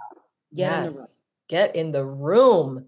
get 0.55 0.71
yes. 0.71 0.85
in 0.85 0.87
the 0.87 0.95
room. 0.95 1.15
Get 1.49 1.77
in 1.77 1.93
the 1.93 2.05
room 2.05 2.85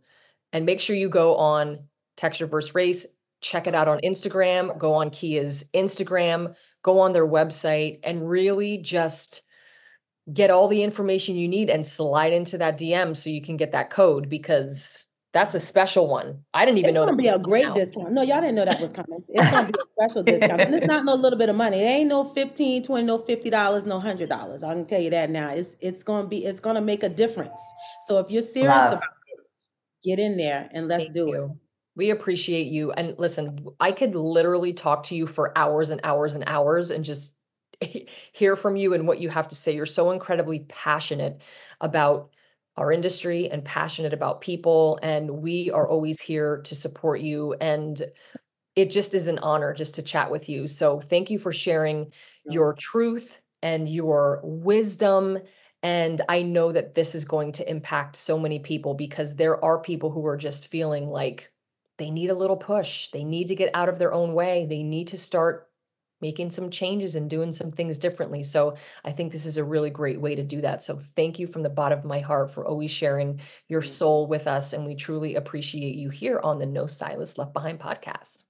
and 0.52 0.66
make 0.66 0.80
sure 0.80 0.94
you 0.94 1.08
go 1.08 1.36
on 1.36 1.78
texture 2.16 2.46
versus 2.46 2.74
race. 2.74 3.06
Check 3.40 3.66
it 3.66 3.74
out 3.74 3.88
on 3.88 4.00
instagram. 4.04 4.76
Go 4.78 4.92
on 4.94 5.10
keya's 5.10 5.64
instagram. 5.74 6.54
Go 6.82 7.00
on 7.00 7.12
their 7.12 7.26
website 7.26 8.00
and 8.04 8.28
really 8.28 8.78
just 8.78 9.42
get 10.32 10.50
all 10.50 10.68
the 10.68 10.82
information 10.82 11.36
you 11.36 11.48
need 11.48 11.70
and 11.70 11.84
slide 11.84 12.32
into 12.32 12.58
that 12.58 12.78
DM 12.78 13.16
so 13.16 13.30
you 13.30 13.42
can 13.42 13.56
get 13.56 13.72
that 13.72 13.90
code 13.90 14.28
because 14.28 15.06
that's 15.32 15.54
a 15.54 15.60
special 15.60 16.08
one. 16.08 16.44
I 16.52 16.64
didn't 16.64 16.78
even 16.78 16.90
it's 16.90 16.94
know. 16.94 17.02
It's 17.02 17.10
gonna 17.10 17.16
be 17.22 17.28
a 17.28 17.38
great 17.38 17.66
out. 17.66 17.74
discount. 17.76 18.12
No, 18.12 18.22
y'all 18.22 18.40
didn't 18.40 18.56
know 18.56 18.64
that 18.64 18.80
was 18.80 18.92
coming. 18.92 19.22
It's 19.28 19.48
gonna 19.50 19.68
be 19.68 19.74
a 19.74 20.04
special 20.04 20.22
discount. 20.24 20.60
And 20.62 20.74
it's 20.74 20.86
not 20.86 21.04
no 21.04 21.14
little 21.14 21.38
bit 21.38 21.48
of 21.48 21.56
money. 21.56 21.78
It 21.78 21.84
ain't 21.84 22.08
no 22.08 22.24
15, 22.24 22.82
20, 22.82 23.04
no 23.04 23.18
$50, 23.20 23.86
no 23.86 24.00
$100. 24.00 24.62
I 24.64 24.74
can 24.74 24.86
tell 24.86 25.00
you 25.00 25.10
that 25.10 25.30
now. 25.30 25.50
It's 25.50 25.76
it's 25.80 26.02
gonna 26.02 26.26
be, 26.26 26.44
it's 26.44 26.60
gonna 26.60 26.80
make 26.80 27.02
a 27.02 27.08
difference. 27.08 27.60
So 28.06 28.18
if 28.18 28.30
you're 28.30 28.42
serious 28.42 28.70
Love. 28.70 28.92
about 28.94 29.02
it, 29.28 29.38
get 30.02 30.18
in 30.18 30.36
there 30.36 30.68
and 30.72 30.88
let's 30.88 31.04
Thank 31.04 31.14
do 31.14 31.28
you. 31.28 31.44
it. 31.44 31.50
We 31.96 32.10
appreciate 32.10 32.66
you. 32.66 32.92
And 32.92 33.14
listen, 33.18 33.66
I 33.78 33.92
could 33.92 34.14
literally 34.14 34.72
talk 34.72 35.04
to 35.04 35.14
you 35.14 35.26
for 35.26 35.56
hours 35.56 35.90
and 35.90 36.00
hours 36.02 36.34
and 36.34 36.44
hours 36.46 36.90
and 36.90 37.04
just 37.04 37.34
hear 38.32 38.56
from 38.56 38.76
you 38.76 38.94
and 38.94 39.06
what 39.06 39.20
you 39.20 39.28
have 39.28 39.48
to 39.48 39.54
say. 39.54 39.72
You're 39.72 39.86
so 39.86 40.10
incredibly 40.10 40.60
passionate 40.60 41.40
about 41.80 42.30
our 42.76 42.92
industry 42.92 43.50
and 43.50 43.64
passionate 43.64 44.12
about 44.12 44.40
people. 44.40 44.98
And 45.02 45.30
we 45.30 45.70
are 45.70 45.88
always 45.88 46.20
here 46.20 46.62
to 46.64 46.74
support 46.74 47.20
you. 47.20 47.54
And 47.60 48.02
it 48.76 48.90
just 48.90 49.14
is 49.14 49.26
an 49.26 49.38
honor 49.40 49.74
just 49.74 49.94
to 49.96 50.02
chat 50.02 50.30
with 50.30 50.48
you. 50.48 50.66
So 50.66 51.00
thank 51.00 51.30
you 51.30 51.38
for 51.38 51.52
sharing 51.52 52.12
your 52.46 52.74
truth 52.74 53.40
and 53.62 53.88
your 53.88 54.40
wisdom. 54.42 55.38
And 55.82 56.20
I 56.28 56.42
know 56.42 56.72
that 56.72 56.94
this 56.94 57.14
is 57.14 57.24
going 57.24 57.52
to 57.52 57.68
impact 57.68 58.16
so 58.16 58.38
many 58.38 58.58
people 58.58 58.94
because 58.94 59.34
there 59.34 59.62
are 59.64 59.80
people 59.80 60.10
who 60.10 60.24
are 60.26 60.36
just 60.36 60.68
feeling 60.68 61.08
like 61.08 61.50
they 61.98 62.10
need 62.10 62.30
a 62.30 62.34
little 62.34 62.56
push. 62.56 63.08
They 63.08 63.24
need 63.24 63.48
to 63.48 63.54
get 63.54 63.74
out 63.74 63.88
of 63.88 63.98
their 63.98 64.12
own 64.12 64.32
way. 64.32 64.66
They 64.68 64.82
need 64.82 65.08
to 65.08 65.18
start 65.18 65.69
making 66.20 66.50
some 66.50 66.70
changes 66.70 67.14
and 67.14 67.30
doing 67.30 67.52
some 67.52 67.70
things 67.70 67.98
differently. 67.98 68.42
So 68.42 68.76
I 69.04 69.12
think 69.12 69.32
this 69.32 69.46
is 69.46 69.56
a 69.56 69.64
really 69.64 69.90
great 69.90 70.20
way 70.20 70.34
to 70.34 70.42
do 70.42 70.60
that. 70.60 70.82
So 70.82 70.98
thank 71.16 71.38
you 71.38 71.46
from 71.46 71.62
the 71.62 71.70
bottom 71.70 71.98
of 71.98 72.04
my 72.04 72.20
heart 72.20 72.50
for 72.50 72.66
always 72.66 72.90
sharing 72.90 73.40
your 73.68 73.82
soul 73.82 74.26
with 74.26 74.46
us. 74.46 74.72
And 74.72 74.84
we 74.84 74.94
truly 74.94 75.36
appreciate 75.36 75.94
you 75.94 76.10
here 76.10 76.40
on 76.42 76.58
the 76.58 76.66
No 76.66 76.86
Stylist 76.86 77.38
Left 77.38 77.52
Behind 77.52 77.78
podcast. 77.78 78.44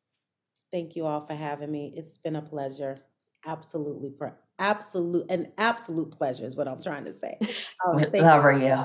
Thank 0.73 0.97
you 0.97 1.07
all 1.07 1.27
for 1.27 1.35
having 1.35 1.71
me. 1.71 1.93
It's 1.97 2.19
been 2.19 2.37
a 2.37 2.43
pleasure. 2.43 3.01
Absolutely, 3.47 4.13
absolute, 4.59 5.31
an 5.31 5.51
absolute 5.59 6.11
pleasure 6.11 6.45
is 6.45 6.55
what 6.55 6.69
I'm 6.69 6.83
trying 6.83 7.05
to 7.07 7.13
say. 7.13 7.39
Um, 7.87 7.97
we 7.97 8.21
love 8.21 8.61
you. 8.61 8.85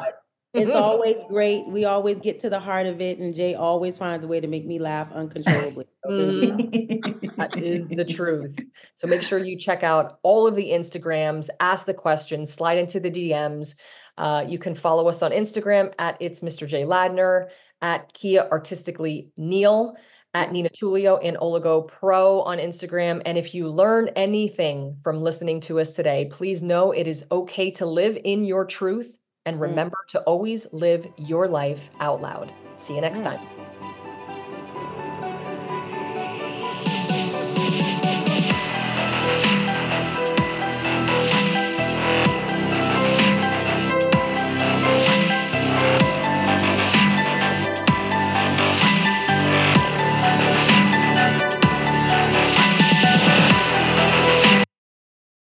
It's 0.56 0.72
always 0.76 1.24
great. 1.26 1.68
We 1.68 1.86
always 1.86 2.20
get 2.20 2.40
to 2.42 2.50
the 2.50 2.60
heart 2.60 2.88
of 2.88 3.02
it, 3.02 3.20
and 3.20 3.34
Jay 3.34 3.56
always 3.56 3.98
finds 3.98 4.24
a 4.24 4.28
way 4.28 4.40
to 4.40 4.48
make 4.48 4.66
me 4.66 4.80
laugh 4.80 5.12
uncontrollably. 5.12 5.86
mm. 6.06 7.36
that 7.38 7.58
is 7.58 7.88
the 7.88 8.06
truth. 8.06 8.58
So 8.96 9.08
make 9.08 9.22
sure 9.22 9.40
you 9.40 9.58
check 9.58 9.84
out 9.84 10.20
all 10.24 10.48
of 10.48 10.56
the 10.56 10.72
Instagrams, 10.72 11.50
ask 11.60 11.86
the 11.86 11.94
questions, 11.94 12.52
slide 12.52 12.78
into 12.78 13.00
the 13.00 13.12
DMs. 13.12 13.76
Uh, 14.18 14.46
you 14.48 14.58
can 14.58 14.74
follow 14.74 15.08
us 15.08 15.22
on 15.22 15.32
Instagram 15.32 15.94
at 16.00 16.18
it's 16.22 16.42
Mr. 16.42 16.68
Jay 16.68 16.84
Ladner, 16.84 17.50
at 17.82 18.14
Keya 18.14 18.50
Artistically 18.50 19.30
Neal, 19.36 19.96
at 20.34 20.52
Nina 20.52 20.70
Tulio 20.70 21.20
and 21.24 21.38
Oligo 21.38 21.88
Pro 21.88 22.42
on 22.42 22.58
Instagram. 22.58 23.22
And 23.26 23.38
if 23.38 23.54
you 23.54 23.70
learn 23.70 24.10
anything 24.16 24.98
from 25.04 25.22
listening 25.22 25.60
to 25.62 25.80
us 25.80 25.92
today, 25.92 26.30
please 26.32 26.64
know 26.64 26.92
it 26.92 27.08
is 27.08 27.26
okay 27.32 27.72
to 27.72 27.86
live 27.86 28.18
in 28.24 28.44
your 28.44 28.66
truth 28.66 29.18
and 29.46 29.58
mm. 29.58 29.62
remember 29.62 29.98
mm. 30.06 30.08
to 30.10 30.22
always 30.22 30.72
live 30.74 31.08
your 31.18 31.48
life 31.48 31.90
out 32.00 32.22
loud. 32.22 32.54
See 32.76 32.96
you 32.96 33.02
next 33.02 33.22
mm. 33.22 33.24
time. 33.24 33.65